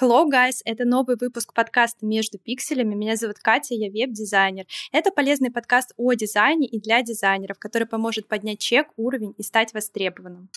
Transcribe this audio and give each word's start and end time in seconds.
Hello, 0.00 0.26
guys! 0.26 0.62
Это 0.64 0.86
новый 0.86 1.16
выпуск 1.20 1.52
подкаста 1.52 2.06
«Между 2.06 2.38
пикселями». 2.38 2.94
Меня 2.94 3.16
зовут 3.16 3.38
Катя, 3.38 3.74
я 3.74 3.90
веб-дизайнер. 3.90 4.64
Это 4.92 5.10
полезный 5.10 5.50
подкаст 5.50 5.92
о 5.98 6.14
дизайне 6.14 6.66
и 6.66 6.80
для 6.80 7.02
дизайнеров, 7.02 7.58
который 7.58 7.86
поможет 7.86 8.26
поднять 8.26 8.60
чек, 8.60 8.88
уровень 8.96 9.34
и 9.36 9.42
стать 9.42 9.74
востребованным. 9.74 10.48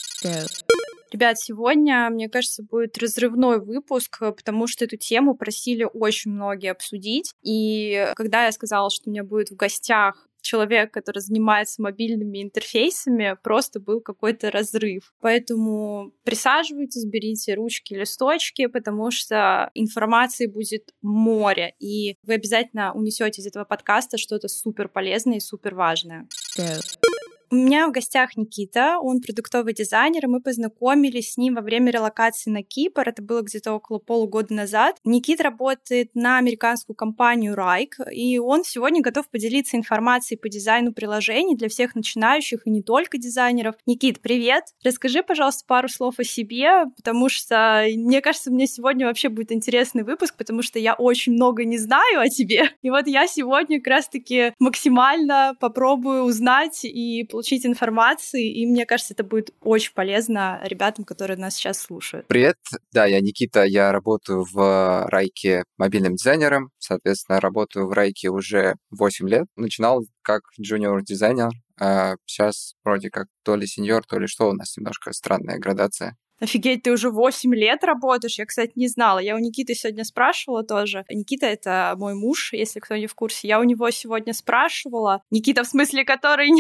Ребят, 1.12 1.40
сегодня, 1.40 2.10
мне 2.10 2.30
кажется, 2.30 2.64
будет 2.64 2.98
разрывной 2.98 3.60
выпуск, 3.60 4.18
потому 4.20 4.66
что 4.66 4.86
эту 4.86 4.96
тему 4.96 5.36
просили 5.36 5.86
очень 5.94 6.32
многие 6.32 6.72
обсудить. 6.72 7.34
И 7.42 8.14
когда 8.16 8.46
я 8.46 8.52
сказала, 8.54 8.90
что 8.90 9.10
у 9.10 9.12
меня 9.12 9.26
будет 9.26 9.50
в 9.50 9.58
гостях 9.58 10.26
человек, 10.44 10.92
который 10.92 11.20
занимается 11.20 11.82
мобильными 11.82 12.44
интерфейсами, 12.44 13.36
просто 13.42 13.80
был 13.80 14.02
какой-то 14.02 14.52
разрыв. 14.52 15.14
Поэтому 15.22 16.14
присаживайтесь, 16.24 17.06
берите 17.06 17.56
ручки, 17.56 17.94
листочки, 17.94 18.68
потому 18.68 19.10
что 19.10 19.72
информации 19.74 20.46
будет 20.46 20.94
море, 21.02 21.74
и 21.80 22.18
вы 22.24 22.36
обязательно 22.36 22.94
унесете 22.94 23.42
из 23.42 23.48
этого 23.48 23.64
подкаста 23.64 24.18
что-то 24.18 24.48
супер 24.48 24.90
полезное 24.90 25.38
и 25.38 25.40
супер 25.40 25.74
важное. 25.74 26.28
Go. 26.58 27.23
У 27.54 27.56
меня 27.56 27.88
в 27.88 27.92
гостях 27.92 28.36
Никита, 28.36 28.98
он 29.00 29.22
продуктовый 29.22 29.76
дизайнер, 29.76 30.26
и 30.26 30.28
мы 30.28 30.42
познакомились 30.42 31.34
с 31.34 31.38
ним 31.38 31.54
во 31.54 31.62
время 31.62 31.92
релокации 31.92 32.50
на 32.50 32.64
Кипр, 32.64 33.08
это 33.08 33.22
было 33.22 33.44
где-то 33.44 33.74
около 33.74 34.00
полугода 34.00 34.52
назад. 34.56 34.98
Никит 35.04 35.40
работает 35.40 36.16
на 36.16 36.40
американскую 36.40 36.96
компанию 36.96 37.54
Райк, 37.54 37.98
и 38.12 38.40
он 38.40 38.64
сегодня 38.64 39.04
готов 39.04 39.30
поделиться 39.30 39.78
информацией 39.78 40.40
по 40.40 40.50
дизайну 40.50 40.94
приложений 40.94 41.58
для 41.58 41.70
всех 41.70 41.94
начинающих 41.94 42.66
и 42.66 42.72
не 42.72 42.82
только 42.82 43.20
дизайнеров. 43.20 43.76
Никит, 43.86 44.20
привет! 44.22 44.64
Расскажи, 44.84 45.22
пожалуйста, 45.22 45.64
пару 45.68 45.90
слов 45.90 46.18
о 46.18 46.24
себе, 46.24 46.86
потому 46.96 47.30
что, 47.30 47.86
мне 47.88 48.22
кажется, 48.22 48.50
мне 48.50 48.66
сегодня 48.66 49.06
вообще 49.06 49.30
будет 49.30 49.52
интересный 49.52 50.02
выпуск, 50.02 50.38
потому 50.38 50.64
что 50.64 50.80
я 50.80 50.96
очень 50.96 51.34
много 51.34 51.66
не 51.66 51.78
знаю 51.78 52.20
о 52.20 52.30
тебе, 52.30 52.72
и 52.82 52.90
вот 52.90 53.06
я 53.06 53.28
сегодня 53.28 53.78
как 53.78 53.94
раз-таки 53.94 54.54
максимально 54.58 55.56
попробую 55.60 56.24
узнать 56.24 56.84
и 56.84 57.24
информации, 57.52 58.52
и 58.52 58.66
мне 58.66 58.86
кажется, 58.86 59.14
это 59.14 59.24
будет 59.24 59.54
очень 59.62 59.94
полезно 59.94 60.60
ребятам, 60.64 61.06
которые 61.06 61.38
нас 61.38 61.56
сейчас 61.56 61.80
слушают. 61.80 62.28
Привет, 62.28 62.58
да, 62.92 63.06
я 63.06 63.20
Никита, 63.20 63.64
я 63.64 63.92
работаю 63.92 64.46
в 64.50 65.08
Райке 65.10 65.64
мобильным 65.78 66.16
дизайнером, 66.16 66.70
соответственно, 66.80 67.40
работаю 67.40 67.88
в 67.88 67.92
Райке 67.92 68.30
уже 68.30 68.76
8 68.92 69.28
лет. 69.28 69.46
Начинал 69.56 70.04
как 70.22 70.42
джуниор-дизайнер, 70.60 71.50
а 71.80 72.16
сейчас 72.26 72.76
вроде 72.84 73.10
как 73.10 73.28
то 73.44 73.56
ли 73.56 73.68
сеньор, 73.68 74.06
то 74.06 74.20
ли 74.20 74.28
что, 74.28 74.50
у 74.50 74.54
нас 74.54 74.78
немножко 74.78 75.12
странная 75.12 75.58
градация. 75.58 76.16
Офигеть, 76.40 76.84
ты 76.84 76.92
уже 76.92 77.10
8 77.10 77.56
лет 77.56 77.84
работаешь? 77.84 78.38
Я, 78.38 78.46
кстати, 78.46 78.74
не 78.76 78.88
знала. 78.88 79.20
Я 79.20 79.36
у 79.36 79.40
Никиты 79.40 79.76
сегодня 79.76 80.04
спрашивала 80.04 80.64
тоже. 80.64 81.06
Никита— 81.10 81.46
это 81.48 81.96
мой 81.98 82.16
муж, 82.16 82.52
если 82.52 82.82
кто 82.82 82.98
не 82.98 83.08
в 83.08 83.16
курсе. 83.16 83.48
Я 83.48 83.60
у 83.60 83.64
него 83.64 83.90
сегодня 83.92 84.34
спрашивала. 84.34 85.22
Никита, 85.32 85.64
в 85.64 85.68
смысле, 85.68 86.04
который 86.04 86.52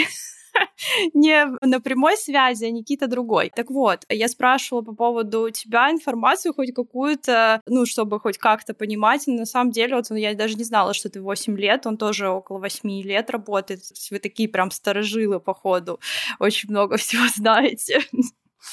не 1.13 1.45
на 1.61 1.79
прямой 1.79 2.17
связи, 2.17 2.65
а 2.65 2.69
Никита 2.71 3.07
другой. 3.07 3.51
Так 3.55 3.69
вот, 3.69 4.05
я 4.09 4.27
спрашивала 4.27 4.81
по 4.81 4.93
поводу 4.93 5.49
тебя 5.51 5.91
информацию 5.91 6.53
хоть 6.53 6.73
какую-то, 6.73 7.61
ну, 7.65 7.85
чтобы 7.85 8.19
хоть 8.19 8.37
как-то 8.37 8.73
понимать. 8.73 9.27
На 9.27 9.45
самом 9.45 9.71
деле, 9.71 9.95
вот 9.95 10.09
я 10.11 10.33
даже 10.35 10.55
не 10.55 10.63
знала, 10.63 10.93
что 10.93 11.09
ты 11.09 11.21
8 11.21 11.57
лет, 11.57 11.85
он 11.85 11.97
тоже 11.97 12.29
около 12.29 12.59
8 12.59 13.01
лет 13.01 13.29
работает. 13.29 13.81
Вы 14.11 14.19
такие 14.19 14.49
прям 14.49 14.71
старожилы, 14.71 15.39
походу. 15.39 15.99
Очень 16.39 16.69
много 16.69 16.97
всего 17.03 17.23
знаете. 17.35 18.01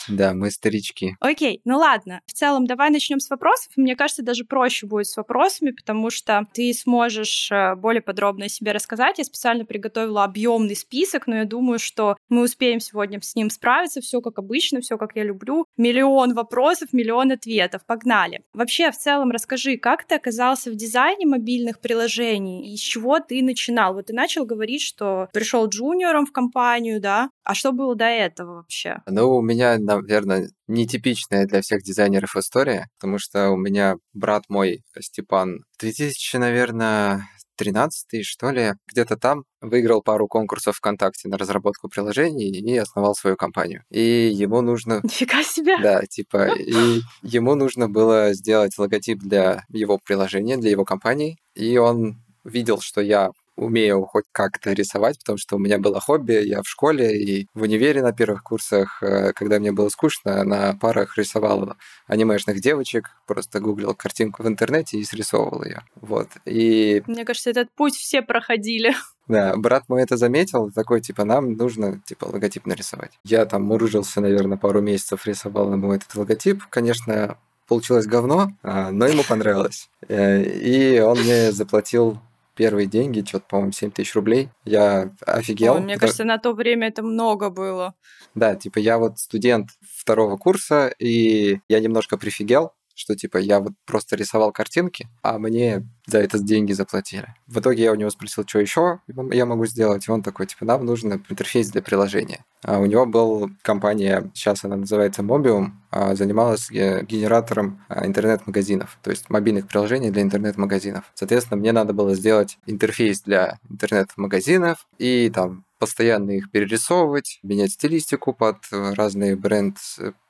Да, 0.08 0.34
мы 0.34 0.50
старички. 0.50 1.16
Окей, 1.20 1.60
ну 1.64 1.78
ладно. 1.78 2.20
В 2.26 2.32
целом, 2.32 2.66
давай 2.66 2.90
начнем 2.90 3.20
с 3.20 3.30
вопросов. 3.30 3.72
Мне 3.76 3.96
кажется, 3.96 4.22
даже 4.22 4.44
проще 4.44 4.86
будет 4.86 5.06
с 5.06 5.16
вопросами, 5.16 5.70
потому 5.70 6.10
что 6.10 6.46
ты 6.52 6.72
сможешь 6.72 7.50
э, 7.50 7.74
более 7.76 8.02
подробно 8.02 8.46
о 8.46 8.48
себе 8.48 8.72
рассказать. 8.72 9.18
Я 9.18 9.24
специально 9.24 9.64
приготовила 9.64 10.24
объемный 10.24 10.76
список, 10.76 11.26
но 11.26 11.36
я 11.36 11.44
думаю, 11.44 11.78
что 11.78 12.16
мы 12.28 12.42
успеем 12.42 12.80
сегодня 12.80 13.20
с 13.20 13.34
ним 13.34 13.50
справиться. 13.50 14.00
Все 14.00 14.20
как 14.20 14.38
обычно, 14.38 14.80
все 14.80 14.96
как 14.96 15.16
я 15.16 15.24
люблю. 15.24 15.66
Миллион 15.76 16.34
вопросов, 16.34 16.92
миллион 16.92 17.32
ответов. 17.32 17.84
Погнали. 17.86 18.42
Вообще, 18.52 18.90
в 18.90 18.96
целом, 18.96 19.30
расскажи, 19.30 19.76
как 19.76 20.04
ты 20.04 20.14
оказался 20.14 20.70
в 20.70 20.74
дизайне 20.74 21.26
мобильных 21.26 21.80
приложений 21.80 22.72
и 22.72 22.76
с 22.76 22.80
чего 22.80 23.18
ты 23.20 23.42
начинал? 23.42 23.94
Вот 23.94 24.06
ты 24.06 24.12
начал 24.12 24.44
говорить, 24.44 24.82
что 24.82 25.28
пришел 25.32 25.66
джуниором 25.66 26.26
в 26.26 26.32
компанию, 26.32 27.00
да? 27.00 27.30
А 27.44 27.54
что 27.54 27.72
было 27.72 27.94
до 27.94 28.04
этого 28.04 28.56
вообще? 28.56 29.02
Ну, 29.06 29.36
у 29.36 29.42
меня, 29.42 29.78
наверное, 29.84 30.50
нетипичная 30.68 31.46
для 31.46 31.60
всех 31.62 31.82
дизайнеров 31.82 32.36
история, 32.36 32.88
потому 32.98 33.18
что 33.18 33.50
у 33.50 33.56
меня 33.56 33.96
брат 34.12 34.44
мой, 34.48 34.82
Степан, 35.00 35.64
2000, 35.78 36.36
наверное, 36.36 37.26
13 37.60 38.24
что 38.24 38.50
ли, 38.50 38.72
где-то 38.90 39.16
там 39.16 39.44
выиграл 39.60 40.00
пару 40.02 40.26
конкурсов 40.28 40.76
ВКонтакте 40.76 41.28
на 41.28 41.36
разработку 41.36 41.90
приложений 41.90 42.48
и 42.52 42.76
основал 42.78 43.14
свою 43.14 43.36
компанию. 43.36 43.82
И 43.90 44.30
ему 44.32 44.62
нужно... 44.62 45.00
Нифига 45.02 45.42
себе! 45.44 45.76
Да, 45.82 46.00
типа, 46.06 46.54
и 46.54 47.02
ему 47.22 47.54
нужно 47.56 47.86
было 47.86 48.32
сделать 48.32 48.78
логотип 48.78 49.18
для 49.18 49.64
его 49.68 49.98
приложения, 50.02 50.56
для 50.56 50.70
его 50.70 50.86
компании, 50.86 51.36
и 51.54 51.76
он 51.76 52.22
видел, 52.44 52.80
что 52.80 53.02
я 53.02 53.30
умею 53.60 54.04
хоть 54.06 54.24
как-то 54.32 54.72
рисовать, 54.72 55.18
потому 55.18 55.38
что 55.38 55.56
у 55.56 55.58
меня 55.58 55.78
было 55.78 56.00
хобби, 56.00 56.32
я 56.44 56.62
в 56.62 56.68
школе 56.68 57.16
и 57.16 57.46
в 57.54 57.62
универе 57.62 58.02
на 58.02 58.12
первых 58.12 58.42
курсах, 58.42 59.02
э, 59.02 59.32
когда 59.34 59.58
мне 59.58 59.72
было 59.72 59.88
скучно, 59.88 60.42
на 60.44 60.74
парах 60.74 61.16
рисовал 61.18 61.74
анимешных 62.06 62.60
девочек, 62.60 63.10
просто 63.26 63.60
гуглил 63.60 63.94
картинку 63.94 64.42
в 64.42 64.48
интернете 64.48 64.98
и 64.98 65.04
срисовывал 65.04 65.64
ее. 65.64 65.82
Вот. 65.96 66.28
И... 66.44 67.02
Мне 67.06 67.24
кажется, 67.24 67.50
этот 67.50 67.70
путь 67.72 67.94
все 67.94 68.22
проходили. 68.22 68.94
Да, 69.28 69.54
брат 69.56 69.84
мой 69.88 70.02
это 70.02 70.16
заметил, 70.16 70.72
такой, 70.72 71.00
типа, 71.00 71.22
нам 71.22 71.52
нужно, 71.52 72.00
типа, 72.04 72.24
логотип 72.24 72.66
нарисовать. 72.66 73.12
Я 73.22 73.46
там 73.46 73.62
мурыжился, 73.62 74.20
наверное, 74.20 74.58
пару 74.58 74.80
месяцев, 74.80 75.24
рисовал 75.24 75.72
ему 75.72 75.92
этот 75.92 76.12
логотип. 76.16 76.64
Конечно, 76.68 77.38
получилось 77.68 78.06
говно, 78.06 78.50
а, 78.64 78.90
но 78.90 79.06
ему 79.06 79.22
понравилось. 79.22 79.88
Э, 80.08 80.42
и 80.42 80.98
он 80.98 81.20
мне 81.20 81.52
заплатил 81.52 82.18
первые 82.54 82.86
деньги, 82.86 83.24
что-то, 83.26 83.46
по-моему, 83.48 83.72
7 83.72 83.90
тысяч 83.90 84.14
рублей. 84.14 84.48
Я 84.64 85.14
офигел. 85.26 85.74
Ой, 85.74 85.80
мне 85.80 85.98
кажется, 85.98 86.24
на 86.24 86.38
то 86.38 86.52
время 86.52 86.88
это 86.88 87.02
много 87.02 87.50
было. 87.50 87.94
Да, 88.34 88.54
типа 88.54 88.78
я 88.78 88.98
вот 88.98 89.18
студент 89.18 89.70
второго 89.80 90.36
курса, 90.36 90.92
и 90.98 91.60
я 91.68 91.80
немножко 91.80 92.16
прифигел, 92.16 92.72
что 93.00 93.16
типа 93.16 93.38
я 93.38 93.60
вот 93.60 93.72
просто 93.86 94.14
рисовал 94.14 94.52
картинки, 94.52 95.08
а 95.22 95.38
мне 95.38 95.86
за 96.06 96.18
это 96.18 96.38
деньги 96.38 96.72
заплатили. 96.72 97.34
В 97.46 97.58
итоге 97.60 97.84
я 97.84 97.92
у 97.92 97.94
него 97.94 98.10
спросил, 98.10 98.44
что 98.46 98.58
еще 98.58 99.00
я 99.32 99.46
могу 99.46 99.64
сделать, 99.66 100.06
и 100.06 100.10
он 100.10 100.22
такой, 100.22 100.46
типа, 100.46 100.64
нам 100.64 100.84
нужен 100.84 101.12
интерфейс 101.12 101.70
для 101.70 101.82
приложения. 101.82 102.44
А 102.62 102.78
у 102.78 102.84
него 102.84 103.06
был 103.06 103.50
компания, 103.62 104.30
сейчас 104.34 104.64
она 104.64 104.76
называется 104.76 105.22
Mobium, 105.22 105.70
а 105.90 106.14
занималась 106.14 106.70
генератором 106.70 107.82
а, 107.88 108.06
интернет-магазинов, 108.06 108.98
то 109.02 109.10
есть 109.10 109.30
мобильных 109.30 109.66
приложений 109.66 110.10
для 110.10 110.22
интернет-магазинов. 110.22 111.04
Соответственно, 111.14 111.58
мне 111.58 111.72
надо 111.72 111.94
было 111.94 112.14
сделать 112.14 112.58
интерфейс 112.66 113.22
для 113.22 113.58
интернет-магазинов 113.70 114.86
и 114.98 115.30
там 115.34 115.64
постоянно 115.80 116.30
их 116.32 116.50
перерисовывать, 116.52 117.40
менять 117.42 117.72
стилистику 117.72 118.32
под 118.32 118.58
разные 118.70 119.34
бренд, 119.34 119.78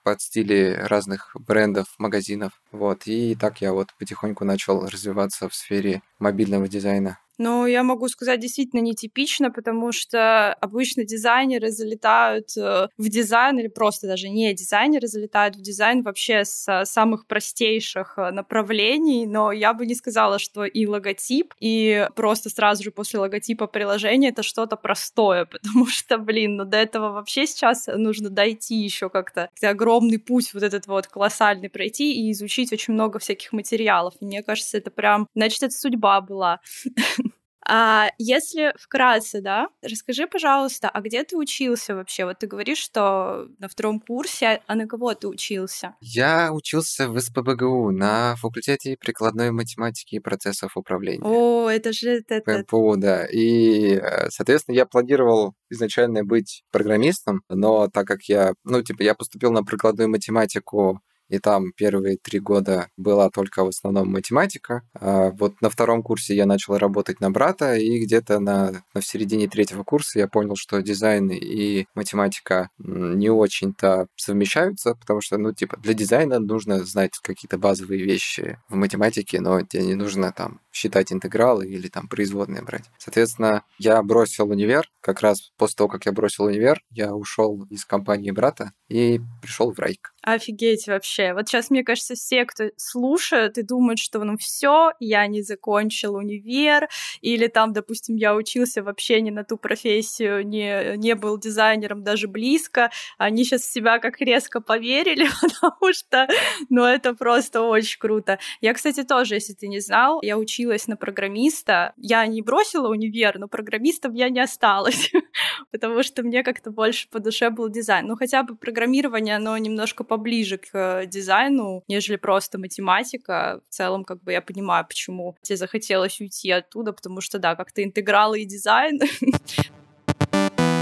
под 0.03 0.23
стили 0.23 0.79
разных 0.81 1.33
брендов, 1.35 1.89
магазинов. 1.99 2.53
Вот. 2.73 3.03
И 3.07 3.35
так 3.35 3.61
я 3.61 3.75
вот 3.75 3.89
потихоньку 3.99 4.47
начал 4.47 4.87
развиваться 4.87 5.49
в 5.49 5.55
сфере 5.55 6.01
мобильного 6.19 6.69
дизайна. 6.69 7.19
Ну, 7.43 7.65
я 7.65 7.83
могу 7.83 8.07
сказать, 8.09 8.39
действительно 8.39 8.81
нетипично, 8.81 9.51
потому 9.51 9.93
что 9.93 10.53
обычно 10.61 11.05
дизайнеры 11.05 11.71
залетают 11.71 12.55
э, 12.55 12.89
в 12.99 13.09
дизайн, 13.09 13.59
или 13.59 13.69
просто 13.69 14.07
даже 14.07 14.29
не 14.29 14.53
дизайнеры 14.53 15.07
залетают 15.07 15.57
в 15.57 15.63
дизайн 15.63 16.03
вообще 16.03 16.45
с 16.45 16.85
самых 16.85 17.27
простейших 17.27 18.19
э, 18.19 18.31
направлений, 18.31 19.25
но 19.25 19.53
я 19.53 19.73
бы 19.73 19.87
не 19.87 19.95
сказала, 19.95 20.39
что 20.39 20.67
и 20.67 20.85
логотип, 20.85 21.55
и 21.61 22.11
просто 22.15 22.51
сразу 22.51 22.83
же 22.83 22.91
после 22.91 23.19
логотипа 23.19 23.67
приложения 23.69 24.29
это 24.29 24.43
что-то 24.43 24.77
простое, 24.77 25.47
потому 25.51 25.87
что, 25.87 26.19
блин, 26.19 26.57
ну 26.57 26.67
до 26.67 26.77
этого 26.77 27.11
вообще 27.11 27.47
сейчас 27.47 27.87
нужно 27.87 28.29
дойти 28.29 28.75
еще 28.75 29.09
как-то, 29.09 29.49
огромный 29.63 30.19
путь 30.19 30.53
вот 30.53 30.63
этот 30.63 30.87
вот 30.87 31.07
колоссальный 31.07 31.71
пройти 31.71 32.13
и 32.13 32.33
изучить 32.33 32.71
очень 32.71 32.93
много 32.93 33.19
всяких 33.19 33.55
материалов. 33.55 34.13
Мне 34.21 34.43
кажется, 34.43 34.77
это 34.77 34.91
прям, 34.91 35.27
значит, 35.35 35.63
это 35.63 35.75
судьба 35.75 36.21
была. 36.21 36.61
А 37.67 38.09
если 38.19 38.75
вкратце, 38.79 39.41
да, 39.41 39.69
расскажи, 39.83 40.27
пожалуйста, 40.27 40.89
а 40.89 41.01
где 41.01 41.25
ты 41.25 41.37
учился 41.37 41.95
вообще? 41.95 42.25
Вот 42.25 42.39
ты 42.39 42.47
говоришь, 42.47 42.79
что 42.79 43.49
на 43.59 43.69
втором 43.69 44.01
курсе, 44.01 44.63
а 44.67 44.75
на 44.75 44.87
кого 44.87 45.15
ты 45.15 45.29
учился? 45.29 45.95
Я 46.01 46.53
учился 46.53 47.09
в 47.09 47.21
СПБГУ 47.21 47.91
на 47.91 48.37
факультете 48.37 48.97
прикладной 48.99 49.51
математики 49.51 50.17
и 50.17 50.21
процессов 50.21 50.77
управления. 50.77 51.23
О, 51.23 51.69
это 51.69 51.93
же 51.93 52.11
это... 52.11 52.41
ПМПУ, 52.41 52.97
да. 52.97 53.27
И, 53.27 53.95
э, 53.95 54.31
соответственно, 54.31 54.77
я 54.77 54.87
планировал 54.87 55.55
изначально 55.69 56.25
быть 56.25 56.63
программистом, 56.73 57.43
но 57.49 57.89
так 57.89 58.07
как 58.07 58.23
я, 58.25 58.55
ну, 58.65 58.83
типа, 58.83 59.03
я 59.03 59.15
поступил 59.15 59.53
на 59.53 59.63
прикладную 59.63 60.09
математику 60.09 61.01
и 61.31 61.39
там 61.39 61.73
первые 61.73 62.17
три 62.17 62.41
года 62.41 62.89
была 62.97 63.31
только 63.31 63.65
в 63.65 63.69
основном 63.69 64.11
математика. 64.11 64.83
А 64.95 65.31
вот 65.31 65.61
на 65.63 65.71
втором 65.71 66.03
курсе 66.03 66.35
я 66.35 66.45
начал 66.45 66.77
работать 66.77 67.21
на 67.21 67.31
брата, 67.31 67.75
и 67.77 68.01
где-то 68.05 68.41
на, 68.41 68.83
на 68.95 69.01
в 69.01 69.07
середине 69.07 69.49
третьего 69.49 69.85
курса 69.85 70.19
я 70.19 70.29
понял, 70.29 70.57
что 70.57 70.83
дизайн 70.83 71.31
и 71.31 71.87
математика 71.95 72.69
не 72.79 73.31
очень-то 73.31 74.09
совмещаются, 74.17 74.95
потому 74.95 75.21
что, 75.21 75.39
ну, 75.39 75.53
типа, 75.53 75.77
для 75.79 75.95
дизайна 75.95 76.39
нужно 76.39 76.85
знать 76.85 77.13
какие-то 77.23 77.59
базовые 77.59 78.03
вещи 78.03 78.59
в 78.69 78.75
математике, 78.75 79.41
но 79.41 79.61
тебе 79.63 79.85
не 79.85 79.95
нужно 79.95 80.33
там 80.33 80.61
считать 80.73 81.13
интегралы 81.13 81.67
или 81.67 81.89
там 81.89 82.09
производные 82.09 82.63
брать. 82.63 82.85
Соответственно, 82.99 83.65
я 83.79 84.03
бросил 84.03 84.51
универ. 84.51 84.89
Как 85.01 85.21
раз 85.21 85.53
после 85.57 85.77
того, 85.77 85.89
как 85.89 86.07
я 86.07 86.13
бросил 86.13 86.45
универ, 86.45 86.83
я 86.91 87.15
ушел 87.15 87.67
из 87.71 87.85
компании 87.85 88.31
брата 88.31 88.73
и 88.89 89.21
пришел 89.43 89.73
в 89.73 89.79
Райк. 89.79 90.13
Офигеть 90.23 90.87
вообще. 90.87 91.33
Вот 91.33 91.49
сейчас, 91.49 91.71
мне 91.71 91.83
кажется, 91.83 92.15
все, 92.15 92.45
кто 92.45 92.65
слушает 92.77 93.57
и 93.59 93.63
думают, 93.63 93.99
что 93.99 94.23
ну 94.23 94.37
все, 94.37 94.93
я 95.01 95.27
не 95.27 95.43
закончил 95.43 96.15
универ, 96.17 96.89
или 97.23 97.47
там, 97.47 97.73
допустим, 97.73 98.17
я 98.17 98.35
учился 98.35 98.83
вообще 98.83 99.23
не 99.23 99.31
на 99.31 99.45
ту 99.45 99.57
профессию, 99.57 100.47
не, 100.47 100.97
не 100.97 101.15
был 101.15 101.39
дизайнером 101.39 102.05
даже 102.05 102.29
близко, 102.29 102.91
они 103.17 103.45
сейчас 103.45 103.63
в 103.63 103.73
себя 103.73 103.99
как 103.99 104.21
резко 104.21 104.61
поверили, 104.61 105.27
потому 105.41 105.93
что, 105.93 106.29
ну, 106.69 106.85
это 106.85 107.15
просто 107.15 107.63
очень 107.63 107.99
круто. 107.99 108.39
Я, 108.61 108.75
кстати, 108.75 109.03
тоже, 109.03 109.35
если 109.35 109.55
ты 109.55 109.69
не 109.69 109.81
знал, 109.81 110.21
я 110.23 110.37
училась 110.37 110.60
на 110.87 110.97
программиста. 110.97 111.93
Я 111.97 112.27
не 112.27 112.43
бросила 112.43 112.89
универ, 112.89 113.39
но 113.39 113.49
программистом 113.49 114.15
я 114.15 114.29
не 114.29 114.41
осталась, 114.41 115.11
потому 115.71 116.03
что 116.03 116.23
мне 116.23 116.43
как-то 116.43 116.71
больше 116.71 117.09
по 117.09 117.21
душе 117.21 117.51
был 117.51 117.69
дизайн. 117.69 118.07
Ну, 118.07 118.17
хотя 118.17 118.43
бы 118.43 118.57
программирование, 118.57 119.37
оно 119.37 119.57
немножко 119.59 120.05
поближе 120.05 120.59
к 120.59 121.07
дизайну, 121.07 121.85
нежели 121.89 122.17
просто 122.17 122.59
математика. 122.59 123.61
В 123.69 123.75
целом, 123.75 124.05
как 124.05 124.23
бы 124.23 124.33
я 124.33 124.41
понимаю, 124.41 124.87
почему 124.87 125.37
тебе 125.43 125.57
захотелось 125.57 126.21
уйти 126.21 126.51
оттуда, 126.51 126.93
потому 126.93 127.21
что, 127.21 127.39
да, 127.39 127.55
как-то 127.55 127.83
интегралы 127.83 128.41
и 128.41 128.45
дизайн. 128.45 129.01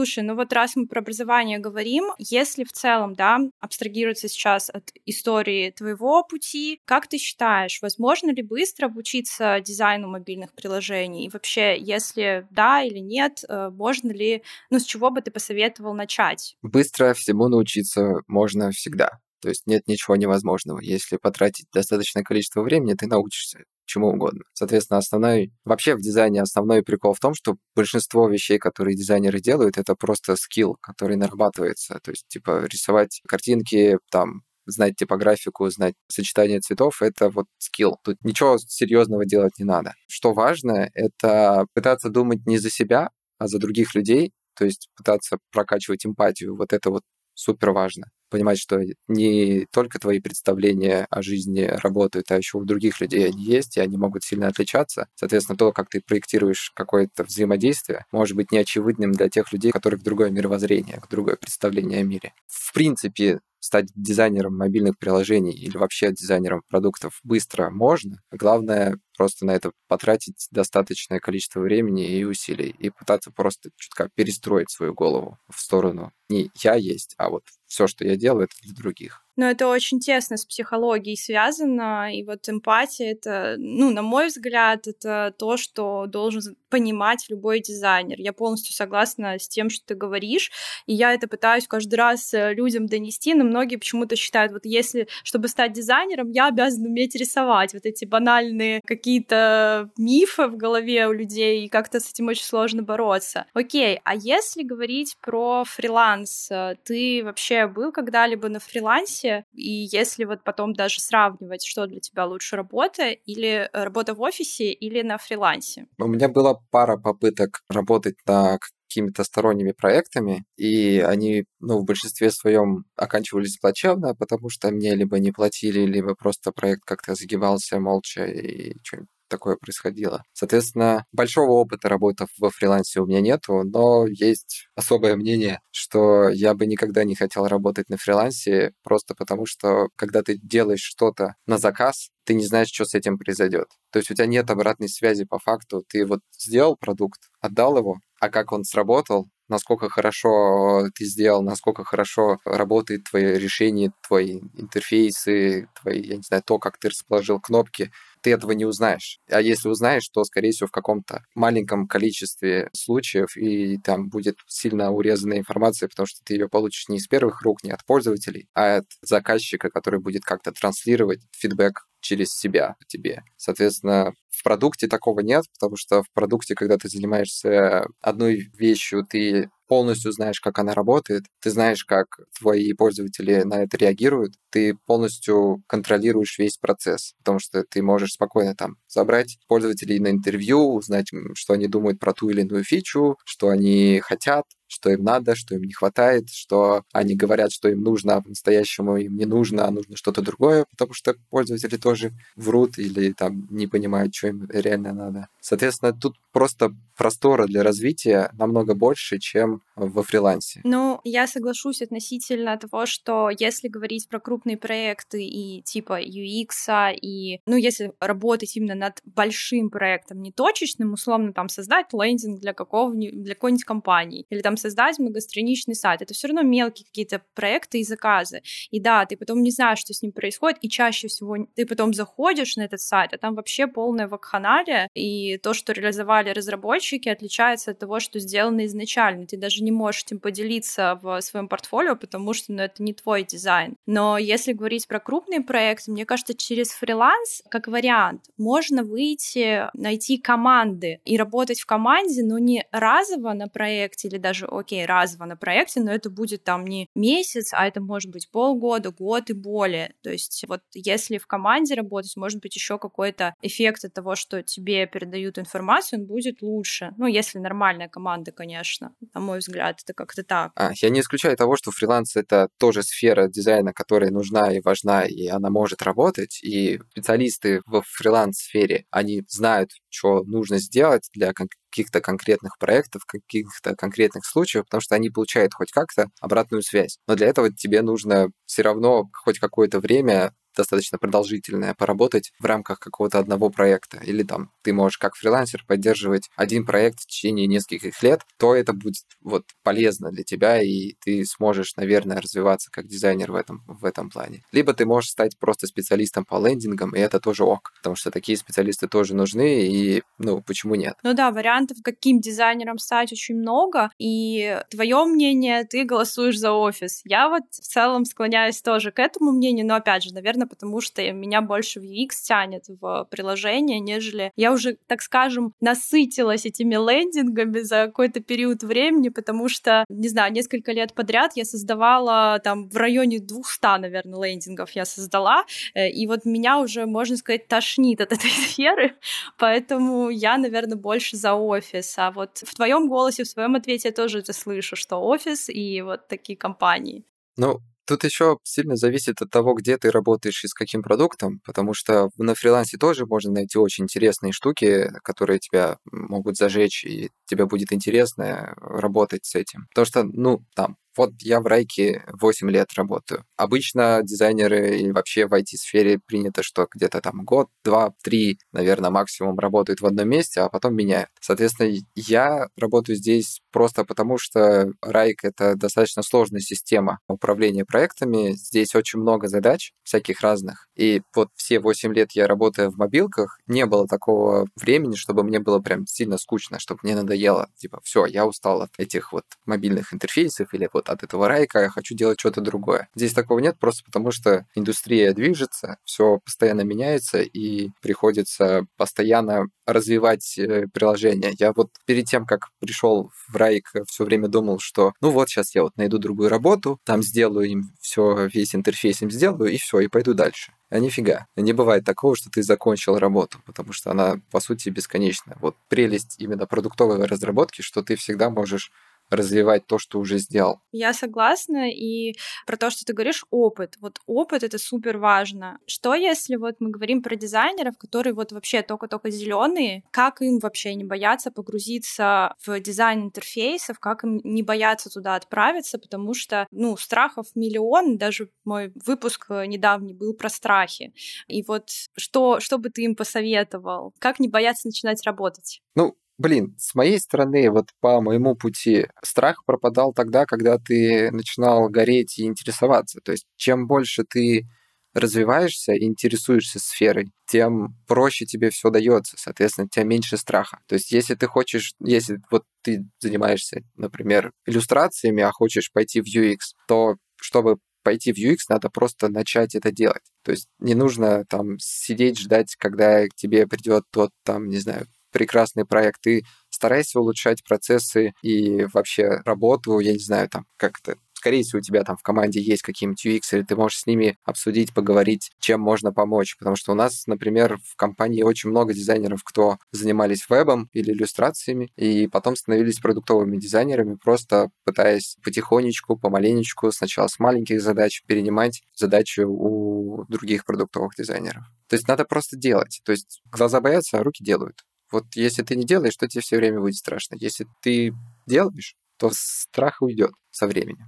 Слушай, 0.00 0.24
ну 0.24 0.34
вот 0.34 0.50
раз 0.54 0.76
мы 0.76 0.86
про 0.86 1.00
образование 1.00 1.58
говорим, 1.58 2.12
если 2.16 2.64
в 2.64 2.72
целом, 2.72 3.12
да, 3.12 3.38
абстрагироваться 3.60 4.28
сейчас 4.28 4.70
от 4.70 4.90
истории 5.04 5.74
твоего 5.76 6.24
пути, 6.24 6.80
как 6.86 7.06
ты 7.06 7.18
считаешь, 7.18 7.80
возможно 7.82 8.30
ли 8.30 8.42
быстро 8.42 8.86
обучиться 8.86 9.60
дизайну 9.60 10.08
мобильных 10.08 10.54
приложений? 10.54 11.26
И 11.26 11.28
вообще, 11.28 11.78
если 11.78 12.48
да 12.50 12.82
или 12.82 12.98
нет, 12.98 13.44
э, 13.46 13.68
можно 13.68 14.10
ли, 14.10 14.42
ну 14.70 14.78
с 14.78 14.84
чего 14.84 15.10
бы 15.10 15.20
ты 15.20 15.30
посоветовал 15.30 15.92
начать? 15.92 16.56
Быстро 16.62 17.12
всему 17.12 17.48
научиться 17.48 18.22
можно 18.26 18.70
всегда. 18.70 19.18
То 19.42 19.50
есть 19.50 19.66
нет 19.66 19.86
ничего 19.86 20.16
невозможного. 20.16 20.80
Если 20.80 21.18
потратить 21.18 21.66
достаточное 21.74 22.22
количество 22.22 22.62
времени, 22.62 22.94
ты 22.94 23.06
научишься 23.06 23.64
чему 23.90 24.08
угодно. 24.08 24.42
Соответственно, 24.54 24.98
основной... 24.98 25.52
Вообще 25.64 25.94
в 25.94 26.00
дизайне 26.00 26.42
основной 26.42 26.82
прикол 26.82 27.12
в 27.14 27.20
том, 27.20 27.34
что 27.34 27.56
большинство 27.74 28.28
вещей, 28.28 28.58
которые 28.58 28.96
дизайнеры 28.96 29.40
делают, 29.40 29.78
это 29.78 29.94
просто 29.94 30.36
скилл, 30.36 30.76
который 30.80 31.16
нарабатывается. 31.16 31.98
То 32.02 32.12
есть, 32.12 32.26
типа, 32.28 32.64
рисовать 32.66 33.20
картинки, 33.26 33.98
там, 34.10 34.42
знать 34.66 34.96
типографику, 34.96 35.68
знать 35.70 35.94
сочетание 36.08 36.60
цветов, 36.60 37.02
это 37.02 37.30
вот 37.30 37.46
скилл. 37.58 37.98
Тут 38.04 38.16
ничего 38.22 38.58
серьезного 38.58 39.26
делать 39.26 39.58
не 39.58 39.64
надо. 39.64 39.94
Что 40.08 40.32
важно, 40.32 40.90
это 40.94 41.66
пытаться 41.74 42.08
думать 42.08 42.46
не 42.46 42.58
за 42.58 42.70
себя, 42.70 43.10
а 43.38 43.48
за 43.48 43.58
других 43.58 43.94
людей, 43.94 44.32
то 44.54 44.64
есть 44.64 44.88
пытаться 44.96 45.38
прокачивать 45.50 46.06
эмпатию. 46.06 46.56
Вот 46.56 46.72
это 46.72 46.90
вот 46.90 47.02
супер 47.34 47.70
важно 47.70 48.06
понимать, 48.30 48.58
что 48.58 48.80
не 49.08 49.66
только 49.72 49.98
твои 49.98 50.20
представления 50.20 51.06
о 51.10 51.22
жизни 51.22 51.62
работают, 51.62 52.30
а 52.30 52.36
еще 52.36 52.58
у 52.58 52.64
других 52.64 53.00
людей 53.00 53.26
они 53.28 53.44
есть, 53.44 53.76
и 53.76 53.80
они 53.80 53.96
могут 53.96 54.24
сильно 54.24 54.48
отличаться. 54.48 55.08
Соответственно, 55.14 55.58
то, 55.58 55.72
как 55.72 55.88
ты 55.88 56.00
проектируешь 56.00 56.72
какое-то 56.74 57.24
взаимодействие, 57.24 58.06
может 58.12 58.36
быть 58.36 58.52
неочевидным 58.52 59.12
для 59.12 59.28
тех 59.28 59.52
людей, 59.52 59.70
у 59.70 59.72
которых 59.72 60.02
другое 60.02 60.30
мировоззрение, 60.30 61.02
другое 61.10 61.36
представление 61.36 62.00
о 62.00 62.04
мире. 62.04 62.32
В 62.46 62.72
принципе, 62.72 63.40
стать 63.60 63.86
дизайнером 63.94 64.56
мобильных 64.56 64.98
приложений 64.98 65.52
или 65.52 65.76
вообще 65.76 66.12
дизайнером 66.12 66.62
продуктов 66.68 67.20
быстро 67.22 67.70
можно. 67.70 68.20
Главное 68.32 68.98
просто 69.16 69.44
на 69.46 69.52
это 69.52 69.72
потратить 69.86 70.48
достаточное 70.50 71.20
количество 71.20 71.60
времени 71.60 72.06
и 72.08 72.24
усилий 72.24 72.74
и 72.78 72.90
пытаться 72.90 73.30
просто 73.30 73.70
чутка 73.76 74.08
перестроить 74.14 74.70
свою 74.70 74.94
голову 74.94 75.38
в 75.48 75.60
сторону 75.60 76.12
не 76.30 76.50
я 76.62 76.74
есть, 76.74 77.14
а 77.18 77.28
вот 77.28 77.42
все, 77.66 77.86
что 77.86 78.06
я 78.06 78.16
делаю, 78.16 78.44
это 78.44 78.54
для 78.62 78.74
других. 78.74 79.22
Но 79.36 79.46
это 79.46 79.68
очень 79.68 80.00
тесно 80.00 80.36
с 80.36 80.44
психологией 80.44 81.16
связано, 81.16 82.14
и 82.14 82.22
вот 82.24 82.48
эмпатия— 82.48 83.12
это, 83.12 83.56
ну, 83.58 83.90
на 83.90 84.02
мой 84.02 84.28
взгляд, 84.28 84.86
это 84.86 85.34
то, 85.38 85.56
что 85.56 86.06
должен 86.06 86.56
понимать 86.68 87.26
любой 87.28 87.60
дизайнер. 87.60 88.18
Я 88.18 88.32
полностью 88.32 88.74
согласна 88.74 89.38
с 89.38 89.48
тем, 89.48 89.70
что 89.70 89.84
ты 89.86 89.94
говоришь, 89.94 90.50
и 90.86 90.94
я 90.94 91.12
это 91.12 91.28
пытаюсь 91.28 91.66
каждый 91.66 91.96
раз 91.96 92.32
э, 92.32 92.54
людям 92.54 92.86
донести, 92.86 93.34
но 93.34 93.44
многие 93.44 93.76
почему-то 93.76 94.16
считают, 94.16 94.52
вот 94.52 94.64
если, 94.64 95.08
чтобы 95.24 95.48
стать 95.48 95.72
дизайнером, 95.72 96.30
я 96.30 96.48
обязан 96.48 96.86
уметь 96.86 97.14
рисовать. 97.16 97.74
Вот 97.74 97.84
эти 97.84 98.04
банальные 98.04 98.80
какие-то 98.86 99.90
мифы 99.98 100.46
в 100.46 100.56
голове 100.56 101.08
у 101.08 101.12
людей, 101.12 101.64
и 101.64 101.68
как-то 101.68 102.00
с 102.00 102.10
этим 102.10 102.28
очень 102.28 102.44
сложно 102.44 102.82
бороться. 102.82 103.46
Окей, 103.52 104.00
а 104.04 104.14
если 104.14 104.62
говорить 104.62 105.16
про 105.20 105.64
фриланс, 105.64 106.48
э, 106.50 106.76
ты 106.84 107.22
вообще 107.24 107.66
был 107.66 107.92
когда-либо 107.92 108.48
на 108.48 108.60
фрилансе? 108.60 109.19
И 109.52 109.88
если 109.92 110.24
вот 110.24 110.44
потом 110.44 110.72
даже 110.72 111.00
сравнивать, 111.00 111.64
что 111.64 111.86
для 111.86 112.00
тебя 112.00 112.26
лучше 112.26 112.56
работа 112.56 113.10
или 113.10 113.68
э, 113.72 113.84
работа 113.84 114.14
в 114.14 114.20
офисе 114.20 114.72
или 114.72 115.02
на 115.02 115.18
фрилансе? 115.18 115.86
У 115.98 116.06
меня 116.06 116.28
была 116.28 116.54
пара 116.70 116.96
попыток 116.96 117.62
работать 117.68 118.16
на 118.26 118.58
какими-то 118.88 119.22
сторонними 119.22 119.72
проектами, 119.72 120.44
и 120.56 120.98
они, 120.98 121.44
ну, 121.60 121.78
в 121.78 121.84
большинстве 121.84 122.30
своем 122.30 122.84
оканчивались 122.96 123.56
плачевно, 123.58 124.14
потому 124.16 124.48
что 124.48 124.70
мне 124.70 124.94
либо 124.96 125.18
не 125.20 125.30
платили, 125.30 125.80
либо 125.86 126.14
просто 126.16 126.50
проект 126.50 126.82
как-то 126.84 127.14
загибался 127.14 127.78
молча 127.78 128.24
и 128.24 128.74
что-нибудь 128.82 129.08
такое 129.30 129.56
происходило. 129.56 130.24
Соответственно, 130.34 131.06
большого 131.12 131.52
опыта 131.52 131.88
работы 131.88 132.26
во 132.38 132.50
фрилансе 132.50 133.00
у 133.00 133.06
меня 133.06 133.20
нету, 133.22 133.62
но 133.64 134.06
есть 134.06 134.68
особое 134.74 135.16
мнение, 135.16 135.60
что 135.70 136.28
я 136.28 136.54
бы 136.54 136.66
никогда 136.66 137.04
не 137.04 137.14
хотел 137.14 137.46
работать 137.48 137.88
на 137.88 137.96
фрилансе, 137.96 138.72
просто 138.82 139.14
потому 139.14 139.46
что, 139.46 139.88
когда 139.96 140.22
ты 140.22 140.36
делаешь 140.38 140.82
что-то 140.82 141.34
на 141.46 141.58
заказ, 141.58 142.10
ты 142.24 142.34
не 142.34 142.44
знаешь, 142.46 142.68
что 142.72 142.84
с 142.84 142.94
этим 142.94 143.18
произойдет. 143.18 143.68
То 143.90 143.98
есть 143.98 144.10
у 144.10 144.14
тебя 144.14 144.26
нет 144.26 144.50
обратной 144.50 144.88
связи 144.88 145.24
по 145.24 145.38
факту. 145.38 145.84
Ты 145.88 146.06
вот 146.06 146.20
сделал 146.38 146.76
продукт, 146.76 147.20
отдал 147.40 147.78
его, 147.78 147.96
а 148.20 148.28
как 148.28 148.52
он 148.52 148.64
сработал, 148.64 149.28
насколько 149.48 149.88
хорошо 149.88 150.88
ты 150.94 151.04
сделал, 151.06 151.42
насколько 151.42 151.84
хорошо 151.84 152.38
работает 152.44 153.04
твое 153.10 153.38
решение, 153.38 153.92
твои 154.06 154.40
интерфейсы, 154.56 155.68
твои, 155.80 156.00
я 156.02 156.16
не 156.16 156.22
знаю, 156.22 156.42
то, 156.44 156.58
как 156.58 156.78
ты 156.78 156.88
расположил 156.90 157.40
кнопки, 157.40 157.90
ты 158.22 158.32
этого 158.32 158.52
не 158.52 158.64
узнаешь. 158.64 159.18
А 159.28 159.40
если 159.40 159.68
узнаешь, 159.68 160.08
то, 160.08 160.24
скорее 160.24 160.52
всего, 160.52 160.68
в 160.68 160.72
каком-то 160.72 161.24
маленьком 161.34 161.86
количестве 161.86 162.68
случаев, 162.72 163.36
и 163.36 163.78
там 163.78 164.08
будет 164.08 164.36
сильно 164.46 164.90
урезанная 164.90 165.38
информация, 165.38 165.88
потому 165.88 166.06
что 166.06 166.20
ты 166.24 166.34
ее 166.34 166.48
получишь 166.48 166.88
не 166.88 166.98
из 166.98 167.06
первых 167.06 167.42
рук, 167.42 167.62
не 167.64 167.70
от 167.70 167.84
пользователей, 167.84 168.48
а 168.54 168.78
от 168.78 168.86
заказчика, 169.02 169.70
который 169.70 170.00
будет 170.00 170.24
как-то 170.24 170.52
транслировать 170.52 171.20
фидбэк 171.32 171.86
через 172.00 172.32
себя 172.32 172.76
тебе. 172.88 173.22
Соответственно, 173.36 174.12
в 174.30 174.42
продукте 174.42 174.86
такого 174.88 175.20
нет, 175.20 175.44
потому 175.58 175.76
что 175.76 176.02
в 176.02 176.10
продукте, 176.12 176.54
когда 176.54 176.76
ты 176.78 176.88
занимаешься 176.88 177.84
одной 178.00 178.50
вещью, 178.58 179.04
ты 179.08 179.50
полностью 179.68 180.10
знаешь, 180.12 180.40
как 180.40 180.58
она 180.58 180.74
работает, 180.74 181.24
ты 181.40 181.50
знаешь, 181.50 181.84
как 181.84 182.06
твои 182.38 182.72
пользователи 182.72 183.42
на 183.42 183.62
это 183.62 183.76
реагируют, 183.76 184.34
ты 184.50 184.74
полностью 184.86 185.62
контролируешь 185.68 186.38
весь 186.38 186.56
процесс, 186.56 187.14
потому 187.18 187.38
что 187.38 187.62
ты 187.68 187.82
можешь 187.82 188.12
спокойно 188.14 188.54
там 188.56 188.76
забрать 188.88 189.38
пользователей 189.46 190.00
на 190.00 190.10
интервью, 190.10 190.74
узнать, 190.74 191.10
что 191.34 191.54
они 191.54 191.68
думают 191.68 192.00
про 192.00 192.12
ту 192.12 192.30
или 192.30 192.40
иную 192.42 192.64
фичу, 192.64 193.16
что 193.24 193.48
они 193.48 194.00
хотят, 194.00 194.44
что 194.70 194.90
им 194.90 195.02
надо, 195.02 195.34
что 195.34 195.54
им 195.54 195.62
не 195.62 195.72
хватает, 195.72 196.30
что 196.30 196.84
они 196.92 197.14
говорят, 197.14 197.52
что 197.52 197.68
им 197.68 197.82
нужно, 197.82 198.16
а 198.16 198.22
по-настоящему 198.22 198.96
им 198.96 199.16
не 199.16 199.26
нужно, 199.26 199.66
а 199.66 199.70
нужно 199.70 199.96
что-то 199.96 200.22
другое, 200.22 200.64
потому 200.70 200.94
что 200.94 201.14
пользователи 201.30 201.76
тоже 201.76 202.12
врут 202.36 202.78
или 202.78 203.12
там 203.12 203.46
не 203.50 203.66
понимают, 203.66 204.14
что 204.14 204.28
им 204.28 204.48
реально 204.48 204.92
надо. 204.92 205.28
Соответственно, 205.40 205.92
тут 205.92 206.16
просто 206.32 206.74
простора 206.96 207.46
для 207.46 207.62
развития 207.62 208.30
намного 208.38 208.74
больше, 208.74 209.18
чем 209.18 209.62
во 209.74 210.02
фрилансе. 210.02 210.60
Ну, 210.64 211.00
я 211.04 211.26
соглашусь 211.26 211.82
относительно 211.82 212.56
того, 212.58 212.86
что 212.86 213.30
если 213.30 213.68
говорить 213.68 214.08
про 214.08 214.20
крупные 214.20 214.56
проекты 214.56 215.24
и 215.24 215.62
типа 215.62 216.00
UX, 216.02 216.94
и, 217.00 217.40
ну, 217.46 217.56
если 217.56 217.92
работать 218.00 218.56
именно 218.56 218.74
над 218.74 219.00
большим 219.04 219.70
проектом, 219.70 220.20
не 220.22 220.30
точечным, 220.30 220.92
условно, 220.92 221.32
там, 221.32 221.48
создать 221.48 221.86
лендинг 221.92 222.40
для 222.40 222.52
какого-нибудь, 222.52 223.22
для 223.22 223.34
какой-нибудь 223.34 223.64
компании, 223.64 224.26
или 224.30 224.42
там 224.42 224.56
создать 224.60 224.98
многостраничный 224.98 225.74
сайт, 225.74 226.02
это 226.02 226.14
все 226.14 226.28
равно 226.28 226.42
мелкие 226.42 226.86
какие-то 226.86 227.22
проекты 227.34 227.80
и 227.80 227.84
заказы. 227.84 228.42
И 228.70 228.80
да, 228.80 229.06
ты 229.06 229.16
потом 229.16 229.42
не 229.42 229.50
знаешь, 229.50 229.78
что 229.78 229.92
с 229.94 230.02
ним 230.02 230.12
происходит, 230.12 230.58
и 230.62 230.68
чаще 230.68 231.08
всего 231.08 231.36
ты 231.54 231.66
потом 231.66 231.94
заходишь 231.94 232.56
на 232.56 232.62
этот 232.62 232.80
сайт, 232.80 233.12
а 233.12 233.18
там 233.18 233.34
вообще 233.34 233.66
полная 233.66 234.08
вакханалия, 234.08 234.88
и 234.94 235.38
то, 235.38 235.54
что 235.54 235.72
реализовали 235.72 236.30
разработчики, 236.30 237.08
отличается 237.08 237.70
от 237.72 237.78
того, 237.78 238.00
что 238.00 238.18
сделано 238.18 238.66
изначально. 238.66 239.26
Ты 239.26 239.36
даже 239.36 239.62
не 239.62 239.72
можешь 239.72 240.04
этим 240.04 240.20
поделиться 240.20 240.98
в 241.02 241.20
своем 241.20 241.48
портфолио, 241.48 241.96
потому 241.96 242.32
что 242.32 242.52
ну, 242.52 242.62
это 242.62 242.82
не 242.82 242.92
твой 242.92 243.24
дизайн. 243.24 243.76
Но 243.86 244.18
если 244.18 244.52
говорить 244.52 244.86
про 244.86 245.00
крупные 245.00 245.40
проекты, 245.40 245.90
мне 245.90 246.04
кажется, 246.04 246.34
через 246.34 246.70
фриланс, 246.70 247.42
как 247.48 247.68
вариант, 247.68 248.24
можно 248.36 248.82
выйти, 248.84 249.68
найти 249.74 250.18
команды 250.18 251.00
и 251.04 251.16
работать 251.16 251.60
в 251.60 251.66
команде, 251.66 252.22
но 252.22 252.38
не 252.38 252.66
разово 252.72 253.32
на 253.32 253.48
проекте 253.48 254.08
или 254.08 254.18
даже, 254.18 254.46
окей, 254.50 254.84
разово 254.86 255.24
на 255.24 255.36
проекте, 255.36 255.80
но 255.80 255.92
это 255.92 256.10
будет 256.10 256.44
там 256.44 256.64
не 256.64 256.88
месяц, 256.94 257.52
а 257.52 257.66
это 257.66 257.80
может 257.80 258.10
быть 258.10 258.30
полгода, 258.30 258.90
год 258.90 259.30
и 259.30 259.32
более. 259.32 259.94
То 260.02 260.10
есть 260.10 260.44
вот 260.48 260.62
если 260.74 261.18
в 261.18 261.26
команде 261.26 261.74
работать, 261.74 262.16
может 262.16 262.40
быть 262.40 262.54
еще 262.54 262.78
какой-то 262.78 263.34
эффект 263.42 263.84
от 263.84 263.94
того, 263.94 264.14
что 264.14 264.42
тебе 264.42 264.86
передают 264.86 265.38
информацию, 265.38 266.00
он 266.00 266.06
будет 266.06 266.42
лучше. 266.42 266.92
Ну, 266.96 267.06
если 267.06 267.38
нормальная 267.38 267.88
команда, 267.88 268.32
конечно, 268.32 268.94
на 269.14 269.20
мой 269.20 269.38
взгляд, 269.38 269.80
это 269.82 269.94
как-то 269.94 270.22
так. 270.22 270.52
А, 270.56 270.72
я 270.74 270.90
не 270.90 271.00
исключаю 271.00 271.36
того, 271.36 271.56
что 271.56 271.70
фриланс— 271.70 272.16
это 272.16 272.48
тоже 272.58 272.82
сфера 272.82 273.28
дизайна, 273.28 273.72
которая 273.72 274.10
нужна 274.10 274.52
и 274.52 274.60
важна, 274.60 275.04
и 275.04 275.26
она 275.28 275.50
может 275.50 275.82
работать, 275.82 276.40
и 276.42 276.80
специалисты 276.90 277.60
в 277.66 277.82
фриланс-сфере, 277.86 278.84
они 278.90 279.22
знают, 279.28 279.70
что 279.90 280.22
нужно 280.24 280.58
сделать 280.58 281.08
для 281.14 281.32
каких-то 281.32 282.00
конкретных 282.00 282.58
проектов, 282.58 283.04
каких-то 283.06 283.76
конкретных 283.76 284.24
случаев, 284.24 284.64
потому 284.64 284.80
что 284.80 284.94
они 284.94 285.10
получают 285.10 285.54
хоть 285.54 285.72
как-то 285.72 286.06
обратную 286.20 286.62
связь. 286.62 286.98
Но 287.06 287.14
для 287.16 287.26
этого 287.28 287.52
тебе 287.52 287.82
нужно 287.82 288.28
все 288.46 288.62
равно 288.62 289.10
хоть 289.12 289.38
какое-то 289.38 289.80
время 289.80 290.32
достаточно 290.56 290.98
продолжительное 290.98 291.74
поработать 291.74 292.32
в 292.38 292.44
рамках 292.44 292.78
какого-то 292.80 293.18
одного 293.18 293.50
проекта. 293.50 293.98
Или 293.98 294.22
там 294.22 294.50
ты 294.62 294.72
можешь 294.72 294.98
как 294.98 295.14
фрилансер 295.14 295.64
поддерживать 295.66 296.30
один 296.36 296.64
проект 296.64 297.00
в 297.00 297.06
течение 297.06 297.46
нескольких 297.46 298.02
лет, 298.02 298.22
то 298.38 298.54
это 298.54 298.72
будет 298.72 299.04
вот 299.20 299.44
полезно 299.62 300.10
для 300.10 300.24
тебя, 300.24 300.60
и 300.62 300.94
ты 301.04 301.24
сможешь, 301.24 301.76
наверное, 301.76 302.20
развиваться 302.20 302.70
как 302.70 302.86
дизайнер 302.86 303.32
в 303.32 303.34
этом, 303.34 303.62
в 303.66 303.84
этом 303.84 304.10
плане. 304.10 304.42
Либо 304.52 304.74
ты 304.74 304.86
можешь 304.86 305.10
стать 305.10 305.38
просто 305.38 305.66
специалистом 305.66 306.24
по 306.24 306.44
лендингам, 306.44 306.94
и 306.94 307.00
это 307.00 307.20
тоже 307.20 307.44
ок, 307.44 307.72
потому 307.76 307.96
что 307.96 308.10
такие 308.10 308.36
специалисты 308.36 308.88
тоже 308.88 309.14
нужны, 309.14 309.66
и, 309.66 310.02
ну, 310.18 310.42
почему 310.42 310.74
нет? 310.74 310.94
Ну 311.02 311.14
да, 311.14 311.30
вариантов, 311.30 311.78
каким 311.82 312.20
дизайнером 312.20 312.78
стать, 312.78 313.12
очень 313.12 313.36
много, 313.36 313.90
и 313.98 314.60
твое 314.70 315.04
мнение, 315.04 315.64
ты 315.64 315.84
голосуешь 315.84 316.38
за 316.38 316.52
офис. 316.52 317.02
Я 317.04 317.28
вот 317.28 317.44
в 317.50 317.60
целом 317.60 318.04
склоняюсь 318.04 318.60
тоже 318.62 318.90
к 318.92 318.98
этому 318.98 319.32
мнению, 319.32 319.66
но, 319.66 319.76
опять 319.76 320.02
же, 320.02 320.14
наверное, 320.14 320.46
потому 320.46 320.80
что 320.80 321.00
меня 321.12 321.40
больше 321.40 321.80
в 321.80 321.84
UX 321.84 322.10
тянет 322.22 322.64
в 322.68 323.06
приложение, 323.10 323.80
нежели 323.80 324.32
я 324.36 324.49
уже, 324.52 324.76
так 324.86 325.02
скажем, 325.02 325.54
насытилась 325.60 326.46
этими 326.46 326.74
лендингами 326.74 327.60
за 327.60 327.86
какой-то 327.86 328.20
период 328.20 328.62
времени, 328.62 329.08
потому 329.08 329.48
что, 329.48 329.84
не 329.88 330.08
знаю, 330.08 330.32
несколько 330.32 330.72
лет 330.72 330.94
подряд 330.94 331.32
я 331.34 331.44
создавала 331.44 332.40
там 332.42 332.68
в 332.68 332.76
районе 332.76 333.18
200, 333.20 333.78
наверное, 333.78 334.20
лендингов 334.20 334.70
я 334.72 334.84
создала, 334.84 335.44
э, 335.74 335.88
и 335.90 336.06
вот 336.06 336.24
меня 336.24 336.58
уже, 336.58 336.86
можно 336.86 337.16
сказать, 337.16 337.46
тошнит 337.48 338.00
от 338.00 338.12
этой 338.12 338.30
сферы, 338.30 338.94
поэтому 339.38 340.10
я, 340.10 340.38
наверное, 340.38 340.76
больше 340.76 341.16
за 341.16 341.34
офис. 341.34 341.94
А 341.98 342.10
вот 342.10 342.38
в 342.38 342.54
твоем 342.54 342.88
голосе, 342.88 343.24
в 343.24 343.28
своем 343.28 343.56
ответе 343.56 343.88
я 343.88 343.94
тоже 343.94 344.20
это 344.20 344.32
слышу, 344.32 344.76
что 344.76 344.96
офис 344.96 345.48
и 345.48 345.82
вот 345.82 346.08
такие 346.08 346.36
компании. 346.36 347.04
Ну, 347.36 347.60
Тут 347.90 348.04
еще 348.04 348.38
сильно 348.44 348.76
зависит 348.76 349.20
от 349.20 349.30
того, 349.30 349.52
где 349.54 349.76
ты 349.76 349.90
работаешь 349.90 350.44
и 350.44 350.46
с 350.46 350.54
каким 350.54 350.80
продуктом, 350.80 351.40
потому 351.44 351.74
что 351.74 352.10
на 352.18 352.36
фрилансе 352.36 352.78
тоже 352.78 353.04
можно 353.04 353.32
найти 353.32 353.58
очень 353.58 353.82
интересные 353.84 354.32
штуки, 354.32 354.88
которые 355.02 355.40
тебя 355.40 355.76
могут 355.90 356.36
зажечь, 356.36 356.84
и 356.84 357.10
тебе 357.26 357.46
будет 357.46 357.72
интересно 357.72 358.54
работать 358.60 359.24
с 359.24 359.34
этим. 359.34 359.66
Потому 359.70 359.86
что, 359.86 360.04
ну, 360.04 360.44
там, 360.54 360.76
вот 360.96 361.12
я 361.20 361.40
в 361.40 361.46
Райке 361.46 362.04
8 362.12 362.50
лет 362.50 362.72
работаю. 362.74 363.24
Обычно 363.36 364.00
дизайнеры 364.02 364.78
и 364.78 364.92
вообще 364.92 365.26
в 365.26 365.32
IT-сфере 365.34 365.98
принято, 366.04 366.42
что 366.42 366.66
где-то 366.72 367.00
там 367.00 367.24
год, 367.24 367.48
два, 367.64 367.92
три, 368.02 368.38
наверное, 368.52 368.90
максимум 368.90 369.38
работают 369.38 369.80
в 369.80 369.86
одном 369.86 370.08
месте, 370.08 370.40
а 370.40 370.48
потом 370.48 370.74
меняют. 370.74 371.10
Соответственно, 371.20 371.70
я 371.94 372.48
работаю 372.56 372.96
здесь 372.96 373.40
просто 373.52 373.84
потому, 373.84 374.18
что 374.18 374.72
Райк— 374.82 375.20
это 375.24 375.54
достаточно 375.56 376.02
сложная 376.02 376.40
система 376.40 377.00
управления 377.08 377.64
проектами. 377.64 378.32
Здесь 378.32 378.74
очень 378.74 379.00
много 379.00 379.28
задач, 379.28 379.72
всяких 379.82 380.20
разных. 380.20 380.68
И 380.76 381.02
вот 381.14 381.28
все 381.34 381.60
8 381.60 381.92
лет 381.94 382.12
я 382.12 382.26
работаю 382.26 382.70
в 382.70 382.76
мобилках, 382.76 383.38
не 383.46 383.66
было 383.66 383.86
такого 383.86 384.46
времени, 384.56 384.94
чтобы 384.96 385.22
мне 385.24 385.38
было 385.40 385.60
прям 385.60 385.86
сильно 385.86 386.18
скучно, 386.18 386.58
чтобы 386.58 386.80
мне 386.82 386.94
надоело. 386.94 387.48
Типа, 387.56 387.80
все, 387.84 388.06
я 388.06 388.26
устал 388.26 388.62
от 388.62 388.70
этих 388.78 389.12
вот 389.12 389.24
мобильных 389.46 389.92
интерфейсов 389.92 390.54
или 390.54 390.68
вот 390.72 390.79
вот 390.80 390.88
от 390.88 391.02
этого 391.02 391.28
райка, 391.28 391.60
я 391.60 391.68
хочу 391.68 391.94
делать 391.94 392.18
что-то 392.18 392.40
другое. 392.40 392.88
Здесь 392.94 393.12
такого 393.12 393.38
нет, 393.38 393.58
просто 393.58 393.84
потому 393.84 394.10
что 394.10 394.46
индустрия 394.54 395.12
движется, 395.12 395.76
все 395.84 396.18
постоянно 396.24 396.62
меняется, 396.62 397.20
и 397.20 397.70
приходится 397.82 398.66
постоянно 398.76 399.44
развивать 399.66 400.38
э, 400.38 400.66
приложение. 400.72 401.32
Я 401.38 401.52
вот 401.52 401.70
перед 401.86 402.06
тем, 402.06 402.24
как 402.26 402.48
пришел 402.60 403.10
в 403.28 403.36
Райк, 403.36 403.72
все 403.86 404.04
время 404.04 404.28
думал, 404.28 404.58
что 404.58 404.92
ну 405.00 405.10
вот 405.10 405.28
сейчас 405.28 405.54
я 405.54 405.62
вот 405.62 405.76
найду 405.76 405.98
другую 405.98 406.28
работу, 406.28 406.78
там 406.84 407.02
сделаю 407.02 407.46
им 407.48 407.72
все, 407.80 408.26
весь 408.32 408.54
интерфейс 408.54 409.02
им 409.02 409.10
сделаю, 409.10 409.52
и 409.52 409.58
все, 409.58 409.80
и 409.80 409.88
пойду 409.88 410.14
дальше. 410.14 410.52
А 410.70 410.78
нифига. 410.78 411.26
Не 411.36 411.52
бывает 411.52 411.84
такого, 411.84 412.14
что 412.14 412.30
ты 412.30 412.42
закончил 412.42 412.96
работу, 412.98 413.38
потому 413.44 413.72
что 413.72 413.90
она, 413.90 414.20
по 414.30 414.38
сути, 414.40 414.68
бесконечна. 414.68 415.36
Вот 415.40 415.56
прелесть 415.68 416.14
именно 416.18 416.46
продуктовой 416.46 417.04
разработки, 417.06 417.62
что 417.62 417.82
ты 417.82 417.96
всегда 417.96 418.30
можешь 418.30 418.70
развивать 419.10 419.66
то, 419.66 419.78
что 419.78 419.98
уже 419.98 420.18
сделал. 420.18 420.60
Я 420.72 420.92
согласна, 420.92 421.70
и 421.70 422.14
про 422.46 422.56
то, 422.56 422.70
что 422.70 422.84
ты 422.84 422.92
говоришь, 422.92 423.24
опыт. 423.30 423.76
Вот 423.80 423.98
опыт— 424.06 424.42
это 424.44 424.58
супер 424.58 424.98
важно. 424.98 425.58
Что 425.66 425.94
если 425.94 426.36
вот 426.36 426.56
мы 426.60 426.70
говорим 426.70 427.02
про 427.02 427.16
дизайнеров, 427.16 427.76
которые 427.78 428.14
вот 428.14 428.32
вообще 428.32 428.62
только-только 428.62 429.10
зеленые, 429.10 429.84
как 429.90 430.22
им 430.22 430.38
вообще 430.38 430.74
не 430.74 430.84
бояться 430.84 431.30
погрузиться 431.30 432.34
в 432.44 432.60
дизайн 432.60 433.04
интерфейсов, 433.04 433.78
как 433.78 434.04
им 434.04 434.20
не 434.24 434.42
бояться 434.42 434.90
туда 434.90 435.16
отправиться, 435.16 435.78
потому 435.78 436.14
что, 436.14 436.46
ну, 436.50 436.76
страхов 436.76 437.26
миллион, 437.34 437.98
даже 437.98 438.30
мой 438.44 438.72
выпуск 438.86 439.26
недавний 439.30 439.94
был 439.94 440.14
про 440.14 440.28
страхи. 440.28 440.92
И 441.28 441.42
вот 441.42 441.70
что, 441.96 442.40
что 442.40 442.58
бы 442.58 442.70
ты 442.70 442.82
им 442.82 442.94
посоветовал? 442.94 443.94
Как 443.98 444.20
не 444.20 444.28
бояться 444.28 444.68
начинать 444.68 445.04
работать? 445.04 445.62
Ну, 445.74 445.96
блин, 446.20 446.54
с 446.58 446.74
моей 446.74 447.00
стороны, 447.00 447.50
вот 447.50 447.68
по 447.80 448.00
моему 448.02 448.36
пути, 448.36 448.86
страх 449.02 449.44
пропадал 449.46 449.94
тогда, 449.94 450.26
когда 450.26 450.58
ты 450.58 451.10
начинал 451.10 451.68
гореть 451.70 452.18
и 452.18 452.26
интересоваться. 452.26 453.00
То 453.02 453.12
есть 453.12 453.26
чем 453.36 453.66
больше 453.66 454.04
ты 454.04 454.46
развиваешься 454.92 455.78
интересуешься 455.78 456.58
сферой, 456.58 457.12
тем 457.26 457.76
проще 457.86 458.26
тебе 458.26 458.50
все 458.50 458.70
дается, 458.70 459.16
соответственно, 459.16 459.68
тем 459.70 459.88
меньше 459.88 460.16
страха. 460.16 460.58
То 460.66 460.74
есть, 460.74 460.90
если 460.92 461.14
ты 461.14 461.26
хочешь, 461.26 461.74
если 461.80 462.20
вот 462.30 462.44
ты 462.62 462.84
занимаешься, 462.98 463.62
например, 463.76 464.32
иллюстрациями, 464.46 465.22
а 465.22 465.30
хочешь 465.30 465.72
пойти 465.72 466.00
в 466.00 466.06
UX, 466.06 466.38
то 466.66 466.96
чтобы 467.16 467.58
пойти 467.82 468.12
в 468.12 468.18
UX, 468.18 468.38
надо 468.48 468.68
просто 468.68 469.08
начать 469.08 469.54
это 469.54 469.70
делать. 469.70 470.02
То 470.24 470.32
есть 470.32 470.48
не 470.58 470.74
нужно 470.74 471.24
там 471.28 471.58
сидеть, 471.58 472.18
ждать, 472.18 472.56
когда 472.56 473.06
к 473.06 473.14
тебе 473.14 473.46
придет 473.46 473.84
тот 473.92 474.10
там, 474.24 474.48
не 474.48 474.58
знаю, 474.58 474.86
прекрасный 475.10 475.64
проект, 475.64 476.06
и 476.06 476.24
старайся 476.48 477.00
улучшать 477.00 477.44
процессы 477.44 478.14
и 478.22 478.66
вообще 478.72 479.20
работу, 479.24 479.78
я 479.78 479.92
не 479.92 479.98
знаю, 479.98 480.28
там, 480.28 480.46
как 480.56 480.78
это 480.80 480.96
скорее 481.20 481.42
всего, 481.42 481.58
у 481.58 481.62
тебя 481.62 481.84
там 481.84 481.98
в 481.98 482.02
команде 482.02 482.40
есть 482.40 482.62
какие-нибудь 482.62 483.04
UX, 483.04 483.36
или 483.36 483.42
ты 483.42 483.54
можешь 483.54 483.80
с 483.80 483.86
ними 483.86 484.16
обсудить, 484.24 484.72
поговорить, 484.72 485.30
чем 485.38 485.60
можно 485.60 485.92
помочь. 485.92 486.36
Потому 486.38 486.56
что 486.56 486.72
у 486.72 486.74
нас, 486.74 487.06
например, 487.06 487.58
в 487.62 487.76
компании 487.76 488.22
очень 488.22 488.48
много 488.48 488.72
дизайнеров, 488.72 489.22
кто 489.22 489.58
занимались 489.70 490.28
вебом 490.30 490.70
или 490.72 490.92
иллюстрациями, 490.92 491.70
и 491.76 492.08
потом 492.08 492.36
становились 492.36 492.80
продуктовыми 492.80 493.36
дизайнерами, 493.36 493.96
просто 494.02 494.50
пытаясь 494.64 495.18
потихонечку, 495.22 495.98
помаленечку, 495.98 496.72
сначала 496.72 497.08
с 497.08 497.18
маленьких 497.18 497.60
задач 497.60 498.02
перенимать 498.06 498.62
задачи 498.74 499.20
у 499.20 500.06
других 500.08 500.46
продуктовых 500.46 500.94
дизайнеров. 500.96 501.44
То 501.68 501.76
есть 501.76 501.86
надо 501.86 502.06
просто 502.06 502.36
делать. 502.38 502.80
То 502.84 502.92
есть 502.92 503.20
глаза 503.30 503.60
боятся, 503.60 503.98
а 503.98 504.02
руки 504.02 504.24
делают. 504.24 504.64
Вот 504.92 505.04
если 505.14 505.42
ты 505.42 505.56
не 505.56 505.64
делаешь, 505.64 505.96
то 505.96 506.06
тебе 506.06 506.22
все 506.22 506.36
время 506.36 506.60
будет 506.60 506.76
страшно. 506.76 507.16
Если 507.20 507.46
ты 507.62 507.92
делаешь, 508.26 508.74
то 508.98 509.10
страх 509.12 509.82
уйдет 509.82 510.12
со 510.30 510.46
временем. 510.46 510.86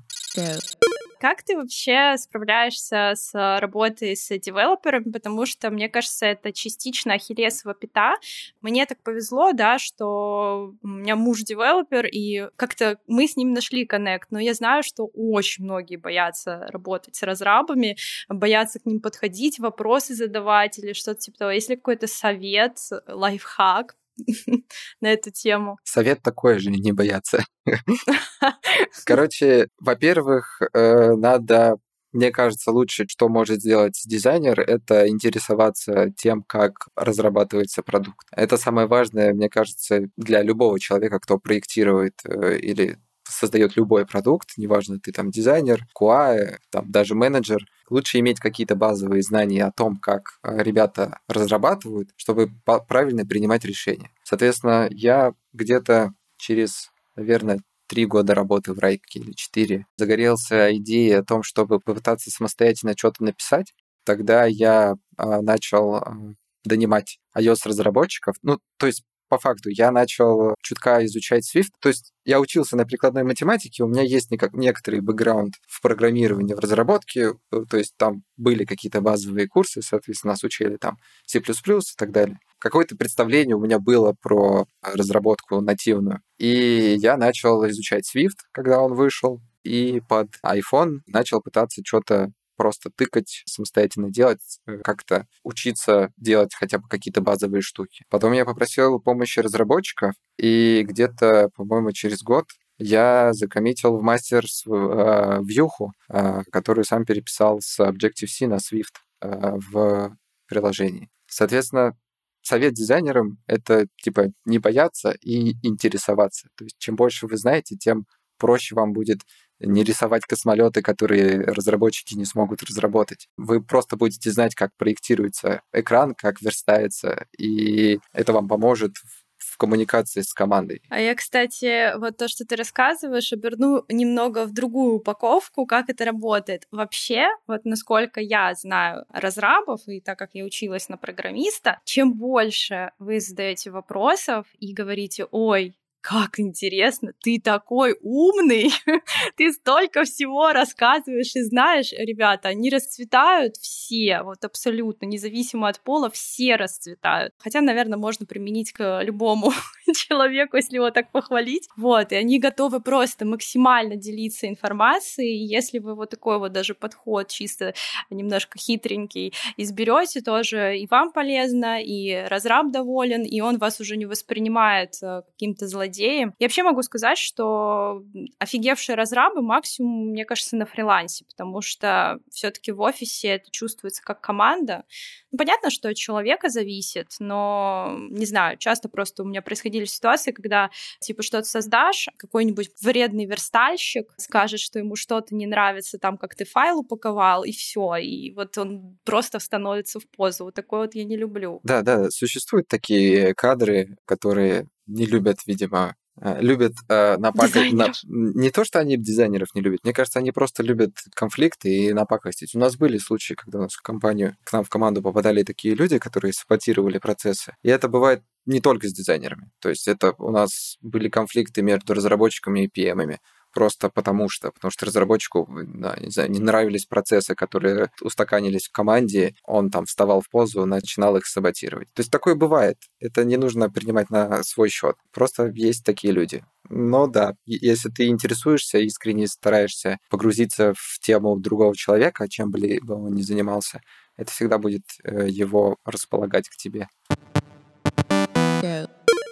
Как 1.23 1.45
ты 1.45 1.57
вообще 1.57 2.17
справляешься 2.17 3.13
с 3.15 3.31
работой 3.61 4.17
с 4.17 4.37
девелоперами? 4.41 5.13
Потому 5.13 5.47
что, 5.47 5.71
мне 5.71 5.89
кажется, 5.89 6.27
это 6.27 6.53
частично 6.53 7.15
ахиллесова 7.15 7.75
пята. 7.75 8.17
Мне 8.61 8.87
так 8.87 9.01
повезло, 9.05 9.53
да, 9.53 9.79
что 9.79 10.75
у 10.83 10.89
меня 10.89 11.15
муж 11.15 11.43
девелопер, 11.43 12.07
и 12.07 12.49
как-то 12.57 12.99
мы 13.07 13.29
с 13.29 13.37
ним 13.37 13.53
нашли 13.53 13.87
коннект. 13.87 14.33
Но 14.33 14.41
я 14.41 14.53
знаю, 14.53 14.83
что 14.83 15.09
очень 15.15 15.63
многие 15.63 15.95
боятся 15.95 16.67
работать 16.73 17.15
с 17.15 17.23
разрабами, 17.23 17.97
боятся 18.29 18.81
к 18.81 18.87
ним 18.87 19.01
подходить, 19.01 19.61
вопросы 19.61 20.17
задавать 20.17 20.81
или 20.81 20.93
что-то 20.93 21.21
типа 21.21 21.39
того. 21.39 21.51
Есть 21.53 21.69
ли 21.69 21.77
какой-то 21.77 22.09
совет, 22.09 22.81
лайфхак 23.07 23.95
на 25.01 25.13
эту 25.13 25.31
тему. 25.31 25.79
Совет 25.85 26.23
такой 26.23 26.59
же, 26.59 26.71
не 26.71 26.93
бояться. 26.93 27.45
Короче, 29.05 29.69
во-первых, 29.79 30.61
э, 30.75 31.15
надо 31.15 31.77
мне 32.13 32.31
кажется, 32.31 32.71
лучше, 32.71 33.07
что 33.09 33.29
может 33.29 33.61
сделать 33.61 33.99
дизайнер, 34.05 34.61
это 34.61 35.09
интересоваться 35.09 36.11
тем, 36.17 36.43
как 36.43 36.89
разрабатывается 36.95 37.83
продукт. 37.83 38.27
Это 38.33 38.59
самое 38.59 38.87
важное, 38.87 39.33
мне 39.33 39.49
кажется, 39.49 40.11
для 40.17 40.43
любого 40.43 40.79
человека, 40.79 41.19
кто 41.21 41.39
проектирует 41.39 42.15
э, 42.27 42.59
или 42.59 42.99
создает 43.43 43.77
любой 43.77 44.07
продукт, 44.07 44.51
неважно, 44.57 45.01
ты 45.01 45.11
там 45.11 45.33
дизайнер, 45.33 45.85
QA, 45.99 46.59
там 46.71 46.89
даже 46.93 47.17
менеджер, 47.17 47.67
лучше 47.91 48.21
иметь 48.21 48.39
какие-то 48.39 48.77
базовые 48.77 49.23
знания 49.23 49.65
о 49.65 49.73
том, 49.73 49.97
как 49.97 50.39
э, 50.45 50.63
ребята 50.63 51.19
разрабатывают, 51.27 52.11
чтобы 52.15 52.53
правильно 52.87 53.27
принимать 53.27 53.65
решения. 53.65 54.11
Соответственно, 54.23 54.87
я 54.93 55.33
где-то 55.53 56.15
через, 56.37 56.93
наверное, 57.17 57.59
три 57.89 58.07
года 58.07 58.33
работы 58.33 58.75
в 58.75 58.79
Райке 58.79 59.19
или 59.19 59.33
четыре, 59.33 59.87
загорелся 59.97 60.73
идеей 60.77 61.19
о 61.19 61.25
том, 61.25 61.43
чтобы 61.43 61.81
попытаться 61.81 62.31
самостоятельно 62.31 62.95
что-то 62.97 63.25
написать. 63.25 63.75
Тогда 64.05 64.45
я 64.45 64.95
а, 65.17 65.43
начал 65.43 65.97
а, 65.97 66.17
донимать 66.65 67.19
iOS-разработчиков. 67.37 68.37
Ну, 68.43 68.61
то 68.79 68.87
есть 68.87 69.03
по 69.33 69.39
факту 69.39 69.71
я 69.71 69.91
начал 69.91 70.55
чутка 70.61 71.03
изучать 71.07 71.51
Swift. 71.51 71.71
То 71.81 71.89
есть 71.89 72.13
я 72.27 72.39
учился 72.39 72.77
на 72.77 72.85
прикладной 72.85 73.23
математике, 73.23 73.83
у 73.83 73.89
меня 73.89 74.03
есть 74.03 74.31
некоторый 74.31 75.01
бэкграунд 75.01 75.55
в 75.67 75.81
программировании, 75.81 76.53
в 76.53 76.59
разработке, 76.59 77.33
э, 77.51 77.65
то 77.71 77.79
есть 77.79 77.95
там 77.97 78.25
были 78.37 78.67
какие-то 78.67 79.01
базовые 79.01 79.49
курсы, 79.49 79.81
соответственно, 79.81 80.33
нас 80.33 80.45
учили 80.45 80.77
там 80.77 80.99
C++ 81.25 81.39
и 81.39 81.97
так 81.97 82.13
далее. 82.13 82.41
Какое-то 82.59 82.95
представление 82.95 83.57
у 83.57 83.61
меня 83.61 83.79
было 83.79 84.15
про 84.21 84.67
разработку 84.83 85.63
нативную. 85.63 86.21
И 86.37 86.95
я 86.99 87.17
начал 87.17 87.67
изучать 87.69 88.05
Swift, 88.15 88.37
когда 88.53 88.83
он 88.83 88.93
вышел, 88.93 89.41
и 89.65 90.03
под 90.11 90.29
iPhone 90.45 90.99
начал 91.07 91.41
пытаться 91.41 91.81
что-то 91.83 92.33
просто 92.57 92.91
тыкать, 92.95 93.43
самостоятельно 93.47 94.11
делать, 94.11 94.59
э, 94.67 94.79
как-то 94.85 95.27
учиться 95.43 96.13
делать 96.17 96.55
хотя 96.55 96.79
бы 96.79 96.89
какие-то 96.89 97.21
базовые 97.21 97.63
штуки. 97.63 98.05
Потом 98.11 98.33
я 98.33 98.45
попросил 98.45 99.01
помощи 99.01 99.41
разработчиков, 99.41 100.15
и 100.39 100.85
где-то, 100.87 101.51
по-моему, 101.55 101.93
через 101.93 102.23
год 102.23 102.47
я 102.79 103.33
закоммитил 103.33 103.97
в 103.97 104.03
мастер 104.03 104.45
э, 104.45 105.41
вьюху, 105.43 105.93
э, 106.09 106.43
которую 106.51 106.85
сам 106.85 107.05
переписал 107.05 107.61
с 107.61 107.79
Objective-C 107.79 108.47
на 108.47 108.57
Swift 108.57 108.95
э, 109.21 109.53
в 109.71 110.17
приложении. 110.49 111.09
Соответственно, 111.27 111.97
совет 112.43 112.75
дизайнерам— 112.75 113.39
это, 113.47 113.87
типа, 114.03 114.33
не 114.45 114.59
бояться 114.59 115.15
и 115.21 115.53
интересоваться. 115.67 116.49
То 116.57 116.65
есть 116.65 116.77
чем 116.79 116.97
больше 116.97 117.27
вы 117.27 117.37
знаете, 117.37 117.77
тем 117.77 118.07
проще 118.43 118.75
вам 118.75 118.93
будет 118.93 119.21
не 119.61 119.85
рисовать 119.85 120.25
космолеты, 120.25 120.83
которые 120.83 121.43
разработчики 121.43 122.15
не 122.15 122.25
смогут 122.25 122.65
разработать. 122.65 123.29
Вы 123.37 123.63
просто 123.63 123.97
будете 123.97 124.33
знать, 124.33 124.57
как 124.57 124.71
проектируется 124.77 125.63
экран, 125.73 126.17
как 126.17 126.43
верстается, 126.43 127.27
и 127.39 128.01
это 128.13 128.33
вам 128.33 128.49
поможет 128.49 128.95
в 129.39 129.57
коммуникации 129.59 130.23
с 130.23 130.35
командой. 130.35 130.83
А 130.89 131.01
я, 131.01 131.15
кстати, 131.15 131.97
вот 131.99 132.17
то, 132.17 132.27
что 132.27 132.45
ты 132.45 132.57
рассказываешь, 132.57 133.33
оберну 133.33 133.85
немного 133.89 134.45
в 134.47 134.53
другую 134.53 134.95
упаковку, 134.95 135.67
как 135.67 135.89
это 135.89 136.05
работает. 136.05 136.67
Вообще, 136.73 137.29
вот 137.47 137.65
насколько 137.65 138.21
я 138.21 138.55
знаю 138.55 139.05
разрабов, 139.13 139.87
и 139.87 140.01
так 140.01 140.19
как 140.19 140.31
я 140.35 140.45
училась 140.45 140.89
на 140.89 140.97
программиста, 140.97 141.81
чем 141.85 142.15
больше 142.15 142.91
вы 142.99 143.21
задаете 143.21 143.71
вопросов 143.71 144.47
и 144.59 144.73
говорите, 144.73 145.27
ой, 145.31 145.77
как 146.03 146.41
интересно, 146.41 147.13
ты 147.23 147.41
такой 147.41 147.97
умный, 148.03 148.73
ты 149.37 149.53
столько 149.53 150.03
всего 150.03 150.53
рассказываешь 150.53 151.35
и 151.37 151.43
знаешь, 151.43 151.93
ребята, 151.93 152.49
они 152.49 152.71
расцветают 152.71 153.57
все, 153.57 154.23
вот 154.23 154.45
абсолютно, 154.45 155.07
независимо 155.07 155.69
от 155.69 155.81
пола, 155.81 156.11
все 156.11 156.57
расцветают. 156.57 157.33
Хотя, 157.39 157.61
наверное, 157.61 157.99
можно 157.99 158.27
применить 158.27 158.73
к 158.73 159.01
любому 159.03 159.53
человеку, 159.95 160.57
если 160.57 160.77
его 160.77 160.91
так 160.91 161.13
похвалить. 161.13 161.69
Вот, 161.77 162.11
и 162.11 162.17
они 162.17 162.41
готовы 162.41 162.81
просто 162.81 163.25
максимально 163.25 163.95
делиться 163.95 164.49
информацией, 164.49 165.37
и 165.37 165.47
если 165.47 165.79
вы 165.79 165.95
вот 165.95 166.11
такой 166.11 166.41
вот 166.41 166.53
даже 166.53 166.75
подход 166.75 167.29
чисто 167.29 167.75
немножко 168.11 168.59
хитренький 168.59 169.33
изберете, 169.57 170.21
тоже 170.21 170.79
и 170.79 170.89
вам 170.89 171.13
полезно, 171.13 171.81
и 171.81 172.27
разраб 172.29 172.73
доволен, 172.73 173.23
и 173.23 173.41
он 173.41 173.59
вас 173.59 173.79
уже 173.79 173.97
не 173.97 174.07
воспринимает 174.07 174.95
э, 175.01 175.23
каким-то 175.31 175.69
злодеем, 175.69 175.92
злодеи. 175.93 176.33
Я 176.39 176.47
вообще 176.47 176.63
могу 176.63 176.83
сказать, 176.83 177.19
что 177.19 178.03
офигевшие 178.39 178.97
разрабы 178.97 179.43
максимум, 179.43 180.11
мне 180.11 180.25
кажется, 180.25 180.57
на 180.57 180.67
фрилансе, 180.67 181.25
потому 181.25 181.61
что 181.61 182.19
все-таки 182.31 182.73
в 182.73 182.81
офисе 182.81 183.29
это 183.29 183.51
чувствуется 183.51 184.03
как 184.03 184.21
команда. 184.21 184.85
Ну, 185.31 185.39
понятно, 185.39 185.71
что 185.71 185.89
от 185.89 185.97
человека 185.97 186.49
зависит, 186.49 187.09
но, 187.19 187.97
не 188.11 188.27
знаю, 188.27 188.59
часто 188.59 188.89
просто 188.89 189.23
у 189.23 189.27
меня 189.27 189.43
происходили 189.43 189.85
ситуации, 189.85 190.33
когда, 190.33 190.71
типа, 191.01 191.23
что-то 191.23 191.49
создашь, 191.49 192.09
какой-нибудь 192.17 192.71
вредный 192.83 193.27
верстальщик 193.27 194.13
скажет, 194.17 194.61
что 194.61 194.79
ему 194.79 194.97
что-то 194.97 195.35
не 195.35 195.47
нравится, 195.47 195.99
там, 195.99 196.19
как 196.19 196.35
ты 196.35 196.45
файл 196.45 196.81
упаковал, 196.81 197.45
и 197.45 197.53
все, 197.53 197.97
и 197.97 198.33
вот 198.33 198.57
он 198.59 198.99
просто 199.05 199.39
становится 199.39 200.01
в 200.01 200.09
позу. 200.09 200.45
Вот 200.45 200.55
такое 200.55 200.83
вот 200.83 200.95
я 200.95 201.05
не 201.05 201.17
люблю. 201.17 201.61
Да, 201.63 201.83
да, 201.83 202.11
существуют 202.11 202.69
такие 202.69 203.35
кадры, 203.35 203.97
которые 204.05 204.69
не 204.87 205.07
любят, 205.07 205.39
видимо, 205.47 205.95
э, 206.21 206.41
любят 206.41 206.73
э, 206.89 207.17
напакать. 207.17 207.73
На... 207.73 207.93
Не 208.05 208.51
то, 208.51 208.65
что 208.65 208.81
они 208.81 208.97
дизайнеров 208.97 209.55
не 209.55 209.61
любят, 209.61 209.81
мне 209.85 209.93
кажется, 209.93 210.19
они 210.19 210.33
просто 210.33 210.63
любят 210.63 210.93
конфликты 211.15 211.69
и 211.69 211.93
напакостить. 211.93 212.55
У 212.55 212.59
нас 212.59 212.77
были 212.77 212.99
случаи, 212.99 213.35
когда 213.35 213.59
у 213.59 213.63
нас 213.63 213.75
в 213.75 213.83
компанию, 213.83 214.37
к 214.45 214.53
нам 214.53 214.65
в 214.65 214.69
команду 214.69 215.03
попадали 215.03 215.43
такие 215.43 215.75
люди, 215.75 215.99
которые 215.99 216.33
саботировали 216.33 216.99
процессы. 216.99 217.55
И 217.63 217.69
это 217.69 217.89
бывает 217.89 218.23
не 218.47 218.61
только 218.61 218.89
с 218.89 218.93
дизайнерами. 218.93 219.51
То 219.61 219.69
есть 219.69 219.87
это 219.89 220.15
у 220.19 220.31
нас 220.31 220.77
были 220.81 221.09
конфликты 221.09 221.63
между 221.63 221.95
разработчиками 221.95 222.65
и 222.65 222.69
PM-ами 222.69 223.21
просто 223.53 223.89
потому 223.91 224.29
что, 224.29 224.51
потому 224.51 224.71
что 224.71 224.87
разработчику, 224.87 225.49
да, 225.51 225.97
не, 226.01 226.11
знаю, 226.11 226.31
не 226.31 226.41
нравились 226.41 226.87
процессы, 226.87 227.35
которые 227.35 227.91
устаканились 228.01 228.69
в 228.69 228.73
команде, 228.73 229.35
он 229.45 229.71
там 229.71 229.87
вставал 229.87 230.21
в 230.21 230.29
позу, 230.29 230.67
начинал 230.67 231.17
их 231.17 231.27
саботировать. 231.27 231.89
То 231.95 232.01
есть 232.01 232.11
такое 232.11 232.35
бывает. 232.35 232.79
Это 233.01 233.25
не 233.25 233.37
нужно 233.37 233.71
принимать 233.71 234.11
на 234.11 234.43
свой 234.43 234.69
счет. 234.69 234.97
Просто 235.13 235.53
есть 235.55 235.85
такие 235.85 236.13
люди. 236.13 236.45
Но 236.69 237.07
да, 237.07 237.35
если 237.45 237.91
ты 237.91 238.07
интересуешься, 238.07 238.79
искренне 238.79 239.27
стараешься 239.27 239.99
погрузиться 240.09 240.73
в 240.77 240.99
тему 241.01 241.39
другого 241.39 241.77
человека, 241.77 242.29
чем 242.29 242.51
бы 242.51 242.81
он 242.89 243.15
ни 243.15 243.23
занимался, 243.23 243.81
это 244.17 244.31
всегда 244.31 244.59
будет 244.59 244.85
э, 245.05 245.27
его 245.29 245.77
располагать 245.85 246.49
к 246.49 246.57
тебе. 246.57 246.89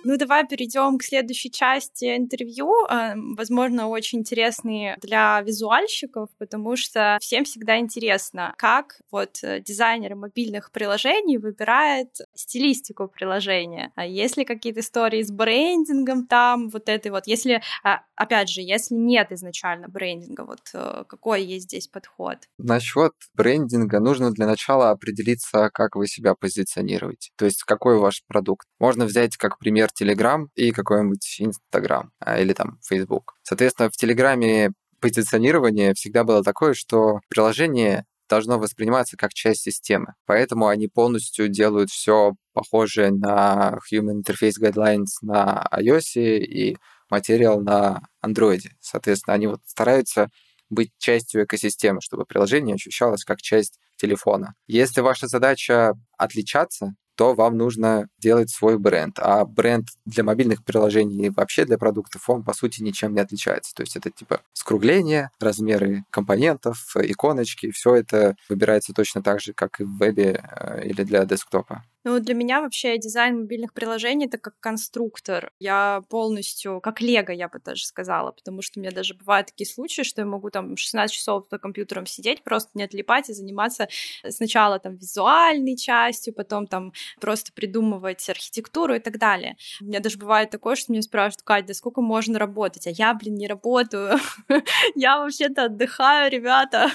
Ну, 0.02 0.16
давай 0.16 0.46
перейдем 0.46 0.98
к 0.98 1.02
следующей 1.02 1.50
части 1.50 2.16
интервью. 2.16 2.72
Э, 2.88 3.12
возможно, 3.16 3.88
очень 3.88 4.20
интересный 4.20 4.96
для 5.00 5.40
визуальщиков, 5.42 6.30
потому 6.38 6.76
что 6.76 7.18
всем 7.20 7.44
всегда 7.44 7.78
интересно, 7.78 8.54
как 8.56 9.00
вот 9.10 9.38
э, 9.42 9.60
дизайнер 9.60 10.14
мобильных 10.14 10.72
приложений 10.72 11.38
выбирает 11.38 12.08
стилистику 12.34 13.08
приложения. 13.08 13.92
А 13.94 14.06
есть 14.06 14.38
ли 14.38 14.44
какие-то 14.44 14.80
истории 14.80 15.22
с 15.22 15.30
брендингом 15.30 16.26
там, 16.26 16.70
вот 16.70 16.88
этой 16.88 17.10
вот, 17.10 17.26
если, 17.26 17.62
а, 17.84 18.00
опять 18.16 18.48
же, 18.48 18.62
если 18.62 18.94
нет 18.94 19.32
изначально 19.32 19.88
брендинга, 19.88 20.44
вот 20.44 20.60
э, 20.72 21.04
какой 21.06 21.44
есть 21.44 21.66
здесь 21.66 21.88
подход? 21.88 22.38
Насчет 22.58 23.12
брендинга 23.34 24.00
нужно 24.00 24.30
для 24.30 24.46
начала 24.46 24.90
определиться, 24.90 25.70
как 25.72 25.96
вы 25.96 26.06
себя 26.06 26.34
позиционируете. 26.34 27.30
То 27.36 27.44
есть 27.44 27.64
какой 27.64 27.98
ваш 27.98 28.22
продукт. 28.26 28.66
Можно 28.78 29.04
взять 29.04 29.36
как 29.36 29.58
пример 29.58 29.89
Telegram 29.92 30.46
и 30.54 30.72
какой-нибудь 30.72 31.40
Instagram 31.40 32.10
а, 32.18 32.40
или 32.40 32.52
там 32.52 32.78
Facebook. 32.86 33.34
Соответственно, 33.42 33.90
в 33.90 33.96
Телеграме 33.96 34.72
позиционирование 35.00 35.94
всегда 35.94 36.24
было 36.24 36.42
такое, 36.44 36.74
что 36.74 37.20
приложение 37.28 38.04
должно 38.28 38.58
восприниматься 38.58 39.16
как 39.16 39.34
часть 39.34 39.62
системы. 39.62 40.14
Поэтому 40.24 40.68
они 40.68 40.86
полностью 40.86 41.48
делают 41.48 41.90
все 41.90 42.34
похожее 42.52 43.10
на 43.10 43.78
Human 43.92 44.22
Interface 44.22 44.60
Guidelines 44.60 45.18
на 45.20 45.66
iOS 45.72 46.16
и 46.16 46.76
материал 47.10 47.60
на 47.60 48.02
Android. 48.24 48.60
Соответственно, 48.80 49.34
они 49.34 49.48
вот 49.48 49.60
стараются 49.66 50.28
быть 50.70 50.92
частью 50.98 51.44
экосистемы, 51.44 52.00
чтобы 52.00 52.24
приложение 52.24 52.76
ощущалось 52.76 53.24
как 53.24 53.42
часть 53.42 53.80
телефона. 53.96 54.54
Если 54.68 55.00
ваша 55.00 55.26
задача 55.26 55.94
отличаться, 56.16 56.94
то 57.20 57.34
вам 57.34 57.58
нужно 57.58 58.08
делать 58.18 58.48
свой 58.48 58.78
бренд. 58.78 59.18
А 59.18 59.44
бренд 59.44 59.88
для 60.06 60.24
мобильных 60.24 60.64
приложений 60.64 61.26
и 61.26 61.28
вообще 61.28 61.66
для 61.66 61.76
продуктов, 61.76 62.30
он, 62.30 62.42
по 62.42 62.54
сути, 62.54 62.82
ничем 62.82 63.12
не 63.12 63.20
отличается. 63.20 63.74
То 63.74 63.82
есть 63.82 63.94
это 63.94 64.10
типа 64.10 64.40
скругление, 64.54 65.28
размеры 65.38 66.04
компонентов, 66.08 66.78
иконочки, 66.96 67.72
все 67.72 67.96
это 67.96 68.36
выбирается 68.48 68.94
точно 68.94 69.22
так 69.22 69.42
же, 69.42 69.52
как 69.52 69.80
и 69.80 69.84
в 69.84 69.98
вебе 69.98 70.42
э, 70.42 70.86
или 70.86 71.02
для 71.02 71.26
десктопа. 71.26 71.84
Ну, 72.04 72.18
для 72.18 72.34
меня 72.34 72.62
вообще 72.62 72.96
дизайн 72.96 73.40
мобильных 73.40 73.74
приложений— 73.74 74.26
это 74.28 74.38
как 74.38 74.54
конструктор. 74.58 75.52
Я 75.60 76.02
полностью, 76.08 76.80
как 76.80 77.02
лего, 77.02 77.30
я 77.30 77.48
бы 77.48 77.60
даже 77.62 77.84
сказала, 77.84 78.32
потому 78.32 78.62
что 78.62 78.78
у 78.78 78.82
меня 78.82 78.90
даже 78.90 79.14
бывают 79.14 79.48
такие 79.48 79.66
случаи, 79.66 80.02
что 80.02 80.22
я 80.22 80.26
могу 80.26 80.50
там 80.50 80.76
16 80.78 81.14
часов 81.14 81.46
за 81.50 81.58
компьютером 81.58 82.06
сидеть, 82.06 82.42
просто 82.42 82.70
не 82.74 82.84
отлипать 82.84 83.28
и 83.28 83.34
заниматься 83.34 83.88
сначала 84.28 84.78
там 84.78 84.96
визуальной 84.96 85.76
частью, 85.76 86.32
потом 86.32 86.66
там 86.66 86.92
просто 87.20 87.52
придумывать 87.52 88.26
архитектуру 88.30 88.94
и 88.94 88.98
так 88.98 89.18
далее. 89.18 89.56
У 89.82 89.84
меня 89.84 90.00
даже 90.00 90.16
бывает 90.16 90.48
такое, 90.50 90.76
что 90.76 90.92
меня 90.92 91.02
спрашивают, 91.02 91.42
Кать, 91.42 91.66
да 91.66 91.74
сколько 91.74 92.00
можно 92.00 92.38
работать? 92.38 92.86
А 92.86 92.90
я, 92.90 93.12
блин, 93.12 93.34
не 93.34 93.46
работаю. 93.46 94.18
Я 94.94 95.18
вообще-то 95.18 95.64
отдыхаю, 95.64 96.30
ребята. 96.30 96.90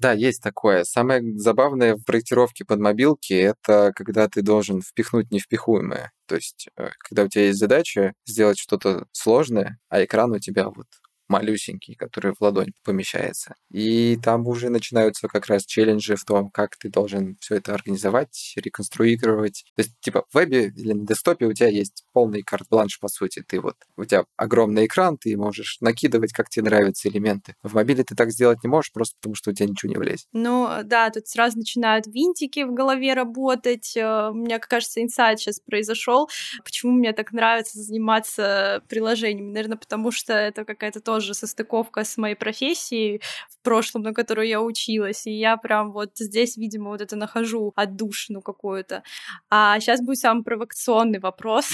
Да, 0.00 0.12
есть 0.12 0.42
такое. 0.42 0.84
Самое 0.84 1.22
забавное 1.38 1.94
в 1.96 2.04
проектировке 2.04 2.64
под 2.64 2.80
мобилки— 2.80 3.32
это 3.34 3.92
когда 3.94 4.28
ты 4.28 4.42
должен 4.42 4.82
впихнуть 4.82 5.30
невпихуемое. 5.30 6.10
То 6.26 6.34
есть, 6.36 6.68
э, 6.76 6.90
когда 6.98 7.24
у 7.24 7.28
тебя 7.28 7.46
есть 7.46 7.58
задача 7.60 8.12
сделать 8.26 8.58
что-то 8.58 9.06
сложное, 9.12 9.78
а 9.88 10.02
экран 10.04 10.32
у 10.32 10.38
тебя 10.40 10.68
вот 10.68 10.86
малюсенький, 11.28 11.94
который 11.94 12.32
в 12.32 12.40
ладонь 12.40 12.72
помещается. 12.84 13.54
И 13.70 14.18
там 14.22 14.46
уже 14.46 14.68
начинаются 14.68 15.28
как 15.28 15.46
раз 15.46 15.64
челленджи 15.64 16.16
в 16.16 16.24
том, 16.24 16.50
как 16.50 16.76
ты 16.76 16.88
должен 16.88 17.36
все 17.40 17.56
это 17.56 17.74
организовать, 17.74 18.54
реконструировать. 18.56 19.64
То 19.76 19.82
есть, 19.82 19.92
типа, 20.00 20.24
в 20.30 20.34
вебе 20.34 20.68
или 20.68 20.92
на 20.92 21.06
десктопе 21.06 21.46
у 21.46 21.52
тебя 21.52 21.68
есть 21.68 22.04
полный 22.12 22.42
карт-бланш, 22.42 22.98
по 23.00 23.08
сути. 23.08 23.42
Ты 23.46 23.60
вот, 23.60 23.76
у 23.96 24.04
тебя 24.04 24.24
огромный 24.36 24.86
экран, 24.86 25.16
ты 25.18 25.36
можешь 25.36 25.78
накидывать, 25.80 26.32
как 26.32 26.48
тебе 26.48 26.66
нравятся 26.66 27.08
элементы. 27.08 27.54
В 27.62 27.74
мобиле 27.74 28.04
ты 28.04 28.14
так 28.14 28.30
сделать 28.30 28.62
не 28.62 28.68
можешь, 28.68 28.92
просто 28.92 29.16
потому 29.20 29.34
что 29.34 29.50
у 29.50 29.54
тебя 29.54 29.68
ничего 29.68 29.90
не 29.90 29.98
влезет. 29.98 30.26
Ну, 30.32 30.68
да, 30.84 31.10
тут 31.10 31.26
сразу 31.26 31.58
начинают 31.58 32.06
винтики 32.06 32.64
в 32.64 32.72
голове 32.72 33.14
работать. 33.14 33.96
Э, 33.96 34.30
у 34.30 34.34
меня, 34.34 34.58
кажется, 34.58 35.02
инсайт 35.02 35.40
сейчас 35.40 35.60
произошел. 35.60 36.28
Почему 36.64 36.92
мне 36.92 37.12
так 37.12 37.32
нравится 37.32 37.78
заниматься 37.80 38.82
приложениями? 38.88 39.52
Наверное, 39.52 39.78
потому 39.78 40.10
что 40.10 40.32
это 40.32 40.64
какая-то 40.64 41.00
тоже 41.14 41.34
состыковка 41.34 42.02
с 42.02 42.16
моей 42.16 42.34
профессией 42.34 43.20
в 43.48 43.62
прошлом, 43.62 44.02
на 44.02 44.12
которую 44.12 44.48
я 44.48 44.60
училась. 44.60 45.26
И 45.26 45.30
я 45.30 45.56
прям 45.56 45.92
вот 45.92 46.10
здесь, 46.16 46.56
видимо, 46.56 46.90
вот 46.90 47.00
это 47.00 47.14
нахожу 47.14 47.72
отдушину 47.76 48.42
какую-то. 48.42 49.04
А 49.48 49.78
сейчас 49.78 50.00
будет 50.00 50.18
самый 50.18 50.42
провокационный 50.42 51.20
вопрос. 51.20 51.70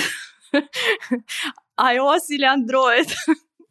iOS 0.53 2.27
или 2.29 2.47
Android? 2.47 3.09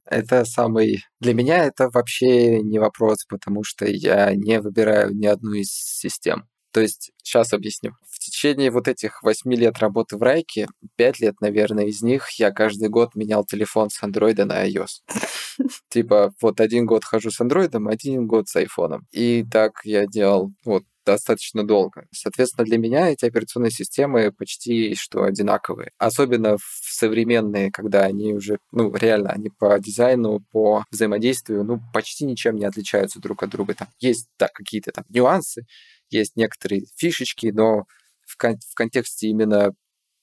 Это 0.06 0.44
самый... 0.44 1.04
Для 1.20 1.36
меня 1.36 1.66
это 1.66 1.90
вообще 1.94 2.62
не 2.62 2.80
вопрос, 2.80 3.26
потому 3.30 3.64
что 3.64 3.86
я 3.86 4.34
не 4.34 4.60
выбираю 4.60 5.16
ни 5.16 5.28
одну 5.28 5.54
из 5.54 5.70
систем. 5.70 6.48
То 6.72 6.82
есть, 6.82 7.12
сейчас 7.22 7.54
объясню. 7.54 7.92
В 8.10 8.18
течение 8.18 8.72
вот 8.72 8.88
этих 8.88 9.22
восьми 9.22 9.56
лет 9.56 9.78
работы 9.78 10.18
в 10.18 10.24
Райке, 10.24 10.68
пять 10.96 11.20
лет, 11.20 11.42
наверное, 11.42 11.86
из 11.86 12.02
них 12.02 12.30
я 12.40 12.50
каждый 12.50 12.90
год 12.90 13.14
менял 13.14 13.46
телефон 13.46 13.92
с 13.92 14.02
андроида 14.02 14.46
на 14.46 14.68
iOS. 14.68 15.04
Типа, 15.90 16.34
вот 16.42 16.60
один 16.62 16.86
год 16.86 17.04
хожу 17.04 17.32
с 17.32 17.42
андроидом, 17.42 17.88
один 17.88 18.28
год 18.28 18.48
с 18.48 18.56
айфоном. 18.56 19.08
И 19.12 19.46
так 19.50 19.82
я 19.84 20.06
делал 20.06 20.52
вот 20.64 20.84
достаточно 21.06 21.66
долго. 21.66 22.06
Соответственно, 22.12 22.66
для 22.66 22.78
меня 22.78 23.10
эти 23.10 23.26
операционные 23.26 23.72
системы 23.72 24.32
почти 24.32 24.94
что 24.96 25.24
одинаковые. 25.24 25.92
Особенно 25.98 26.58
в 26.58 26.64
современные, 26.84 27.72
когда 27.72 28.04
они 28.04 28.34
уже, 28.34 28.60
ну, 28.72 28.94
реально, 28.96 29.32
они 29.32 29.50
по 29.50 29.80
дизайну, 29.80 30.42
по 30.52 30.86
взаимодействию, 30.92 31.64
ну, 31.64 31.82
почти 31.94 32.26
ничем 32.26 32.58
не 32.58 32.66
отличаются 32.66 33.20
друг 33.20 33.42
от 33.42 33.50
друга. 33.50 33.74
Там 33.74 33.88
есть, 34.00 34.28
да, 34.38 34.50
какие-то 34.54 34.92
там 34.92 35.06
нюансы, 35.10 35.66
есть 36.10 36.36
некоторые 36.36 36.84
фишечки, 36.96 37.48
но 37.48 37.86
в, 38.28 38.38
кон- 38.38 38.60
в 38.70 38.76
контексте 38.76 39.30
именно 39.30 39.74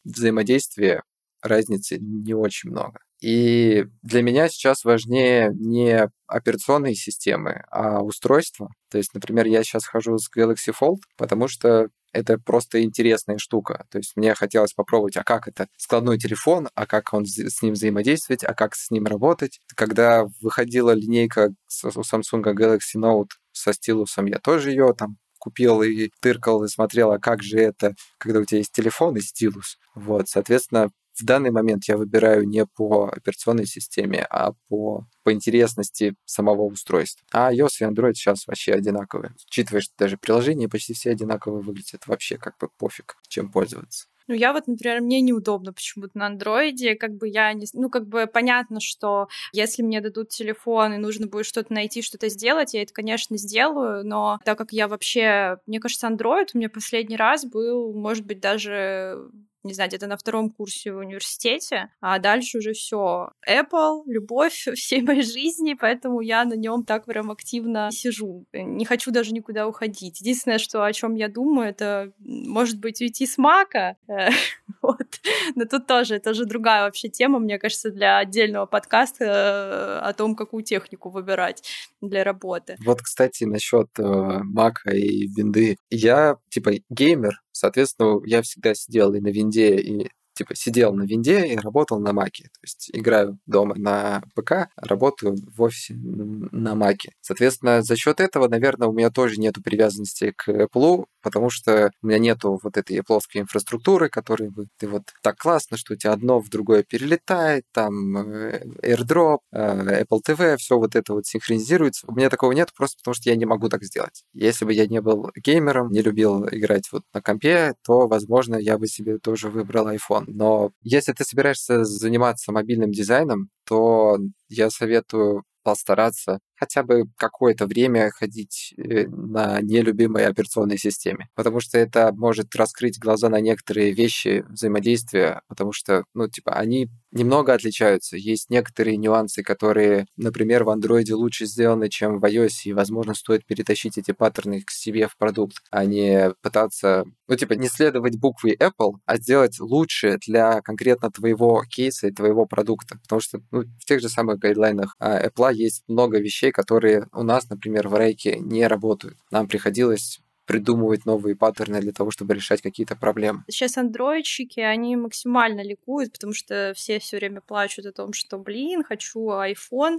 взаимодействия 0.04 1.02
разницы 1.42 1.98
не 1.98 2.34
очень 2.34 2.70
много. 2.70 3.00
И 3.20 3.84
для 4.02 4.22
меня 4.22 4.48
сейчас 4.48 4.84
важнее 4.84 5.50
не 5.54 6.08
операционные 6.26 6.94
системы, 6.94 7.64
а 7.70 8.02
устройства. 8.02 8.68
То 8.90 8.98
есть, 8.98 9.14
например, 9.14 9.46
я 9.46 9.62
сейчас 9.62 9.86
хожу 9.86 10.18
с 10.18 10.30
Galaxy 10.30 10.74
Fold, 10.78 10.98
потому 11.16 11.48
что 11.48 11.88
это 12.12 12.38
просто 12.38 12.82
интересная 12.82 13.38
штука. 13.38 13.86
То 13.90 13.98
есть 13.98 14.12
мне 14.16 14.34
хотелось 14.34 14.72
попробовать, 14.72 15.16
а 15.16 15.24
как 15.24 15.48
это 15.48 15.68
складной 15.76 16.18
телефон, 16.18 16.68
а 16.74 16.86
как 16.86 17.12
он 17.12 17.26
с 17.26 17.62
ним 17.62 17.74
взаимодействовать, 17.74 18.44
а 18.44 18.54
как 18.54 18.74
с 18.74 18.90
ним 18.90 19.06
работать. 19.06 19.60
Когда 19.74 20.24
выходила 20.40 20.92
линейка 20.92 21.50
у 21.84 22.00
Samsung 22.00 22.42
Galaxy 22.42 22.96
Note 22.96 23.30
со 23.52 23.72
стилусом, 23.72 24.26
я 24.26 24.38
тоже 24.38 24.70
ее 24.70 24.94
там 24.96 25.18
купил 25.38 25.82
и 25.82 26.10
тыркал 26.20 26.64
и 26.64 26.68
смотрел, 26.68 27.12
а 27.12 27.18
как 27.18 27.42
же 27.42 27.58
это, 27.58 27.94
когда 28.18 28.40
у 28.40 28.44
тебя 28.44 28.58
есть 28.58 28.72
телефон 28.72 29.16
и 29.16 29.20
стилус. 29.20 29.78
Вот, 29.94 30.28
соответственно, 30.28 30.90
в 31.16 31.24
данный 31.24 31.50
момент 31.50 31.84
я 31.84 31.96
выбираю 31.96 32.46
не 32.46 32.66
по 32.66 33.08
операционной 33.08 33.66
системе, 33.66 34.26
а 34.28 34.52
по, 34.68 35.06
по 35.22 35.32
интересности 35.32 36.14
самого 36.24 36.62
устройства. 36.62 37.26
А 37.32 37.52
iOS 37.52 37.68
и 37.80 37.84
Android 37.84 38.14
сейчас 38.14 38.46
вообще 38.46 38.72
одинаковые. 38.72 39.34
Учитывая, 39.48 39.80
что 39.80 39.94
даже 39.98 40.18
приложения 40.18 40.68
почти 40.68 40.94
все 40.94 41.10
одинаково 41.10 41.60
выглядят, 41.60 42.06
вообще 42.06 42.36
как 42.36 42.56
бы 42.58 42.68
пофиг, 42.78 43.16
чем 43.28 43.50
пользоваться. 43.50 44.06
Ну, 44.28 44.34
я 44.34 44.52
вот, 44.52 44.66
например, 44.66 45.00
мне 45.02 45.20
неудобно 45.20 45.72
почему-то 45.72 46.18
на 46.18 46.26
андроиде, 46.26 46.96
как 46.96 47.14
бы 47.14 47.28
я 47.28 47.52
не... 47.52 47.66
Ну, 47.72 47.88
как 47.88 48.08
бы 48.08 48.26
понятно, 48.26 48.80
что 48.80 49.28
если 49.52 49.82
мне 49.82 50.00
дадут 50.00 50.30
телефон 50.30 50.94
и 50.94 50.98
нужно 50.98 51.28
будет 51.28 51.46
что-то 51.46 51.72
найти, 51.72 52.02
что-то 52.02 52.28
сделать, 52.28 52.74
я 52.74 52.82
это, 52.82 52.92
конечно, 52.92 53.36
сделаю, 53.36 54.04
но 54.04 54.40
так 54.44 54.58
как 54.58 54.72
я 54.72 54.88
вообще... 54.88 55.58
Мне 55.66 55.78
кажется, 55.78 56.08
андроид 56.08 56.50
у 56.54 56.58
меня 56.58 56.68
последний 56.68 57.16
раз 57.16 57.44
был, 57.44 57.92
может 57.92 58.26
быть, 58.26 58.40
даже 58.40 59.30
не 59.66 59.74
знаю, 59.74 59.88
где-то 59.90 60.06
на 60.06 60.16
втором 60.16 60.50
курсе 60.50 60.92
в 60.92 60.98
университете, 60.98 61.90
а 62.00 62.18
дальше 62.18 62.58
уже 62.58 62.72
все. 62.72 63.30
Apple, 63.48 64.02
любовь 64.06 64.66
всей 64.74 65.02
моей 65.02 65.22
жизни, 65.22 65.74
поэтому 65.78 66.20
я 66.20 66.44
на 66.44 66.54
нем 66.54 66.84
так 66.84 67.06
прям 67.06 67.30
активно 67.30 67.90
сижу. 67.92 68.46
Не 68.52 68.84
хочу 68.84 69.10
даже 69.10 69.32
никуда 69.32 69.66
уходить. 69.66 70.20
Единственное, 70.20 70.58
что 70.58 70.84
о 70.84 70.92
чем 70.92 71.14
я 71.14 71.28
думаю, 71.28 71.68
это, 71.68 72.12
может 72.18 72.78
быть, 72.78 73.00
уйти 73.00 73.26
с 73.26 73.38
Мака. 73.38 73.96
вот. 74.82 75.20
Но 75.54 75.64
тут 75.64 75.86
тоже, 75.86 76.16
это 76.16 76.34
же 76.34 76.44
другая 76.44 76.84
вообще 76.84 77.08
тема, 77.08 77.38
мне 77.38 77.58
кажется, 77.58 77.90
для 77.90 78.18
отдельного 78.18 78.66
подкаста 78.66 79.24
э, 79.24 80.08
о 80.08 80.12
том, 80.12 80.34
какую 80.34 80.62
технику 80.62 81.10
выбирать 81.10 81.62
для 82.00 82.24
работы. 82.24 82.76
Вот, 82.84 83.02
кстати, 83.02 83.44
насчет 83.44 83.88
э, 83.98 84.02
Мака 84.42 84.90
и 84.90 85.26
винды. 85.28 85.76
Я, 85.90 86.36
типа, 86.50 86.72
геймер, 86.90 87.40
Соответственно, 87.58 88.20
я 88.24 88.42
всегда 88.42 88.74
сидел 88.74 89.14
и 89.14 89.20
на 89.20 89.28
винде, 89.28 89.76
и 89.76 90.10
типа 90.34 90.54
сидел 90.54 90.92
на 90.92 91.04
винде 91.04 91.46
и 91.46 91.56
работал 91.56 91.98
на 91.98 92.12
маке. 92.12 92.44
То 92.44 92.60
есть 92.62 92.90
играю 92.92 93.38
дома 93.46 93.74
на 93.76 94.22
ПК, 94.34 94.68
работаю 94.76 95.36
в 95.36 95.62
офисе 95.62 95.94
на 95.94 96.74
маке. 96.74 97.12
Соответственно, 97.22 97.82
за 97.82 97.96
счет 97.96 98.20
этого, 98.20 98.46
наверное, 98.46 98.88
у 98.88 98.92
меня 98.92 99.10
тоже 99.10 99.40
нету 99.40 99.62
привязанности 99.62 100.34
к 100.36 100.48
Apple, 100.48 101.06
потому 101.26 101.50
что 101.50 101.90
у 102.02 102.06
меня 102.06 102.20
нету 102.20 102.60
вот 102.62 102.76
этой 102.76 103.02
плоской 103.02 103.40
инфраструктуры, 103.40 104.08
которой 104.08 104.48
бы 104.48 104.68
ты 104.78 104.86
вот 104.86 105.02
так 105.22 105.36
классно, 105.36 105.76
что 105.76 105.94
у 105.94 105.96
тебя 105.96 106.12
одно 106.12 106.38
в 106.38 106.48
другое 106.50 106.84
перелетает, 106.84 107.64
там 107.72 108.16
э, 108.16 108.62
AirDrop, 108.84 109.38
э, 109.50 110.02
Apple 110.04 110.20
TV, 110.24 110.56
все 110.56 110.78
вот 110.78 110.94
это 110.94 111.14
вот 111.14 111.26
синхронизируется. 111.26 112.06
У 112.06 112.14
меня 112.14 112.30
такого 112.30 112.52
нет, 112.52 112.72
просто 112.76 112.98
потому 112.98 113.14
что 113.16 113.28
я 113.28 113.34
не 113.34 113.44
могу 113.44 113.68
так 113.68 113.82
сделать. 113.82 114.22
Если 114.34 114.64
бы 114.64 114.72
я 114.72 114.86
не 114.86 115.00
был 115.00 115.32
геймером, 115.34 115.90
не 115.90 116.00
любил 116.00 116.46
играть 116.46 116.92
вот 116.92 117.02
на 117.12 117.20
компе, 117.20 117.74
то, 117.84 118.06
возможно, 118.06 118.54
я 118.54 118.78
бы 118.78 118.86
себе 118.86 119.18
тоже 119.18 119.48
выбрал 119.48 119.88
iPhone. 119.88 120.26
Но 120.28 120.70
если 120.82 121.12
ты 121.12 121.24
собираешься 121.24 121.82
заниматься 121.82 122.52
мобильным 122.52 122.92
дизайном, 122.92 123.48
то 123.64 124.18
я 124.48 124.70
советую 124.70 125.42
постараться 125.64 126.38
хотя 126.56 126.82
бы 126.82 127.04
какое-то 127.16 127.66
время 127.66 128.10
ходить 128.10 128.74
э, 128.76 129.06
на 129.06 129.60
нелюбимой 129.60 130.26
операционной 130.26 130.78
системе. 130.78 131.28
Потому 131.34 131.60
что 131.60 131.78
это 131.78 132.12
может 132.12 132.54
раскрыть 132.54 132.98
глаза 132.98 133.28
на 133.28 133.40
некоторые 133.40 133.92
вещи 133.92 134.44
взаимодействия, 134.48 135.42
потому 135.48 135.72
что, 135.72 136.04
ну, 136.14 136.28
типа, 136.28 136.52
они 136.52 136.88
немного 137.12 137.54
отличаются. 137.54 138.16
Есть 138.16 138.50
некоторые 138.50 138.96
нюансы, 138.96 139.42
которые, 139.42 140.06
например, 140.16 140.64
в 140.64 140.68
Android 140.68 141.10
лучше 141.12 141.46
сделаны, 141.46 141.88
чем 141.88 142.18
в 142.18 142.24
iOS, 142.24 142.64
и, 142.64 142.72
возможно, 142.72 143.14
стоит 143.14 143.46
перетащить 143.46 143.98
эти 143.98 144.12
паттерны 144.12 144.62
к 144.62 144.70
себе 144.70 145.08
в 145.08 145.16
продукт, 145.16 145.56
а 145.70 145.84
не 145.84 146.32
пытаться, 146.42 147.04
ну, 147.28 147.36
типа, 147.36 147.54
не 147.54 147.68
следовать 147.68 148.18
букве 148.18 148.54
Apple, 148.54 148.94
а 149.04 149.16
сделать 149.16 149.58
лучше 149.60 150.18
для 150.26 150.60
конкретно 150.62 151.10
твоего 151.10 151.64
кейса 151.68 152.08
и 152.08 152.12
твоего 152.12 152.46
продукта. 152.46 152.98
Потому 153.02 153.20
что 153.20 153.40
ну, 153.50 153.62
в 153.62 153.84
тех 153.84 154.00
же 154.00 154.08
самых 154.08 154.38
гайдлайнах 154.38 154.94
а, 154.98 155.26
Apple 155.26 155.54
есть 155.54 155.82
много 155.88 156.18
вещей, 156.18 156.45
вещей, 156.46 156.52
которые 156.52 157.06
у 157.12 157.22
нас, 157.22 157.50
например, 157.50 157.88
в 157.88 157.96
рейке 157.96 158.38
не 158.38 158.66
работают. 158.66 159.16
Нам 159.30 159.46
приходилось 159.48 160.20
придумывать 160.46 161.06
новые 161.06 161.34
паттерны 161.34 161.80
для 161.80 161.92
того, 161.92 162.12
чтобы 162.12 162.34
решать 162.34 162.62
какие-то 162.62 162.94
проблемы. 162.94 163.42
Сейчас 163.48 163.76
андроидщики, 163.78 164.60
они 164.60 164.96
максимально 164.96 165.62
ликуют, 165.64 166.12
потому 166.12 166.34
что 166.34 166.72
все 166.76 167.00
все 167.00 167.16
время 167.16 167.40
плачут 167.40 167.86
о 167.86 167.92
том, 167.92 168.12
что, 168.12 168.38
блин, 168.38 168.84
хочу 168.84 169.28
iPhone, 169.30 169.98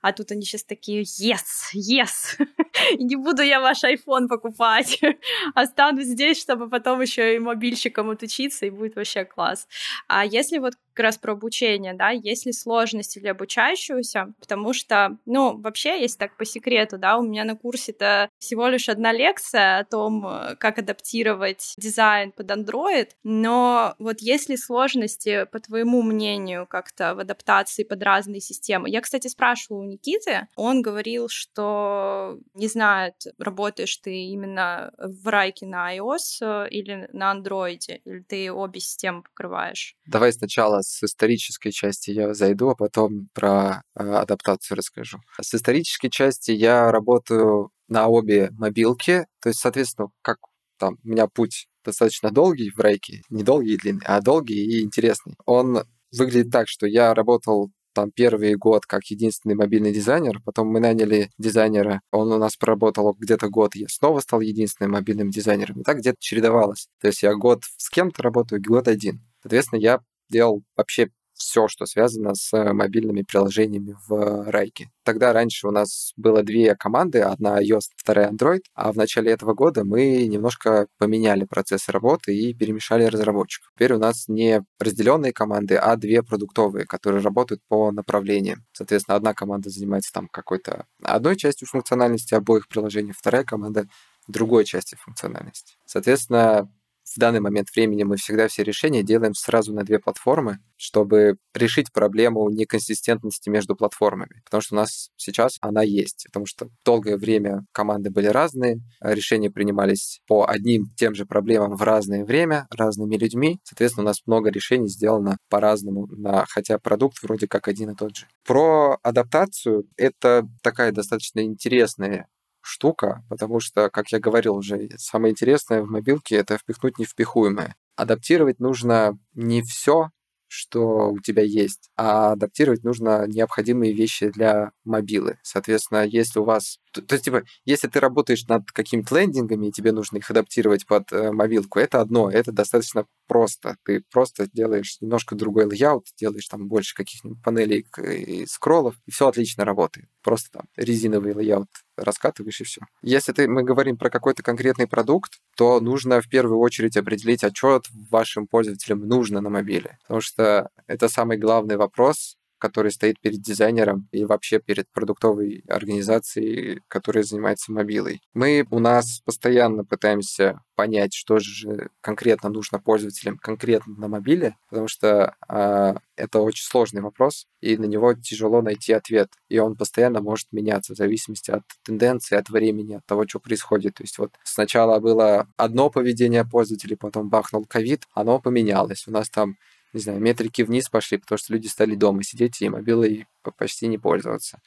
а 0.00 0.12
тут 0.12 0.30
они 0.30 0.42
сейчас 0.42 0.62
такие, 0.62 1.02
yes, 1.02 1.74
yes, 1.74 2.38
не 2.98 3.16
буду 3.16 3.42
я 3.42 3.60
ваш 3.60 3.82
iPhone 3.82 4.28
покупать, 4.28 5.00
останусь 5.54 6.06
здесь, 6.06 6.40
чтобы 6.40 6.68
потом 6.68 7.00
еще 7.00 7.34
и 7.34 7.40
мобильщиком 7.40 8.10
отучиться, 8.10 8.66
и 8.66 8.70
будет 8.70 8.94
вообще 8.94 9.24
класс. 9.24 9.66
А 10.06 10.24
если 10.24 10.58
вот 10.58 10.74
как 10.98 11.04
раз 11.04 11.16
про 11.16 11.34
обучение, 11.34 11.94
да, 11.94 12.10
есть 12.10 12.44
ли 12.44 12.52
сложности 12.52 13.20
для 13.20 13.30
обучающегося, 13.30 14.34
потому 14.40 14.72
что, 14.72 15.16
ну, 15.26 15.56
вообще, 15.56 16.00
если 16.00 16.18
так 16.18 16.36
по 16.36 16.44
секрету, 16.44 16.98
да, 16.98 17.18
у 17.18 17.22
меня 17.22 17.44
на 17.44 17.54
курсе-то 17.54 18.28
всего 18.38 18.66
лишь 18.66 18.88
одна 18.88 19.12
лекция 19.12 19.78
о 19.78 19.84
том, 19.84 20.26
э, 20.26 20.56
как 20.56 20.80
адаптировать 20.80 21.74
дизайн 21.76 22.32
под 22.32 22.50
Android, 22.50 23.10
но 23.22 23.94
вот 24.00 24.18
есть 24.18 24.48
ли 24.48 24.56
сложности, 24.56 25.46
по 25.52 25.60
твоему 25.60 26.02
мнению, 26.02 26.66
как-то 26.66 27.14
в 27.14 27.20
адаптации 27.20 27.84
под 27.84 28.02
разные 28.02 28.40
системы? 28.40 28.90
Я, 28.90 29.00
кстати, 29.00 29.28
спрашивала 29.28 29.82
у 29.82 29.84
Никиты, 29.84 30.48
он 30.56 30.82
говорил, 30.82 31.28
что 31.28 32.40
не 32.54 32.66
знает, 32.66 33.14
работаешь 33.38 33.96
ты 33.98 34.16
именно 34.32 34.92
в 34.98 35.28
райке 35.28 35.64
на 35.64 35.96
iOS 35.96 36.38
э, 36.40 36.68
или 36.70 37.08
на 37.12 37.32
Android, 37.36 38.00
или 38.04 38.20
ты 38.28 38.50
обе 38.50 38.80
системы 38.80 39.22
покрываешь? 39.22 39.94
Давай 40.04 40.32
сначала 40.32 40.82
с 40.88 41.04
исторической 41.04 41.70
части 41.70 42.10
я 42.10 42.34
зайду, 42.34 42.70
а 42.70 42.74
потом 42.74 43.28
про 43.34 43.82
э, 43.94 44.02
адаптацию 44.02 44.76
расскажу. 44.78 45.18
С 45.40 45.54
исторической 45.54 46.08
части 46.08 46.50
я 46.50 46.90
работаю 46.90 47.70
на 47.88 48.08
обе 48.08 48.50
мобилки, 48.52 49.26
то 49.42 49.50
есть, 49.50 49.60
соответственно, 49.60 50.08
как 50.22 50.38
там 50.78 50.98
у 51.04 51.08
меня 51.08 51.26
путь 51.26 51.68
достаточно 51.84 52.30
долгий 52.30 52.70
в 52.70 52.80
рейке, 52.80 53.22
не 53.30 53.42
долгий 53.42 53.74
и 53.74 53.78
длинный, 53.78 54.02
а 54.04 54.20
долгий 54.20 54.64
и 54.64 54.82
интересный. 54.82 55.34
Он 55.44 55.84
выглядит 56.16 56.50
так, 56.50 56.68
что 56.68 56.86
я 56.86 57.14
работал 57.14 57.70
там 57.92 58.10
первый 58.10 58.54
год 58.54 58.86
как 58.86 59.04
единственный 59.06 59.56
мобильный 59.56 59.92
дизайнер, 59.92 60.40
потом 60.44 60.68
мы 60.68 60.80
наняли 60.80 61.30
дизайнера, 61.36 62.00
он 62.12 62.32
у 62.32 62.38
нас 62.38 62.56
проработал 62.56 63.12
где-то 63.18 63.48
год, 63.48 63.74
я 63.74 63.86
снова 63.88 64.20
стал 64.20 64.40
единственным 64.40 64.92
мобильным 64.92 65.30
дизайнером. 65.30 65.80
И 65.80 65.84
так 65.84 65.98
где-то 65.98 66.16
чередовалось. 66.20 66.88
То 67.00 67.08
есть 67.08 67.22
я 67.22 67.34
год 67.34 67.64
с 67.76 67.90
кем-то 67.90 68.22
работаю, 68.22 68.62
год 68.62 68.88
один. 68.88 69.20
Соответственно, 69.42 69.80
я 69.80 70.00
делал 70.28 70.62
вообще 70.76 71.10
все, 71.38 71.68
что 71.68 71.86
связано 71.86 72.34
с 72.34 72.52
мобильными 72.74 73.22
приложениями 73.22 73.96
в 74.06 74.50
Райке. 74.50 74.90
Тогда 75.04 75.32
раньше 75.32 75.68
у 75.68 75.70
нас 75.70 76.12
было 76.16 76.42
две 76.42 76.74
команды, 76.74 77.20
одна 77.20 77.62
iOS, 77.62 77.92
вторая 77.96 78.30
Android, 78.30 78.62
а 78.74 78.92
в 78.92 78.96
начале 78.96 79.30
этого 79.30 79.54
года 79.54 79.84
мы 79.84 80.26
немножко 80.26 80.88
поменяли 80.98 81.44
процесс 81.44 81.88
работы 81.88 82.36
и 82.36 82.54
перемешали 82.54 83.04
разработчиков. 83.04 83.70
Теперь 83.74 83.94
у 83.94 83.98
нас 83.98 84.26
не 84.28 84.62
разделенные 84.78 85.32
команды, 85.32 85.76
а 85.76 85.96
две 85.96 86.22
продуктовые, 86.22 86.84
которые 86.84 87.22
работают 87.22 87.62
по 87.68 87.92
направлениям. 87.92 88.64
Соответственно, 88.72 89.16
одна 89.16 89.32
команда 89.32 89.70
занимается 89.70 90.12
там 90.12 90.28
какой-то 90.28 90.86
одной 91.02 91.36
частью 91.36 91.68
функциональности 91.68 92.34
обоих 92.34 92.68
приложений, 92.68 93.14
вторая 93.16 93.44
команда 93.44 93.86
другой 94.26 94.64
части 94.64 94.96
функциональности. 94.96 95.76
Соответственно, 95.86 96.70
в 97.14 97.18
данный 97.18 97.40
момент 97.40 97.68
времени 97.74 98.04
мы 98.04 98.16
всегда 98.16 98.48
все 98.48 98.62
решения 98.62 99.02
делаем 99.02 99.34
сразу 99.34 99.72
на 99.72 99.84
две 99.84 99.98
платформы, 99.98 100.58
чтобы 100.76 101.36
решить 101.54 101.92
проблему 101.92 102.48
неконсистентности 102.50 103.48
между 103.48 103.76
платформами. 103.76 104.42
Потому 104.44 104.60
что 104.60 104.74
у 104.74 104.78
нас 104.78 105.10
сейчас 105.16 105.58
она 105.60 105.82
есть. 105.82 106.24
Потому 106.26 106.46
что 106.46 106.68
долгое 106.84 107.16
время 107.16 107.64
команды 107.72 108.10
были 108.10 108.26
разные, 108.26 108.80
решения 109.00 109.50
принимались 109.50 110.20
по 110.26 110.46
одним 110.48 110.86
тем 110.96 111.14
же 111.14 111.26
проблемам 111.26 111.76
в 111.76 111.82
разное 111.82 112.24
время, 112.24 112.66
разными 112.70 113.16
людьми. 113.16 113.58
Соответственно, 113.64 114.04
у 114.04 114.08
нас 114.08 114.18
много 114.26 114.50
решений 114.50 114.88
сделано 114.88 115.38
по-разному, 115.48 116.06
на, 116.06 116.46
хотя 116.48 116.78
продукт 116.78 117.22
вроде 117.22 117.48
как 117.48 117.68
один 117.68 117.90
и 117.90 117.94
тот 117.94 118.16
же. 118.16 118.26
Про 118.46 118.98
адаптацию— 119.02 119.84
это 119.96 120.46
такая 120.62 120.92
достаточно 120.92 121.40
интересная 121.40 122.26
штука, 122.68 123.24
потому 123.28 123.60
что, 123.60 123.90
как 123.90 124.12
я 124.12 124.20
говорил 124.20 124.56
уже, 124.56 124.90
самое 124.96 125.32
интересное 125.32 125.82
в 125.82 125.90
мобилке— 125.90 126.36
это 126.36 126.58
впихнуть 126.58 126.98
невпихуемое. 126.98 127.76
Адаптировать 127.96 128.60
нужно 128.60 129.18
не 129.34 129.62
все, 129.62 130.10
что 130.48 131.10
у 131.10 131.20
тебя 131.20 131.42
есть, 131.42 131.90
а 131.96 132.32
адаптировать 132.32 132.82
нужно 132.82 133.26
необходимые 133.26 133.92
вещи 133.92 134.30
для 134.30 134.72
мобилы. 134.84 135.38
Соответственно, 135.42 136.04
если 136.06 136.40
у 136.40 136.44
вас... 136.44 136.78
То, 136.92 137.02
то 137.02 137.14
есть, 137.14 137.26
типа, 137.26 137.42
если 137.64 137.86
ты 137.86 138.00
работаешь 138.00 138.46
над 138.46 138.70
какими-то 138.72 139.18
лендингами, 139.18 139.66
и 139.66 139.72
тебе 139.72 139.92
нужно 139.92 140.16
их 140.16 140.30
адаптировать 140.30 140.86
под 140.86 141.12
э, 141.12 141.32
мобилку, 141.32 141.78
это 141.78 142.00
одно, 142.00 142.30
это 142.30 142.50
достаточно 142.50 143.04
просто. 143.26 143.76
Ты 143.84 144.02
просто 144.10 144.48
делаешь 144.50 144.96
немножко 145.00 145.34
другой 145.34 145.66
layout, 145.66 146.06
делаешь 146.16 146.48
там 146.48 146.66
больше 146.66 146.94
каких-нибудь 146.94 147.42
панелей 147.42 147.86
и 147.98 148.46
скроллов, 148.46 148.96
и 149.06 149.10
все 149.10 149.28
отлично 149.28 149.64
работает. 149.64 150.08
Просто 150.22 150.50
там 150.50 150.62
резиновый 150.76 151.34
layout 151.34 151.68
раскатываешь 151.98 152.60
и 152.60 152.64
все. 152.64 152.80
Если 153.02 153.32
ты, 153.32 153.48
мы 153.48 153.62
говорим 153.62 153.96
про 153.96 154.10
какой-то 154.10 154.42
конкретный 154.42 154.86
продукт, 154.86 155.38
то 155.56 155.80
нужно 155.80 156.20
в 156.20 156.28
первую 156.28 156.58
очередь 156.58 156.96
определить, 156.96 157.44
а 157.44 157.50
что 157.54 157.82
вашим 158.10 158.46
пользователям 158.46 159.06
нужно 159.06 159.40
на 159.40 159.50
мобиле. 159.50 159.98
Потому 160.02 160.20
что 160.20 160.70
это 160.86 161.08
самый 161.08 161.36
главный 161.36 161.76
вопрос, 161.76 162.37
который 162.58 162.90
стоит 162.90 163.20
перед 163.20 163.40
дизайнером 163.40 164.08
и 164.12 164.24
вообще 164.24 164.58
перед 164.58 164.90
продуктовой 164.92 165.64
организацией, 165.68 166.80
которая 166.88 167.24
занимается 167.24 167.72
мобилой. 167.72 168.20
Мы 168.34 168.66
у 168.70 168.78
нас 168.78 169.20
постоянно 169.24 169.84
пытаемся 169.84 170.60
понять, 170.74 171.12
что 171.12 171.40
же 171.40 171.90
конкретно 172.00 172.50
нужно 172.50 172.78
пользователям 172.78 173.36
конкретно 173.36 173.94
на 173.96 174.06
мобиле, 174.06 174.56
потому 174.70 174.86
что 174.86 175.34
э, 175.48 175.94
это 176.16 176.40
очень 176.40 176.64
сложный 176.64 177.02
вопрос, 177.02 177.46
и 177.60 177.76
на 177.76 177.86
него 177.86 178.14
тяжело 178.14 178.62
найти 178.62 178.92
ответ. 178.92 179.28
И 179.48 179.58
он 179.58 179.76
постоянно 179.76 180.20
может 180.20 180.46
меняться 180.52 180.94
в 180.94 180.96
зависимости 180.96 181.50
от 181.50 181.62
тенденции, 181.84 182.36
от 182.36 182.48
времени, 182.48 182.94
от 182.94 183.06
того, 183.06 183.24
что 183.26 183.40
происходит. 183.40 183.94
То 183.94 184.04
есть 184.04 184.18
вот 184.18 184.30
сначала 184.44 185.00
было 185.00 185.48
одно 185.56 185.90
поведение 185.90 186.44
пользователей, 186.44 186.96
потом 186.96 187.28
бахнул 187.28 187.64
ковид, 187.64 188.04
оно 188.14 188.40
поменялось. 188.40 189.08
У 189.08 189.10
нас 189.10 189.28
там 189.28 189.56
не 189.92 190.00
знаю, 190.00 190.20
метрики 190.20 190.62
вниз 190.62 190.88
пошли, 190.88 191.18
потому 191.18 191.38
что 191.38 191.52
люди 191.52 191.66
стали 191.66 191.94
дома 191.94 192.22
сидеть 192.22 192.60
и 192.60 192.68
мобилой 192.68 193.26
почти 193.56 193.86
не 193.86 193.98
пользоваться. 193.98 194.60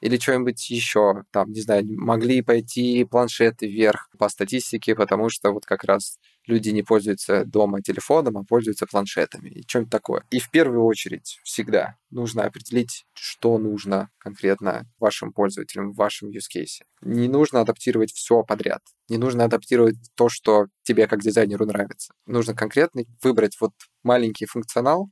Или 0.00 0.16
что-нибудь 0.16 0.70
еще, 0.70 1.24
там, 1.32 1.50
не 1.50 1.60
знаю, 1.60 1.84
могли 1.88 2.42
пойти 2.42 3.04
планшеты 3.04 3.66
вверх 3.66 4.08
по 4.18 4.28
статистике, 4.28 4.94
потому 4.94 5.28
что 5.28 5.50
вот 5.52 5.66
как 5.66 5.84
раз 5.84 6.18
люди 6.46 6.70
не 6.70 6.82
пользуются 6.82 7.44
дома 7.44 7.82
телефоном, 7.82 8.38
а 8.38 8.44
пользуются 8.44 8.86
планшетами 8.86 9.50
и 9.50 9.64
что-нибудь 9.66 9.90
такое. 9.90 10.24
И 10.30 10.38
в 10.38 10.50
первую 10.50 10.84
очередь 10.84 11.40
всегда 11.44 11.96
нужно 12.10 12.44
определить, 12.44 13.06
что 13.12 13.58
нужно 13.58 14.10
конкретно 14.18 14.86
вашим 14.98 15.32
пользователям 15.32 15.92
в 15.92 15.96
вашем 15.96 16.30
use 16.30 16.48
case. 16.54 16.82
Не 17.02 17.28
нужно 17.28 17.60
адаптировать 17.60 18.12
все 18.12 18.42
подряд. 18.42 18.82
Не 19.08 19.18
нужно 19.18 19.44
адаптировать 19.44 19.96
то, 20.16 20.28
что 20.28 20.66
тебе 20.82 21.06
как 21.06 21.20
дизайнеру 21.20 21.66
нравится. 21.66 22.14
Нужно 22.26 22.54
конкретно 22.54 23.02
выбрать 23.22 23.56
вот 23.60 23.72
маленький 24.02 24.46
функционал, 24.46 25.10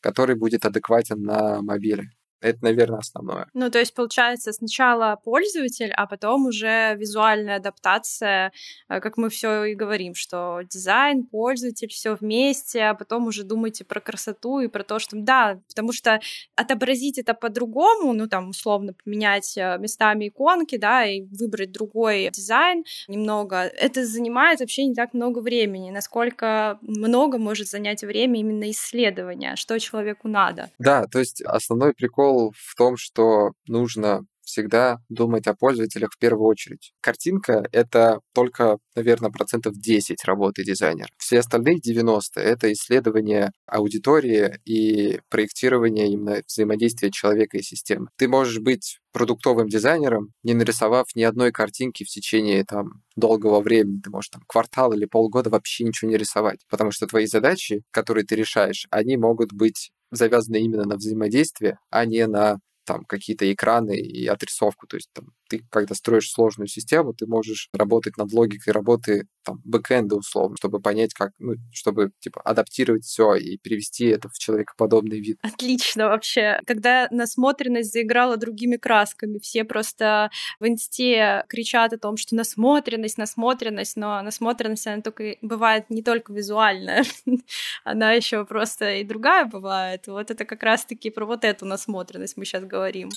который 0.00 0.36
будет 0.36 0.64
адекватен 0.64 1.22
на 1.22 1.62
мобиле. 1.62 2.10
Это, 2.42 2.58
наверное, 2.62 2.98
основное. 2.98 3.46
Ну, 3.54 3.70
то 3.70 3.78
есть, 3.78 3.94
получается, 3.94 4.52
сначала 4.52 5.16
пользователь, 5.24 5.92
а 5.92 6.06
потом 6.06 6.46
уже 6.46 6.96
визуальная 6.96 7.56
адаптация, 7.56 8.52
э, 8.88 9.00
как 9.00 9.16
мы 9.16 9.30
все 9.30 9.64
и 9.64 9.74
говорим, 9.74 10.14
что 10.14 10.60
дизайн, 10.68 11.24
пользователь, 11.24 11.88
все 11.88 12.16
вместе, 12.16 12.82
а 12.82 12.94
потом 12.94 13.28
уже 13.28 13.44
думайте 13.44 13.84
про 13.84 14.00
красоту 14.00 14.60
и 14.60 14.68
про 14.68 14.82
то, 14.82 14.98
что 14.98 15.16
да, 15.16 15.60
потому 15.68 15.92
что 15.92 16.20
отобразить 16.56 17.18
это 17.18 17.34
по-другому, 17.34 18.12
ну, 18.12 18.28
там, 18.28 18.50
условно, 18.50 18.94
поменять 19.04 19.56
э, 19.56 19.78
местами 19.78 20.28
иконки, 20.28 20.76
да, 20.76 21.04
и 21.04 21.22
выбрать 21.22 21.70
другой 21.70 22.28
дизайн 22.32 22.84
немного, 23.06 23.56
это 23.56 24.04
занимает 24.04 24.60
вообще 24.60 24.84
не 24.84 24.94
так 24.94 25.14
много 25.14 25.38
времени. 25.38 25.90
Насколько 25.90 26.78
много 26.82 27.38
может 27.38 27.68
занять 27.68 28.02
время 28.02 28.40
именно 28.40 28.70
исследования, 28.70 29.54
что 29.56 29.78
человеку 29.78 30.28
надо. 30.28 30.70
Да, 30.78 31.06
то 31.06 31.20
есть 31.20 31.40
основной 31.42 31.94
прикол 31.94 32.31
в 32.56 32.74
том, 32.76 32.96
что 32.96 33.52
нужно 33.66 34.24
всегда 34.44 34.98
думать 35.08 35.46
о 35.46 35.54
пользователях 35.54 36.10
в 36.12 36.18
первую 36.18 36.46
очередь. 36.46 36.92
Картинка— 37.00 37.64
это 37.72 38.20
только, 38.34 38.78
наверное, 38.94 39.30
процентов 39.30 39.74
10 39.74 40.24
работы 40.24 40.64
дизайнера. 40.64 41.08
Все 41.16 41.38
остальные 41.38 41.80
90— 41.80 42.40
это 42.42 42.72
исследование 42.72 43.52
аудитории 43.66 44.58
и 44.64 45.20
проектирование 45.30 46.10
именно 46.10 46.42
взаимодействия 46.46 47.10
человека 47.10 47.56
и 47.56 47.62
системы. 47.62 48.08
Ты 48.16 48.28
можешь 48.28 48.58
быть 48.58 48.98
продуктовым 49.12 49.68
дизайнером, 49.68 50.32
не 50.42 50.54
нарисовав 50.54 51.06
ни 51.14 51.22
одной 51.22 51.52
картинки 51.52 52.04
в 52.04 52.08
течение 52.08 52.64
там 52.64 53.02
долгого 53.14 53.60
времени, 53.60 54.00
ты 54.02 54.10
можешь 54.10 54.30
там 54.30 54.42
квартал 54.46 54.92
или 54.92 55.04
полгода 55.04 55.50
вообще 55.50 55.84
ничего 55.84 56.10
не 56.10 56.16
рисовать, 56.16 56.60
потому 56.68 56.90
что 56.92 57.06
твои 57.06 57.26
задачи, 57.26 57.82
которые 57.90 58.24
ты 58.24 58.36
решаешь, 58.36 58.86
они 58.90 59.16
могут 59.16 59.52
быть 59.52 59.92
завязаны 60.12 60.58
именно 60.60 60.84
на 60.84 60.96
взаимодействие, 60.96 61.78
а 61.90 62.04
не 62.04 62.26
на 62.26 62.58
там 62.84 63.04
какие-то 63.04 63.50
экраны 63.52 63.96
и 63.96 64.26
отрисовку. 64.26 64.86
То 64.86 64.96
есть 64.96 65.08
там, 65.12 65.28
ты, 65.48 65.62
когда 65.70 65.94
строишь 65.94 66.30
сложную 66.30 66.68
систему, 66.68 67.14
ты 67.14 67.26
можешь 67.26 67.68
работать 67.72 68.16
над 68.16 68.32
логикой 68.32 68.72
работы 68.72 69.26
там, 69.44 69.60
бэкэнда 69.64 70.16
условно, 70.16 70.56
чтобы 70.56 70.80
понять, 70.80 71.14
как, 71.14 71.32
ну, 71.38 71.54
чтобы, 71.72 72.12
типа, 72.20 72.40
адаптировать 72.42 73.04
все 73.04 73.34
и 73.34 73.58
перевести 73.58 74.06
это 74.06 74.28
в 74.28 74.38
человекоподобный 74.38 75.20
вид. 75.20 75.38
Отлично 75.42 76.08
вообще. 76.08 76.60
Когда 76.66 77.08
насмотренность 77.10 77.92
заиграла 77.92 78.36
другими 78.36 78.76
красками, 78.76 79.38
все 79.38 79.64
просто 79.64 80.30
в 80.60 80.66
инсте 80.66 81.44
кричат 81.48 81.92
о 81.92 81.98
том, 81.98 82.16
что 82.16 82.34
насмотренность, 82.34 83.18
насмотренность, 83.18 83.96
но 83.96 84.22
насмотренность, 84.22 84.86
она 84.86 85.02
только 85.02 85.36
бывает 85.42 85.90
не 85.90 86.02
только 86.02 86.32
визуальная, 86.32 87.04
она 87.84 88.12
еще 88.12 88.44
просто 88.44 88.96
и 88.96 89.04
другая 89.04 89.44
бывает. 89.44 90.06
Вот 90.06 90.30
это 90.30 90.44
как 90.44 90.62
раз-таки 90.62 91.10
про 91.10 91.26
вот 91.26 91.44
эту 91.44 91.66
насмотренность 91.66 92.36
мы 92.36 92.44
сейчас 92.44 92.64
говорим. 92.64 93.10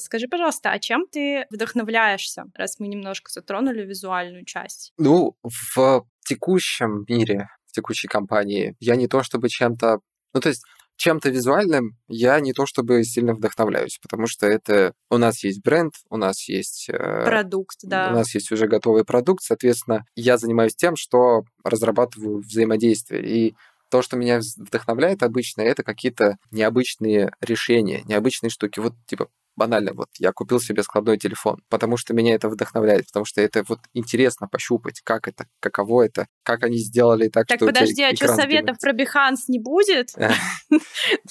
Скажи, 0.00 0.26
пожалуйста, 0.28 0.72
а 0.72 0.78
чем 0.78 1.06
ты 1.06 1.46
вдохновляешься, 1.50 2.44
раз 2.54 2.78
мы 2.78 2.88
немножко 2.88 3.30
затронули 3.30 3.84
визуальную 3.84 4.44
часть? 4.44 4.92
Ну, 4.98 5.36
в 5.42 6.04
текущем 6.24 7.04
мире, 7.08 7.48
в 7.66 7.72
текущей 7.72 8.08
компании, 8.08 8.74
я 8.80 8.96
не 8.96 9.08
то 9.08 9.22
чтобы 9.22 9.48
чем-то... 9.48 10.00
Ну, 10.32 10.40
то 10.40 10.48
есть 10.48 10.62
чем-то 10.96 11.30
визуальным 11.30 11.96
я 12.08 12.38
не 12.40 12.52
то 12.52 12.66
чтобы 12.66 13.02
сильно 13.04 13.32
вдохновляюсь, 13.32 13.98
потому 14.02 14.26
что 14.26 14.46
это 14.46 14.92
у 15.08 15.16
нас 15.16 15.42
есть 15.42 15.62
бренд, 15.62 15.94
у 16.10 16.18
нас 16.18 16.46
есть 16.46 16.90
э, 16.90 17.24
продукт, 17.24 17.78
да, 17.82 18.10
у 18.10 18.14
нас 18.14 18.34
есть 18.34 18.52
уже 18.52 18.66
готовый 18.66 19.04
продукт, 19.06 19.42
соответственно, 19.42 20.04
я 20.14 20.36
занимаюсь 20.36 20.76
тем, 20.76 20.96
что 20.96 21.44
разрабатываю 21.64 22.40
взаимодействие 22.40 23.26
и 23.26 23.54
то, 23.90 24.02
что 24.02 24.16
меня 24.16 24.40
вдохновляет 24.58 25.22
обычно, 25.22 25.62
это 25.62 25.82
какие-то 25.82 26.36
необычные 26.50 27.32
решения, 27.40 28.02
необычные 28.04 28.50
штуки. 28.50 28.78
Вот, 28.78 28.94
типа, 29.06 29.28
банально, 29.60 29.92
вот 29.92 30.08
я 30.18 30.32
купил 30.32 30.58
себе 30.58 30.82
складной 30.82 31.18
телефон, 31.18 31.60
потому 31.68 31.98
что 31.98 32.14
меня 32.14 32.34
это 32.34 32.48
вдохновляет, 32.48 33.06
потому 33.08 33.26
что 33.26 33.42
это 33.42 33.62
вот 33.68 33.80
интересно 33.92 34.48
пощупать, 34.48 35.02
как 35.04 35.28
это, 35.28 35.44
каково 35.60 36.06
это, 36.06 36.26
как 36.42 36.64
они 36.64 36.78
сделали 36.78 37.28
так, 37.28 37.46
так 37.46 37.58
что 37.58 37.66
подожди, 37.66 38.02
а 38.02 38.16
что 38.16 38.28
советов 38.28 38.78
про 38.80 38.92
Behance 38.92 39.44
не 39.48 39.58
будет? 39.58 40.14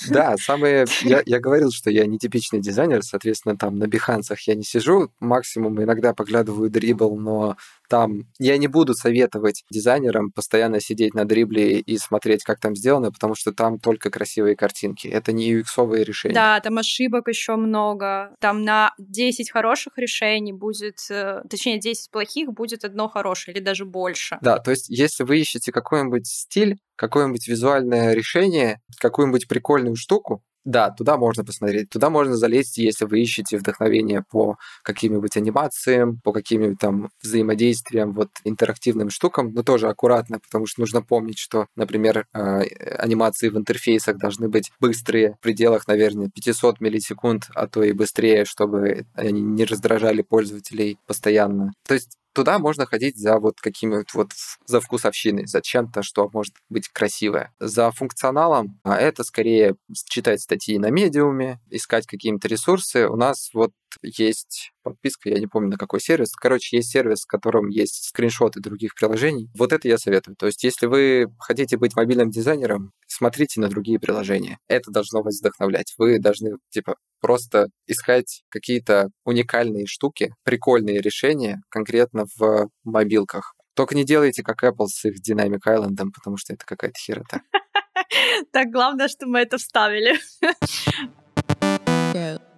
Да, 0.09 0.37
самые... 0.37 0.85
Я 1.01 1.39
говорил, 1.39 1.71
что 1.71 1.89
я 1.89 2.05
нетипичный 2.05 2.61
дизайнер, 2.61 3.01
соответственно, 3.01 3.57
там 3.57 3.79
на 3.79 3.85
Behance 3.85 4.35
я 4.45 4.53
не 4.53 4.63
сижу, 4.63 5.09
максимум 5.19 5.81
иногда 5.81 6.13
поглядываю 6.13 6.69
дрибл, 6.69 7.17
но 7.17 7.57
там 7.89 8.27
я 8.37 8.57
не 8.57 8.67
буду 8.67 8.93
советовать 8.93 9.63
дизайнерам 9.71 10.31
постоянно 10.31 10.79
сидеть 10.79 11.15
на 11.15 11.25
дрибле 11.25 11.79
и 11.79 11.97
смотреть, 11.97 12.43
как 12.43 12.59
там 12.59 12.75
сделано, 12.75 13.11
потому 13.11 13.33
что 13.33 13.51
там 13.51 13.79
только 13.79 14.11
красивые 14.11 14.55
картинки. 14.55 15.07
Это 15.07 15.31
не 15.31 15.51
UX-овые 15.51 16.03
решения. 16.03 16.35
Да, 16.35 16.59
там 16.59 16.77
ошибок 16.77 17.27
еще 17.27 17.55
много. 17.55 18.18
Там 18.39 18.63
на 18.63 18.93
10 18.97 19.51
хороших 19.51 19.97
решений 19.97 20.53
будет, 20.53 20.99
э, 21.09 21.41
точнее, 21.49 21.79
10 21.79 22.11
плохих 22.11 22.51
будет 22.51 22.83
одно 22.83 23.07
хорошее 23.07 23.55
или 23.55 23.63
даже 23.63 23.85
больше. 23.85 24.37
Да, 24.41 24.59
то 24.59 24.71
есть 24.71 24.89
если 24.89 25.23
вы 25.23 25.39
ищете 25.39 25.71
какой-нибудь 25.71 26.27
стиль, 26.27 26.77
какое-нибудь 26.95 27.47
визуальное 27.47 28.13
решение, 28.13 28.81
какую-нибудь 28.99 29.47
прикольную 29.47 29.95
штуку, 29.95 30.43
да, 30.69 30.91
туда 30.91 31.17
можно 31.17 31.43
посмотреть. 31.43 31.89
Туда 31.89 32.09
можно 32.09 32.35
залезть, 32.35 32.77
если 32.77 33.05
вы 33.05 33.21
ищете 33.21 33.57
вдохновение 33.57 34.23
по 34.29 34.57
каким-нибудь 34.83 35.35
анимациям, 35.35 36.19
по 36.23 36.31
каким-нибудь 36.31 36.77
там 36.79 37.09
взаимодействиям, 37.23 38.13
вот 38.13 38.29
интерактивным 38.43 39.09
штукам, 39.09 39.51
но 39.53 39.63
тоже 39.63 39.87
аккуратно, 39.87 40.39
потому 40.39 40.67
что 40.67 40.81
нужно 40.81 41.01
помнить, 41.01 41.39
что, 41.39 41.65
например, 41.75 42.27
э, 42.33 42.61
анимации 42.99 43.49
в 43.49 43.57
интерфейсах 43.57 44.17
должны 44.17 44.47
быть 44.47 44.71
быстрые, 44.79 45.35
в 45.39 45.43
пределах, 45.43 45.87
наверное, 45.87 46.29
500 46.29 46.79
миллисекунд, 46.81 47.49
а 47.55 47.67
то 47.67 47.83
и 47.83 47.91
быстрее, 47.91 48.45
чтобы 48.45 49.05
они 49.15 49.41
не 49.41 49.65
раздражали 49.65 50.21
пользователей 50.21 50.99
постоянно. 51.07 51.73
То 51.87 51.95
есть 51.95 52.19
туда 52.39 52.57
можно 52.57 52.85
ходить 52.85 53.17
за 53.17 53.37
вот 53.37 53.59
какими-то 53.59 54.09
вот 54.13 54.31
за 54.65 54.79
вкусовщиной, 54.79 55.45
за 55.45 55.61
чем-то, 55.61 56.03
что 56.03 56.29
может 56.31 56.53
быть 56.69 56.87
красивое. 56.87 57.53
За 57.59 57.91
функционалом 57.91 58.79
а 58.83 58.95
это 58.95 59.25
скорее 59.25 59.75
читать 60.05 60.39
статьи 60.39 60.77
на 60.77 60.89
медиуме, 60.89 61.59
искать 61.69 62.07
какие-то 62.07 62.47
ресурсы. 62.47 63.09
У 63.09 63.17
нас 63.17 63.49
вот 63.53 63.73
есть 64.01 64.71
подписка, 64.83 65.29
я 65.29 65.39
не 65.39 65.47
помню 65.47 65.71
на 65.71 65.77
какой 65.77 65.99
сервис. 65.99 66.33
Короче, 66.33 66.77
есть 66.77 66.91
сервис, 66.91 67.23
в 67.23 67.27
котором 67.27 67.67
есть 67.67 68.05
скриншоты 68.05 68.61
других 68.61 68.95
приложений. 68.95 69.49
Вот 69.57 69.73
это 69.73 69.87
я 69.89 69.97
советую. 69.97 70.37
То 70.37 70.45
есть, 70.45 70.63
если 70.63 70.85
вы 70.85 71.27
хотите 71.39 71.75
быть 71.75 71.95
мобильным 71.95 72.31
дизайнером, 72.31 72.93
смотрите 73.19 73.59
на 73.59 73.67
другие 73.67 73.99
приложения. 73.99 74.59
Это 74.69 74.91
должно 74.91 75.21
вас 75.21 75.39
вдохновлять. 75.39 75.93
Вы 75.97 76.19
должны, 76.19 76.51
типа, 76.69 76.95
просто 77.19 77.67
искать 77.85 78.43
какие-то 78.49 79.09
уникальные 79.25 79.87
штуки, 79.87 80.33
прикольные 80.43 81.01
решения 81.01 81.61
конкретно 81.69 82.25
в 82.37 82.69
мобилках. 82.85 83.55
Только 83.75 83.95
не 83.95 84.05
делайте 84.05 84.41
как 84.41 84.63
Apple 84.63 84.87
с 84.87 85.03
их 85.03 85.15
Dynamic 85.19 85.59
Island, 85.67 85.97
потому 86.13 86.37
что 86.37 86.53
это 86.53 86.65
какая-то 86.65 86.97
херота. 86.97 87.41
Так, 88.51 88.71
главное, 88.71 89.07
что 89.07 89.27
мы 89.27 89.39
это 89.39 89.57
вставили. 89.57 90.17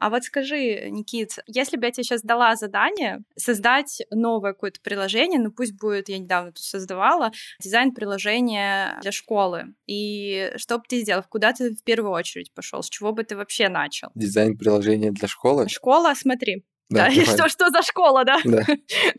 А 0.00 0.10
вот 0.10 0.24
скажи, 0.24 0.88
Никит, 0.90 1.38
если 1.46 1.76
бы 1.76 1.86
я 1.86 1.92
тебе 1.92 2.04
сейчас 2.04 2.22
дала 2.22 2.56
задание 2.56 3.20
создать 3.36 4.02
новое 4.10 4.52
какое-то 4.52 4.80
приложение, 4.80 5.40
ну 5.40 5.50
пусть 5.50 5.72
будет, 5.72 6.08
я 6.08 6.18
недавно 6.18 6.52
тут 6.52 6.62
создавала, 6.62 7.32
дизайн 7.60 7.92
приложения 7.92 8.98
для 9.02 9.12
школы, 9.12 9.74
и 9.86 10.52
что 10.56 10.78
бы 10.78 10.84
ты 10.88 11.00
сделал, 11.00 11.22
куда 11.28 11.52
ты 11.52 11.74
в 11.74 11.82
первую 11.84 12.12
очередь 12.12 12.52
пошел, 12.52 12.82
с 12.82 12.88
чего 12.88 13.12
бы 13.12 13.24
ты 13.24 13.36
вообще 13.36 13.68
начал? 13.68 14.08
Дизайн 14.14 14.56
приложения 14.56 15.10
для 15.10 15.28
школы? 15.28 15.68
Школа, 15.68 16.14
смотри, 16.14 16.64
да, 16.90 17.08
да 17.08 17.10
что, 17.24 17.48
что 17.48 17.70
за 17.70 17.82
школа, 17.82 18.24
да? 18.24 18.38
да. 18.44 18.64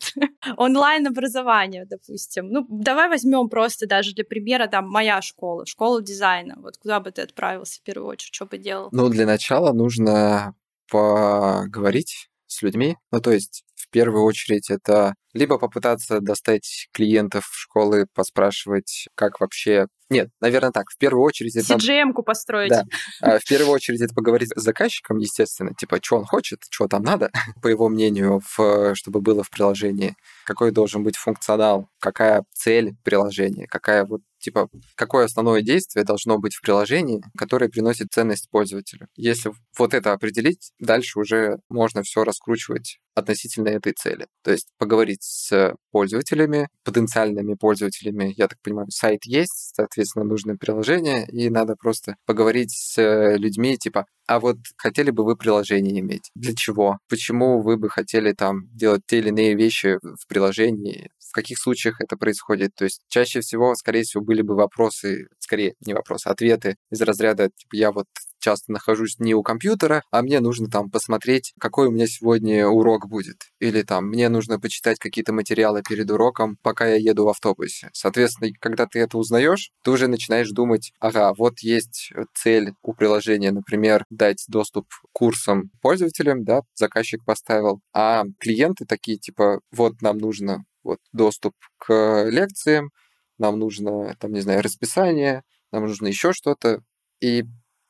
Онлайн-образование, 0.57 1.85
допустим. 1.85 2.49
Ну, 2.49 2.65
давай 2.69 3.09
возьмем 3.09 3.49
просто 3.49 3.87
даже 3.87 4.13
для 4.13 4.23
примера, 4.23 4.67
там, 4.67 4.89
моя 4.89 5.21
школа, 5.21 5.65
школа 5.65 6.01
дизайна. 6.01 6.55
Вот 6.57 6.77
куда 6.77 6.99
бы 6.99 7.11
ты 7.11 7.21
отправился 7.21 7.79
в 7.79 7.83
первую 7.83 8.09
очередь, 8.09 8.33
что 8.33 8.45
бы 8.45 8.57
делал? 8.57 8.89
Ну, 8.91 9.09
для 9.09 9.25
начала 9.25 9.71
нужно 9.71 10.55
поговорить 10.89 12.29
с 12.47 12.61
людьми. 12.61 12.97
Ну, 13.11 13.21
то 13.21 13.31
есть, 13.31 13.63
в 13.75 13.89
первую 13.89 14.23
очередь, 14.23 14.69
это 14.69 15.15
либо 15.33 15.57
попытаться 15.59 16.19
достать 16.21 16.87
клиентов 16.93 17.45
школы, 17.51 18.07
поспрашивать, 18.13 19.07
как 19.15 19.39
вообще... 19.39 19.87
Нет, 20.09 20.29
наверное, 20.39 20.71
так. 20.71 20.89
В 20.89 20.97
первую 20.97 21.23
очередь... 21.23 21.55
Это... 21.55 21.75
CGM-ку 21.75 22.23
построить. 22.23 22.71
Да. 22.71 22.83
А 23.21 23.39
в 23.39 23.43
первую 23.45 23.73
очередь 23.73 24.01
это 24.01 24.13
поговорить 24.13 24.49
с 24.55 24.61
заказчиком, 24.61 25.17
естественно, 25.17 25.73
типа, 25.73 25.99
что 26.01 26.17
он 26.17 26.25
хочет, 26.25 26.59
что 26.69 26.87
там 26.87 27.03
надо, 27.03 27.29
по 27.61 27.67
его 27.67 27.89
мнению, 27.89 28.41
в... 28.57 28.95
чтобы 28.95 29.21
было 29.21 29.43
в 29.43 29.49
приложении, 29.49 30.15
какой 30.45 30.71
должен 30.71 31.03
быть 31.03 31.15
функционал, 31.15 31.89
какая 31.99 32.43
цель 32.53 32.95
приложения, 33.03 33.67
какая 33.67 34.05
вот 34.05 34.21
типа, 34.39 34.69
какое 34.95 35.25
основное 35.25 35.61
действие 35.61 36.05
должно 36.05 36.39
быть 36.39 36.55
в 36.55 36.61
приложении, 36.61 37.21
которое 37.37 37.69
приносит 37.69 38.07
ценность 38.11 38.49
пользователю. 38.49 39.07
Если 39.15 39.51
вот 39.77 39.93
это 39.93 40.13
определить, 40.13 40.71
дальше 40.79 41.19
уже 41.19 41.59
можно 41.69 42.03
все 42.03 42.23
раскручивать 42.23 42.99
относительно 43.15 43.69
этой 43.69 43.93
цели. 43.93 44.27
То 44.43 44.51
есть 44.51 44.69
поговорить 44.77 45.23
с 45.23 45.75
пользователями, 45.91 46.69
потенциальными 46.83 47.55
пользователями. 47.55 48.33
Я 48.37 48.47
так 48.47 48.59
понимаю, 48.61 48.89
сайт 48.89 49.25
есть, 49.25 49.75
соответственно, 49.75 49.98
нужно 50.15 50.57
приложение, 50.57 51.27
и 51.27 51.49
надо 51.49 51.75
просто 51.75 52.15
поговорить 52.25 52.71
с 52.71 52.97
людьми, 53.37 53.77
типа, 53.77 54.05
а 54.27 54.39
вот 54.39 54.57
хотели 54.77 55.11
бы 55.11 55.25
вы 55.25 55.35
приложение 55.35 55.99
иметь? 56.01 56.29
Для 56.35 56.53
чего? 56.55 56.99
Почему 57.09 57.61
вы 57.61 57.77
бы 57.77 57.89
хотели 57.89 58.33
там 58.33 58.67
делать 58.75 59.01
те 59.07 59.19
или 59.19 59.29
иные 59.29 59.55
вещи 59.55 59.97
в 60.01 60.27
приложении? 60.27 61.09
В 61.19 61.31
каких 61.31 61.57
случаях 61.59 61.99
это 62.01 62.15
происходит? 62.17 62.71
То 62.75 62.85
есть 62.85 63.01
чаще 63.07 63.41
всего, 63.41 63.75
скорее 63.75 64.03
всего, 64.03 64.23
были 64.23 64.41
бы 64.41 64.55
вопросы, 64.55 65.27
скорее 65.39 65.73
не 65.85 65.93
вопросы, 65.93 66.27
а 66.27 66.31
ответы 66.31 66.75
из 66.91 67.01
разряда, 67.01 67.49
типа, 67.55 67.75
я 67.75 67.91
вот 67.91 68.07
часто 68.39 68.71
нахожусь 68.71 69.19
не 69.19 69.33
у 69.35 69.43
компьютера, 69.43 70.03
а 70.11 70.21
мне 70.21 70.39
нужно 70.39 70.69
там 70.69 70.89
посмотреть, 70.89 71.53
какой 71.59 71.87
у 71.87 71.91
меня 71.91 72.07
сегодня 72.07 72.67
урок 72.67 73.07
будет. 73.07 73.49
Или 73.59 73.81
там 73.83 74.07
мне 74.07 74.29
нужно 74.29 74.59
почитать 74.59 74.99
какие-то 74.99 75.33
материалы 75.33 75.81
перед 75.87 76.09
уроком, 76.11 76.57
пока 76.63 76.87
я 76.87 76.95
еду 76.95 77.25
в 77.25 77.29
автобусе. 77.29 77.89
Соответственно, 77.93 78.51
когда 78.59 78.85
ты 78.87 78.99
это 78.99 79.17
узнаешь, 79.17 79.71
ты 79.83 79.91
уже 79.91 80.07
начинаешь 80.07 80.49
думать, 80.49 80.91
ага, 80.99 81.33
вот 81.37 81.59
есть 81.59 82.11
цель 82.33 82.73
у 82.81 82.93
приложения, 82.93 83.51
например, 83.51 84.05
дать 84.09 84.43
доступ 84.47 84.87
к 84.89 85.07
курсам 85.13 85.71
пользователям, 85.81 86.43
да, 86.43 86.61
заказчик 86.75 87.23
поставил, 87.25 87.81
а 87.93 88.23
клиенты 88.39 88.85
такие, 88.85 89.17
типа, 89.17 89.59
вот 89.71 90.01
нам 90.01 90.17
нужно 90.17 90.63
вот 90.83 90.99
доступ 91.13 91.53
к 91.77 92.25
лекциям, 92.29 92.91
нам 93.37 93.59
нужно, 93.59 94.15
там, 94.19 94.31
не 94.33 94.41
знаю, 94.41 94.61
расписание, 94.61 95.43
нам 95.71 95.85
нужно 95.85 96.07
еще 96.07 96.33
что-то. 96.33 96.81
И, 97.21 97.43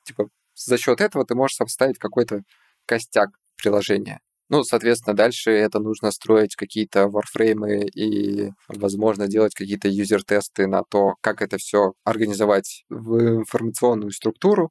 типа, 0.03 0.29
за 0.65 0.77
счет 0.77 1.01
этого 1.01 1.25
ты 1.25 1.35
можешь 1.35 1.57
составить 1.57 1.97
какой-то 1.97 2.41
костяк 2.85 3.29
приложения. 3.57 4.19
Ну, 4.49 4.63
соответственно, 4.63 5.15
дальше 5.15 5.51
это 5.51 5.79
нужно 5.79 6.09
строить 6.09 6.55
какие-то 6.55 7.07
варфреймы 7.07 7.85
и, 7.85 8.51
возможно, 8.67 9.27
делать 9.27 9.53
какие-то 9.53 9.87
юзер-тесты 9.87 10.65
на 10.65 10.83
то, 10.83 11.13
как 11.21 11.43
это 11.43 11.57
все 11.57 11.93
организовать 12.03 12.83
в 12.89 13.41
информационную 13.41 14.11
структуру. 14.11 14.69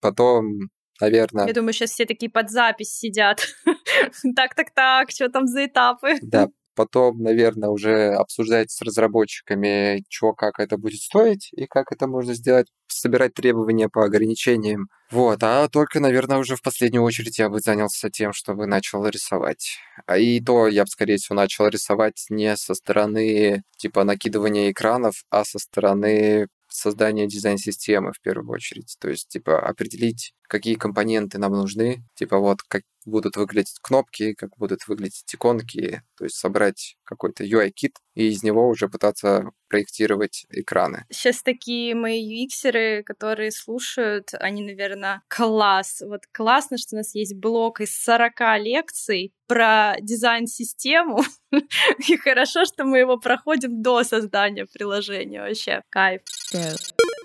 Потом 0.00 0.70
наверное... 1.00 1.46
Я 1.48 1.52
думаю, 1.52 1.72
сейчас 1.72 1.90
все 1.90 2.04
такие 2.06 2.30
под 2.30 2.50
запись 2.50 2.94
сидят. 2.94 3.40
Так-так-так, 4.36 5.10
что 5.10 5.28
там 5.28 5.46
за 5.46 5.66
этапы? 5.66 6.14
Да, 6.22 6.48
потом, 6.74 7.18
наверное, 7.22 7.68
уже 7.70 8.12
обсуждать 8.14 8.70
с 8.70 8.82
разработчиками, 8.82 10.04
что, 10.08 10.32
как 10.32 10.58
это 10.60 10.76
будет 10.78 11.00
стоить 11.00 11.50
и 11.52 11.66
как 11.66 11.92
это 11.92 12.06
можно 12.06 12.34
сделать, 12.34 12.68
собирать 12.86 13.34
требования 13.34 13.88
по 13.88 14.04
ограничениям. 14.04 14.88
Вот, 15.10 15.42
а 15.42 15.68
только, 15.68 16.00
наверное, 16.00 16.38
уже 16.38 16.56
в 16.56 16.62
последнюю 16.62 17.02
очередь 17.04 17.38
я 17.38 17.48
бы 17.48 17.60
занялся 17.60 18.10
тем, 18.10 18.32
чтобы 18.32 18.66
начал 18.66 19.06
рисовать. 19.06 19.78
А 20.06 20.16
и 20.18 20.40
то 20.40 20.68
я 20.68 20.84
бы, 20.84 20.88
скорее 20.88 21.16
всего, 21.16 21.36
начал 21.36 21.68
рисовать 21.68 22.26
не 22.30 22.56
со 22.56 22.74
стороны, 22.74 23.62
типа, 23.76 24.04
накидывания 24.04 24.70
экранов, 24.70 25.24
а 25.30 25.44
со 25.44 25.58
стороны 25.58 26.48
создания 26.68 27.26
дизайн-системы 27.26 28.12
в 28.12 28.20
первую 28.22 28.50
очередь. 28.50 28.96
То 29.00 29.10
есть, 29.10 29.28
типа, 29.28 29.60
определить, 29.60 30.32
какие 30.48 30.74
компоненты 30.74 31.38
нам 31.38 31.52
нужны, 31.52 32.02
типа, 32.14 32.38
вот, 32.38 32.62
как 32.62 32.82
будут 33.04 33.36
выглядеть 33.36 33.78
кнопки, 33.82 34.34
как 34.34 34.56
будут 34.56 34.86
выглядеть 34.88 35.34
иконки, 35.34 36.02
то 36.16 36.24
есть 36.24 36.36
собрать 36.36 36.96
какой-то 37.04 37.44
UI-кит 37.44 37.96
и 38.14 38.28
из 38.28 38.42
него 38.42 38.68
уже 38.68 38.88
пытаться 38.88 39.50
проектировать 39.68 40.44
экраны. 40.50 41.06
Сейчас 41.10 41.42
такие 41.42 41.94
мои 41.94 42.46
UX-еры, 42.46 43.02
которые 43.04 43.50
слушают, 43.50 44.30
они, 44.34 44.62
наверное, 44.62 45.22
класс. 45.28 46.02
Вот 46.06 46.22
классно, 46.30 46.76
что 46.76 46.96
у 46.96 46.98
нас 46.98 47.14
есть 47.14 47.34
блок 47.34 47.80
из 47.80 47.96
40 48.02 48.32
лекций 48.58 49.32
про 49.46 49.96
дизайн-систему, 50.00 51.22
и 52.08 52.16
хорошо, 52.16 52.64
что 52.64 52.84
мы 52.84 52.98
его 52.98 53.16
проходим 53.18 53.82
до 53.82 54.04
создания 54.04 54.66
приложения. 54.66 55.40
Вообще, 55.40 55.82
кайф. 55.90 56.22
Yeah. 56.54 56.76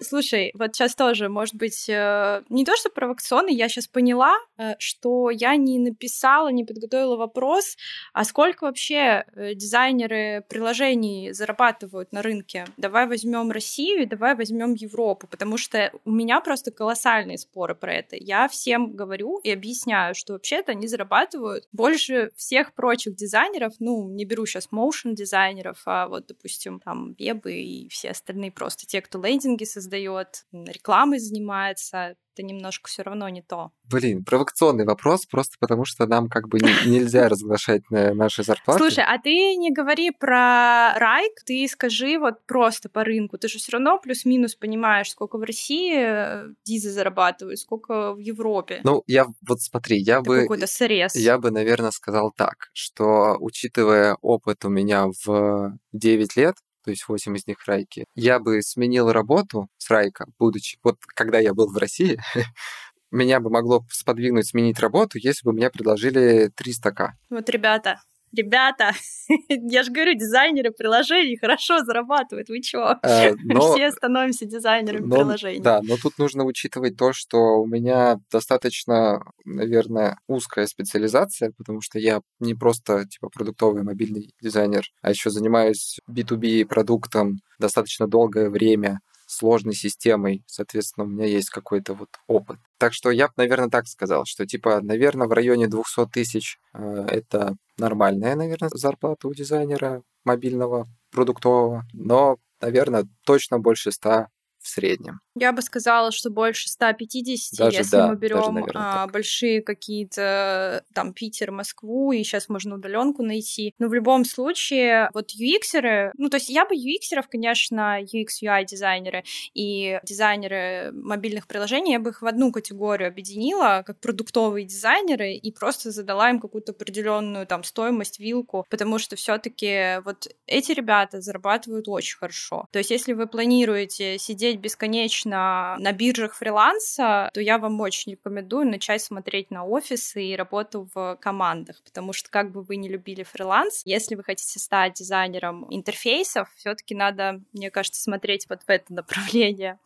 Слушай, 0.01 0.51
вот 0.53 0.75
сейчас 0.75 0.95
тоже, 0.95 1.29
может 1.29 1.55
быть, 1.55 1.87
э, 1.89 2.43
не 2.49 2.65
то 2.65 2.75
что 2.75 2.89
провокационный, 2.89 3.53
я 3.53 3.69
сейчас 3.69 3.87
поняла, 3.87 4.35
э, 4.57 4.75
что 4.79 5.29
я 5.29 5.55
не 5.55 5.79
написала, 5.79 6.49
не 6.49 6.63
подготовила 6.63 7.15
вопрос, 7.15 7.77
а 8.13 8.23
сколько 8.23 8.65
вообще 8.65 9.25
э, 9.35 9.53
дизайнеры 9.53 10.43
приложений 10.49 11.31
зарабатывают 11.33 12.11
на 12.11 12.21
рынке? 12.21 12.65
Давай 12.77 13.07
возьмем 13.07 13.51
Россию 13.51 14.07
давай 14.07 14.35
возьмем 14.35 14.73
Европу, 14.73 15.27
потому 15.27 15.57
что 15.57 15.91
у 16.05 16.11
меня 16.11 16.41
просто 16.41 16.71
колоссальные 16.71 17.37
споры 17.37 17.75
про 17.75 17.93
это. 17.93 18.15
Я 18.15 18.47
всем 18.47 18.95
говорю 18.95 19.39
и 19.39 19.51
объясняю, 19.51 20.15
что 20.15 20.33
вообще-то 20.33 20.71
они 20.71 20.87
зарабатывают 20.87 21.67
больше 21.71 22.31
всех 22.35 22.73
прочих 22.73 23.15
дизайнеров, 23.15 23.73
ну, 23.79 24.09
не 24.09 24.25
беру 24.25 24.45
сейчас 24.45 24.69
motion 24.71 25.13
дизайнеров, 25.13 25.81
а 25.85 26.07
вот, 26.07 26.27
допустим, 26.27 26.79
там, 26.79 27.15
вебы 27.19 27.53
и 27.53 27.89
все 27.89 28.11
остальные 28.11 28.51
просто 28.51 28.85
те, 28.85 29.01
кто 29.01 29.21
лендинги 29.21 29.63
создают, 29.63 29.86
создает, 29.87 30.45
рекламой 30.51 31.19
занимается, 31.19 32.15
это 32.33 32.45
немножко 32.45 32.87
все 32.87 33.01
равно 33.01 33.29
не 33.29 33.41
то. 33.41 33.71
Блин, 33.85 34.23
провокационный 34.23 34.85
вопрос, 34.85 35.25
просто 35.25 35.55
потому 35.59 35.85
что 35.85 36.05
нам 36.05 36.29
как 36.29 36.47
бы 36.49 36.59
нельзя 36.59 37.29
разглашать 37.29 37.81
наши 37.89 38.43
зарплаты. 38.43 38.79
Слушай, 38.79 39.05
а 39.07 39.17
ты 39.17 39.55
не 39.55 39.71
говори 39.71 40.11
про 40.11 40.93
райк, 40.97 41.33
ты 41.45 41.67
скажи 41.67 42.19
вот 42.19 42.45
просто 42.45 42.89
по 42.89 43.03
рынку. 43.03 43.37
Ты 43.37 43.47
же 43.47 43.57
все 43.57 43.71
равно 43.71 43.97
плюс-минус 43.97 44.55
понимаешь, 44.55 45.09
сколько 45.09 45.37
в 45.37 45.41
России 45.41 45.95
э, 45.97 46.49
дизы 46.63 46.91
зарабатывают, 46.91 47.59
сколько 47.59 48.13
в 48.13 48.19
Европе. 48.19 48.81
Ну, 48.83 49.03
я 49.07 49.25
вот 49.47 49.61
смотри, 49.61 49.97
я 49.97 50.17
это 50.17 50.23
бы... 50.23 50.41
какой-то 50.41 50.67
срез. 50.67 51.15
Я 51.15 51.39
бы, 51.39 51.49
наверное, 51.49 51.91
сказал 51.91 52.31
так, 52.35 52.69
что 52.73 53.37
учитывая 53.39 54.15
опыт 54.21 54.63
у 54.65 54.69
меня 54.69 55.07
в 55.25 55.79
9 55.93 56.35
лет, 56.35 56.55
то 56.87 56.91
есть 56.91 57.05
8 57.05 57.35
из 57.35 57.45
них 57.47 57.57
райки. 57.67 58.05
Я 58.15 58.39
бы 58.39 58.61
сменил 58.61 59.11
работу 59.11 59.67
с 59.77 59.89
райка, 59.89 60.25
будучи... 60.39 60.77
Вот 60.83 60.95
когда 61.05 61.37
я 61.37 61.53
был 61.53 61.69
в 61.69 61.75
России, 61.75 62.17
меня 63.11 63.41
бы 63.41 63.49
могло 63.49 63.83
сподвигнуть 63.91 64.47
сменить 64.47 64.79
работу, 64.79 65.17
если 65.17 65.43
бы 65.43 65.51
мне 65.51 65.69
предложили 65.69 66.49
300к. 66.49 67.09
Вот, 67.29 67.49
ребята, 67.49 67.99
ребята, 68.31 68.91
я 69.49 69.83
же 69.83 69.91
говорю, 69.91 70.13
дизайнеры 70.13 70.71
приложений 70.71 71.37
хорошо 71.39 71.83
зарабатывают, 71.83 72.49
вы 72.49 72.61
чё? 72.61 72.95
Э, 73.03 73.33
но, 73.43 73.73
Все 73.73 73.91
становимся 73.91 74.45
дизайнерами 74.45 75.05
но, 75.05 75.15
приложений. 75.15 75.61
Да, 75.61 75.81
но 75.83 75.97
тут 75.97 76.17
нужно 76.17 76.43
учитывать 76.45 76.97
то, 76.97 77.13
что 77.13 77.61
у 77.61 77.65
меня 77.67 78.17
достаточно, 78.31 79.21
наверное, 79.45 80.17
узкая 80.27 80.67
специализация, 80.67 81.51
потому 81.57 81.81
что 81.81 81.99
я 81.99 82.21
не 82.39 82.53
просто 82.53 83.05
типа 83.05 83.29
продуктовый 83.29 83.83
мобильный 83.83 84.33
дизайнер, 84.41 84.83
а 85.01 85.09
еще 85.09 85.29
занимаюсь 85.29 85.99
B2B 86.09 86.65
продуктом 86.65 87.37
достаточно 87.59 88.07
долгое 88.07 88.49
время 88.49 88.99
сложной 89.37 89.73
системой, 89.73 90.43
соответственно, 90.47 91.05
у 91.05 91.09
меня 91.09 91.25
есть 91.25 91.49
какой-то 91.49 91.93
вот 91.93 92.09
опыт. 92.27 92.59
Так 92.77 92.93
что 92.93 93.11
я 93.11 93.27
бы, 93.27 93.33
наверное, 93.37 93.69
так 93.69 93.87
сказал, 93.87 94.25
что, 94.25 94.45
типа, 94.45 94.81
наверное, 94.81 95.27
в 95.27 95.31
районе 95.31 95.67
200 95.67 96.07
тысяч 96.07 96.59
э, 96.73 97.05
это 97.09 97.55
нормальная, 97.77 98.35
наверное, 98.35 98.69
зарплата 98.73 99.27
у 99.27 99.33
дизайнера 99.33 100.03
мобильного, 100.25 100.87
продуктового, 101.11 101.83
но, 101.93 102.37
наверное, 102.61 103.07
точно 103.25 103.59
больше 103.59 103.91
100 103.91 104.27
в 104.67 104.69
среднем. 104.69 105.21
Я 105.35 105.53
бы 105.53 105.61
сказала, 105.61 106.11
что 106.11 106.29
больше 106.29 106.67
150, 106.67 107.57
даже, 107.57 107.77
если 107.77 107.91
да, 107.91 108.07
мы 108.07 108.15
берем 108.15 108.65
а, 108.73 109.07
большие 109.07 109.61
какие-то 109.61 110.83
там 110.93 111.13
Питер, 111.13 111.51
Москву, 111.51 112.11
и 112.11 112.23
сейчас 112.23 112.49
можно 112.49 112.75
удаленку 112.75 113.23
найти. 113.23 113.73
Но 113.79 113.87
в 113.87 113.93
любом 113.93 114.25
случае, 114.25 115.09
вот 115.13 115.31
UX-еры, 115.31 116.11
ну, 116.17 116.29
то 116.29 116.37
есть 116.37 116.49
я 116.49 116.65
бы 116.65 116.75
UX-еров, 116.75 117.27
конечно, 117.29 118.01
UX, 118.01 118.43
UI 118.43 118.65
дизайнеры 118.65 119.23
и 119.53 119.99
дизайнеры 120.03 120.91
мобильных 120.91 121.47
приложений, 121.47 121.93
я 121.93 121.99
бы 121.99 122.09
их 122.09 122.21
в 122.21 122.25
одну 122.25 122.51
категорию 122.51 123.07
объединила, 123.07 123.83
как 123.85 123.99
продуктовые 123.99 124.65
дизайнеры, 124.65 125.33
и 125.33 125.51
просто 125.51 125.91
задала 125.91 126.29
им 126.29 126.39
какую-то 126.39 126.73
определенную 126.73 127.47
там 127.47 127.63
стоимость, 127.63 128.19
вилку, 128.19 128.65
потому 128.69 128.99
что 128.99 129.15
все-таки 129.15 130.01
вот 130.03 130.27
эти 130.45 130.71
ребята 130.73 131.21
зарабатывают 131.21 131.87
очень 131.87 132.17
хорошо. 132.17 132.65
То 132.71 132.79
есть 132.79 132.91
если 132.91 133.13
вы 133.13 133.27
планируете 133.27 134.17
сидеть 134.17 134.56
бесконечно 134.57 135.75
на 135.79 135.91
биржах 135.91 136.35
фриланса, 136.35 137.29
то 137.33 137.41
я 137.41 137.57
вам 137.57 137.79
очень 137.81 138.13
рекомендую 138.13 138.67
начать 138.67 139.01
смотреть 139.01 139.51
на 139.51 139.65
офисы 139.65 140.23
и 140.23 140.35
работу 140.35 140.87
в 140.93 141.17
командах, 141.21 141.81
потому 141.83 142.13
что 142.13 142.29
как 142.29 142.51
бы 142.51 142.61
вы 142.61 142.75
не 142.75 142.89
любили 142.89 143.23
фриланс, 143.23 143.81
если 143.85 144.15
вы 144.15 144.23
хотите 144.23 144.59
стать 144.59 144.93
дизайнером 144.93 145.65
интерфейсов, 145.69 146.49
все-таки 146.55 146.95
надо, 146.95 147.41
мне 147.53 147.71
кажется, 147.71 148.01
смотреть 148.01 148.47
вот 148.49 148.63
в 148.63 148.69
это 148.69 148.93
направление 148.93 149.79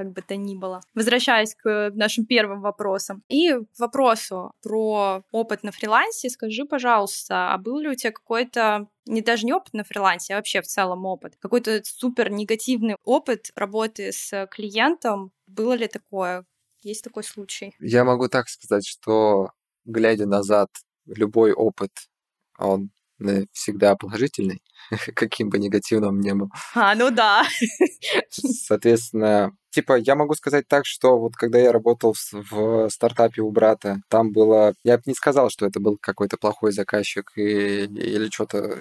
как 0.00 0.12
бы 0.12 0.22
то 0.22 0.34
ни 0.34 0.56
было. 0.56 0.80
Возвращаясь 0.94 1.54
к 1.54 1.90
нашим 1.92 2.24
первым 2.24 2.62
вопросам. 2.62 3.22
И 3.28 3.52
к 3.52 3.78
вопросу 3.78 4.52
про 4.62 5.22
опыт 5.30 5.62
на 5.62 5.72
фрилансе, 5.72 6.30
скажи, 6.30 6.64
пожалуйста, 6.64 7.52
а 7.52 7.58
был 7.58 7.80
ли 7.80 7.90
у 7.90 7.94
тебя 7.94 8.10
какой-то 8.10 8.88
не 9.04 9.20
даже 9.20 9.44
не 9.44 9.52
опыт 9.52 9.74
на 9.74 9.84
фрилансе, 9.84 10.32
а 10.32 10.36
вообще 10.36 10.62
в 10.62 10.66
целом 10.66 11.04
опыт, 11.04 11.34
какой-то 11.38 11.82
супер 11.84 12.30
негативный 12.30 12.96
опыт 13.04 13.50
работы 13.54 14.10
с 14.10 14.48
клиентом, 14.50 15.32
было 15.46 15.74
ли 15.74 15.86
такое? 15.86 16.46
Есть 16.82 17.04
такой 17.04 17.22
случай? 17.22 17.74
Я 17.78 18.04
могу 18.04 18.28
так 18.28 18.48
сказать, 18.48 18.86
что 18.86 19.50
глядя 19.84 20.24
назад, 20.24 20.70
любой 21.04 21.52
опыт, 21.52 21.90
он 22.58 22.90
всегда 23.52 23.96
положительный, 23.96 24.62
каким 25.14 25.50
бы 25.50 25.58
негативным 25.58 26.10
он 26.10 26.20
ни 26.20 26.32
был. 26.32 26.50
А, 26.74 26.94
ну 26.94 27.10
да. 27.10 27.44
Соответственно, 28.30 29.52
типа, 29.70 29.98
я 29.98 30.14
могу 30.14 30.34
сказать 30.34 30.66
так, 30.68 30.86
что 30.86 31.18
вот 31.18 31.36
когда 31.36 31.58
я 31.58 31.72
работал 31.72 32.14
в, 32.14 32.32
в 32.50 32.88
стартапе 32.90 33.42
у 33.42 33.50
брата, 33.50 34.00
там 34.08 34.32
было... 34.32 34.74
Я 34.84 34.96
бы 34.98 35.04
не 35.06 35.14
сказал, 35.14 35.50
что 35.50 35.66
это 35.66 35.80
был 35.80 35.98
какой-то 36.00 36.36
плохой 36.36 36.72
заказчик 36.72 37.32
и, 37.36 37.84
или 37.84 38.30
что-то 38.30 38.78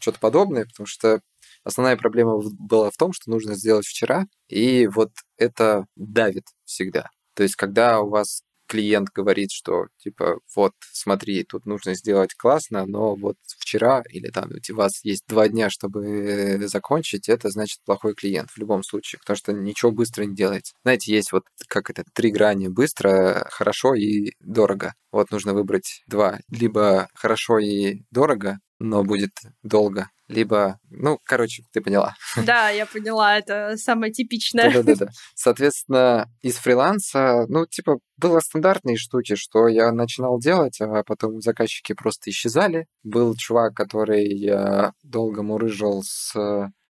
что 0.00 0.12
подобное, 0.12 0.66
потому 0.66 0.86
что 0.86 1.20
основная 1.64 1.96
проблема 1.96 2.38
была 2.58 2.90
в 2.90 2.96
том, 2.96 3.12
что 3.12 3.30
нужно 3.30 3.54
сделать 3.54 3.86
вчера, 3.86 4.26
и 4.48 4.86
вот 4.86 5.10
это 5.36 5.86
давит 5.96 6.44
всегда. 6.64 7.10
То 7.34 7.42
есть, 7.42 7.56
когда 7.56 8.00
у 8.00 8.08
вас 8.08 8.42
клиент 8.66 9.08
говорит, 9.14 9.50
что 9.52 9.86
типа 9.98 10.38
вот 10.54 10.72
смотри, 10.92 11.44
тут 11.44 11.66
нужно 11.66 11.94
сделать 11.94 12.34
классно, 12.34 12.86
но 12.86 13.14
вот 13.14 13.36
вчера 13.58 14.02
или 14.10 14.28
там 14.28 14.50
у 14.70 14.74
вас 14.74 15.00
есть 15.04 15.24
два 15.28 15.48
дня, 15.48 15.70
чтобы 15.70 16.58
закончить, 16.66 17.28
это 17.28 17.50
значит 17.50 17.78
плохой 17.84 18.14
клиент 18.14 18.50
в 18.50 18.58
любом 18.58 18.82
случае, 18.82 19.18
потому 19.20 19.36
что 19.36 19.52
ничего 19.52 19.90
быстро 19.90 20.24
не 20.24 20.34
делается. 20.34 20.74
Знаете, 20.82 21.12
есть 21.14 21.32
вот 21.32 21.44
как 21.68 21.90
это 21.90 22.04
три 22.14 22.30
грани 22.30 22.68
быстро, 22.68 23.46
хорошо 23.50 23.94
и 23.94 24.32
дорого. 24.40 24.94
Вот 25.12 25.30
нужно 25.30 25.54
выбрать 25.54 26.02
два. 26.06 26.38
Либо 26.50 27.08
хорошо 27.14 27.58
и 27.58 28.02
дорого, 28.10 28.58
но 28.78 29.04
будет 29.04 29.30
долго, 29.62 30.10
либо, 30.28 30.78
ну, 30.90 31.18
короче, 31.24 31.64
ты 31.72 31.80
поняла. 31.80 32.14
Да, 32.44 32.70
я 32.70 32.86
поняла, 32.86 33.38
это 33.38 33.76
самое 33.76 34.12
типичное. 34.12 34.72
Да-да-да. 34.72 35.08
Соответственно, 35.34 36.28
из 36.42 36.56
фриланса, 36.56 37.46
ну, 37.48 37.66
типа, 37.66 37.98
было 38.16 38.40
стандартные 38.40 38.96
штуки, 38.96 39.34
что 39.34 39.68
я 39.68 39.92
начинал 39.92 40.38
делать, 40.38 40.80
а 40.80 41.02
потом 41.04 41.40
заказчики 41.40 41.94
просто 41.94 42.30
исчезали. 42.30 42.86
Был 43.02 43.34
чувак, 43.36 43.74
который 43.74 44.26
я 44.36 44.92
долго 45.02 45.42
мурыжил 45.42 46.02
с 46.04 46.34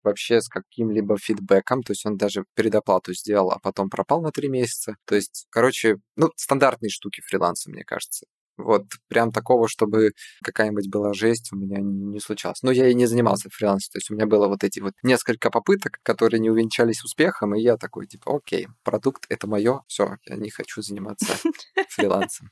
вообще 0.03 0.39
с 0.39 0.47
каким-либо 0.47 1.17
фидбэком, 1.17 1.83
то 1.83 1.91
есть 1.91 2.05
он 2.05 2.15
даже 2.15 2.45
предоплату 2.55 3.13
сделал, 3.13 3.51
а 3.51 3.59
потом 3.59 3.89
пропал 3.89 4.21
на 4.21 4.31
три 4.31 4.47
месяца. 4.47 4.95
То 5.05 5.15
есть, 5.15 5.47
короче, 5.49 5.97
ну, 6.15 6.31
стандартные 6.37 6.89
штуки 6.89 7.21
фриланса, 7.25 7.69
мне 7.69 7.83
кажется. 7.83 8.25
Вот 8.57 8.85
прям 9.07 9.31
такого, 9.31 9.67
чтобы 9.67 10.11
какая-нибудь 10.43 10.89
была 10.89 11.13
жесть, 11.13 11.49
у 11.51 11.55
меня 11.55 11.77
не, 11.79 12.19
случалось. 12.19 12.63
Но 12.63 12.71
я 12.71 12.87
и 12.87 12.93
не 12.93 13.05
занимался 13.05 13.49
фрилансом. 13.51 13.91
То 13.93 13.97
есть 13.97 14.09
у 14.09 14.15
меня 14.15 14.25
было 14.25 14.47
вот 14.47 14.63
эти 14.63 14.79
вот 14.79 14.93
несколько 15.03 15.49
попыток, 15.49 15.99
которые 16.03 16.39
не 16.39 16.49
увенчались 16.49 17.03
успехом, 17.03 17.55
и 17.55 17.61
я 17.61 17.77
такой, 17.77 18.07
типа, 18.07 18.35
окей, 18.35 18.67
продукт— 18.83 19.25
это 19.29 19.47
мое, 19.47 19.81
все, 19.87 20.17
я 20.25 20.35
не 20.35 20.49
хочу 20.49 20.81
заниматься 20.81 21.27
фрилансом. 21.89 22.49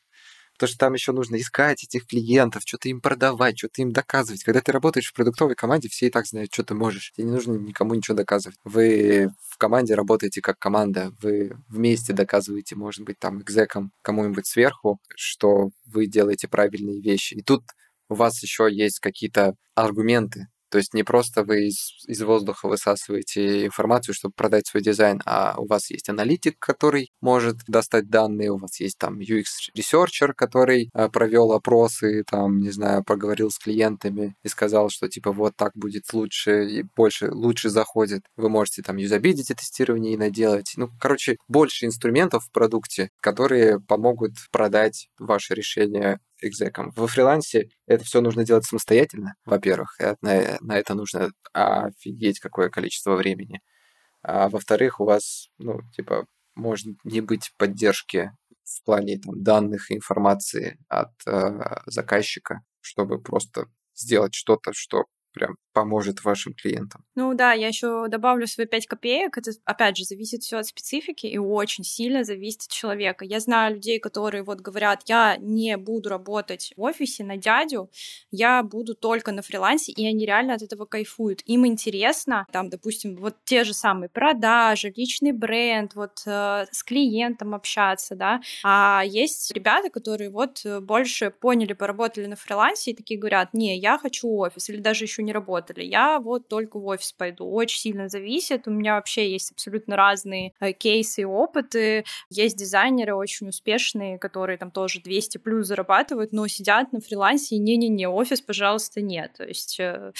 Потому 0.57 0.69
что 0.69 0.77
там 0.77 0.93
еще 0.93 1.11
нужно 1.11 1.37
искать 1.37 1.83
этих 1.83 2.07
клиентов, 2.07 2.63
что-то 2.65 2.89
им 2.89 3.01
продавать, 3.01 3.57
что-то 3.57 3.81
им 3.81 3.91
доказывать. 3.91 4.43
Когда 4.43 4.61
ты 4.61 4.71
работаешь 4.71 5.09
в 5.09 5.13
продуктовой 5.13 5.55
команде, 5.55 5.89
все 5.89 6.07
и 6.07 6.09
так 6.09 6.25
знают, 6.25 6.53
что 6.53 6.63
ты 6.63 6.73
можешь. 6.75 7.11
Тебе 7.11 7.25
не 7.27 7.33
нужно 7.33 7.53
никому 7.53 7.93
ничего 7.93 8.15
доказывать. 8.15 8.57
Вы 8.63 9.29
в 9.41 9.57
команде 9.57 9.95
работаете 9.95 10.41
как 10.41 10.57
команда, 10.57 11.11
вы 11.21 11.51
вместе 11.67 12.13
доказываете, 12.13 12.75
может 12.75 13.03
быть, 13.03 13.19
там, 13.19 13.41
экзеком 13.41 13.91
кому-нибудь 14.01 14.47
сверху, 14.47 14.99
что 15.15 15.69
вы 15.85 16.07
делаете 16.07 16.47
правильные 16.47 17.01
вещи. 17.01 17.33
И 17.35 17.41
тут 17.41 17.63
у 18.09 18.15
вас 18.15 18.41
еще 18.41 18.67
есть 18.71 18.99
какие-то 18.99 19.55
аргументы, 19.75 20.47
то 20.75 20.79
есть 20.79 20.93
не 20.93 21.03
просто 21.03 21.45
вы 21.45 21.67
из, 21.67 22.03
из 22.05 22.21
воздуха 22.21 22.67
высасываете 22.67 23.67
информацию, 23.67 24.13
чтобы 24.13 24.33
продать 24.35 24.67
свой 24.67 24.83
дизайн, 24.83 25.21
а 25.25 25.55
у 25.57 25.65
вас 25.67 25.89
есть 25.89 26.09
аналитик, 26.09 26.59
который 26.59 27.11
может 27.21 27.59
достать 27.65 28.09
данные, 28.09 28.51
у 28.51 28.57
вас 28.57 28.81
есть 28.81 28.97
там 28.97 29.19
UX-researcher, 29.19 30.33
который 30.33 30.89
э, 30.93 31.07
провел 31.07 31.53
опросы, 31.53 32.25
там, 32.29 32.59
не 32.59 32.71
знаю, 32.71 33.05
поговорил 33.05 33.51
с 33.51 33.57
клиентами 33.57 34.35
и 34.43 34.49
сказал, 34.49 34.89
что 34.89 35.07
типа 35.07 35.31
вот 35.31 35.55
так 35.55 35.71
будет 35.75 36.11
лучше 36.11 36.65
и 36.65 36.83
больше, 36.93 37.31
лучше 37.31 37.69
заходит. 37.69 38.23
Вы 38.35 38.49
можете 38.49 38.81
там 38.81 38.97
юзабилити 38.97 39.53
тестирование 39.53 40.15
и 40.15 40.17
наделать. 40.17 40.73
Ну, 40.75 40.89
короче, 40.99 41.37
больше 41.47 41.85
инструментов 41.85 42.43
в 42.43 42.51
продукте, 42.51 43.11
которые 43.21 43.79
помогут 43.79 44.33
продать 44.51 45.07
ваше 45.19 45.53
решение 45.53 46.19
exec 46.41 46.70
ам. 46.70 46.91
Во 46.95 47.07
фрилансе 47.07 47.69
это 47.87 48.03
все 48.03 48.21
нужно 48.21 48.45
делать 48.45 48.65
самостоятельно, 48.65 49.35
во-первых, 49.45 49.97
на, 50.21 50.57
на 50.59 50.77
это 50.77 50.93
нужно 50.93 51.31
офигеть 51.53 52.39
какое 52.39 52.69
количество 52.69 53.15
времени. 53.15 53.61
А 54.21 54.49
во-вторых, 54.49 54.99
у 54.99 55.05
вас, 55.05 55.49
ну, 55.57 55.81
типа, 55.95 56.25
может 56.55 56.87
не 57.03 57.21
быть 57.21 57.51
поддержки 57.57 58.31
в 58.63 58.83
плане 58.83 59.19
там, 59.19 59.43
данных 59.43 59.91
и 59.91 59.95
информации 59.95 60.79
от 60.87 61.11
э, 61.27 61.81
заказчика, 61.85 62.61
чтобы 62.81 63.21
просто 63.21 63.67
сделать 63.93 64.33
что-то, 64.33 64.71
что 64.73 65.05
прям 65.35 65.55
поможет 65.73 66.23
вашим 66.23 66.53
клиентам. 66.53 67.03
Ну 67.15 67.33
да, 67.33 67.51
я 67.51 67.67
еще 67.67 68.07
добавлю 68.07 68.47
свои 68.47 68.65
5 68.65 68.87
копеек. 68.87 69.37
Это, 69.37 69.51
опять 69.65 69.97
же, 69.97 70.05
зависит 70.05 70.41
все 70.41 70.57
от 70.57 70.65
специфики 70.65 71.27
и 71.27 71.37
очень 71.37 71.83
сильно 71.83 72.23
зависит 72.23 72.61
от 72.63 72.69
человека. 72.69 73.25
Я 73.25 73.39
знаю 73.39 73.75
людей, 73.75 73.99
которые 73.99 74.43
вот 74.43 74.61
говорят, 74.61 75.03
я 75.05 75.35
не 75.37 75.75
буду 75.77 76.09
работать 76.09 76.71
в 76.77 76.81
офисе 76.81 77.23
на 77.25 77.35
дядю, 77.37 77.91
я 78.31 78.63
буду 78.63 78.95
только 78.95 79.33
на 79.33 79.41
фрилансе, 79.41 79.91
и 79.91 80.07
они 80.07 80.25
реально 80.25 80.53
от 80.53 80.61
этого 80.61 80.85
кайфуют. 80.85 81.41
Им 81.45 81.67
интересно, 81.67 82.47
там, 82.51 82.69
допустим, 82.69 83.17
вот 83.17 83.35
те 83.43 83.65
же 83.65 83.73
самые 83.73 84.09
продажи, 84.09 84.93
личный 84.95 85.33
бренд, 85.33 85.93
вот 85.95 86.21
э, 86.25 86.65
с 86.71 86.83
клиентом 86.83 87.53
общаться, 87.53 88.15
да. 88.15 88.41
А 88.63 89.03
есть 89.05 89.51
ребята, 89.51 89.89
которые 89.89 90.29
вот 90.29 90.61
э, 90.63 90.79
больше 90.79 91.31
поняли, 91.31 91.73
поработали 91.73 92.27
на 92.27 92.37
фрилансе 92.37 92.91
и 92.91 92.95
такие 92.95 93.19
говорят, 93.19 93.53
не, 93.53 93.77
я 93.77 93.97
хочу 93.97 94.29
офис, 94.29 94.69
или 94.69 94.79
даже 94.79 95.03
еще 95.03 95.21
не 95.25 95.33
работали. 95.33 95.83
Я 95.83 96.19
вот 96.19 96.47
только 96.47 96.79
в 96.79 96.85
офис 96.85 97.11
пойду. 97.11 97.49
Очень 97.49 97.79
сильно 97.79 98.07
зависит. 98.07 98.67
У 98.67 98.71
меня 98.71 98.95
вообще 98.95 99.31
есть 99.31 99.51
абсолютно 99.51 99.95
разные 99.95 100.53
э, 100.59 100.71
кейсы 100.71 101.21
и 101.21 101.25
опыты. 101.25 102.05
Есть 102.29 102.57
дизайнеры 102.57 103.15
очень 103.15 103.49
успешные, 103.49 104.17
которые 104.17 104.57
там 104.57 104.71
тоже 104.71 105.01
200 105.01 105.39
плюс 105.39 105.67
зарабатывают, 105.67 106.31
но 106.31 106.47
сидят 106.47 106.93
на 106.93 106.99
фрилансе 106.99 107.55
и 107.55 107.59
не-не-не, 107.59 108.07
офис, 108.07 108.41
пожалуйста, 108.41 109.01
нет. 109.01 109.33
То 109.37 109.43
есть 109.45 109.79
э, 109.79 110.11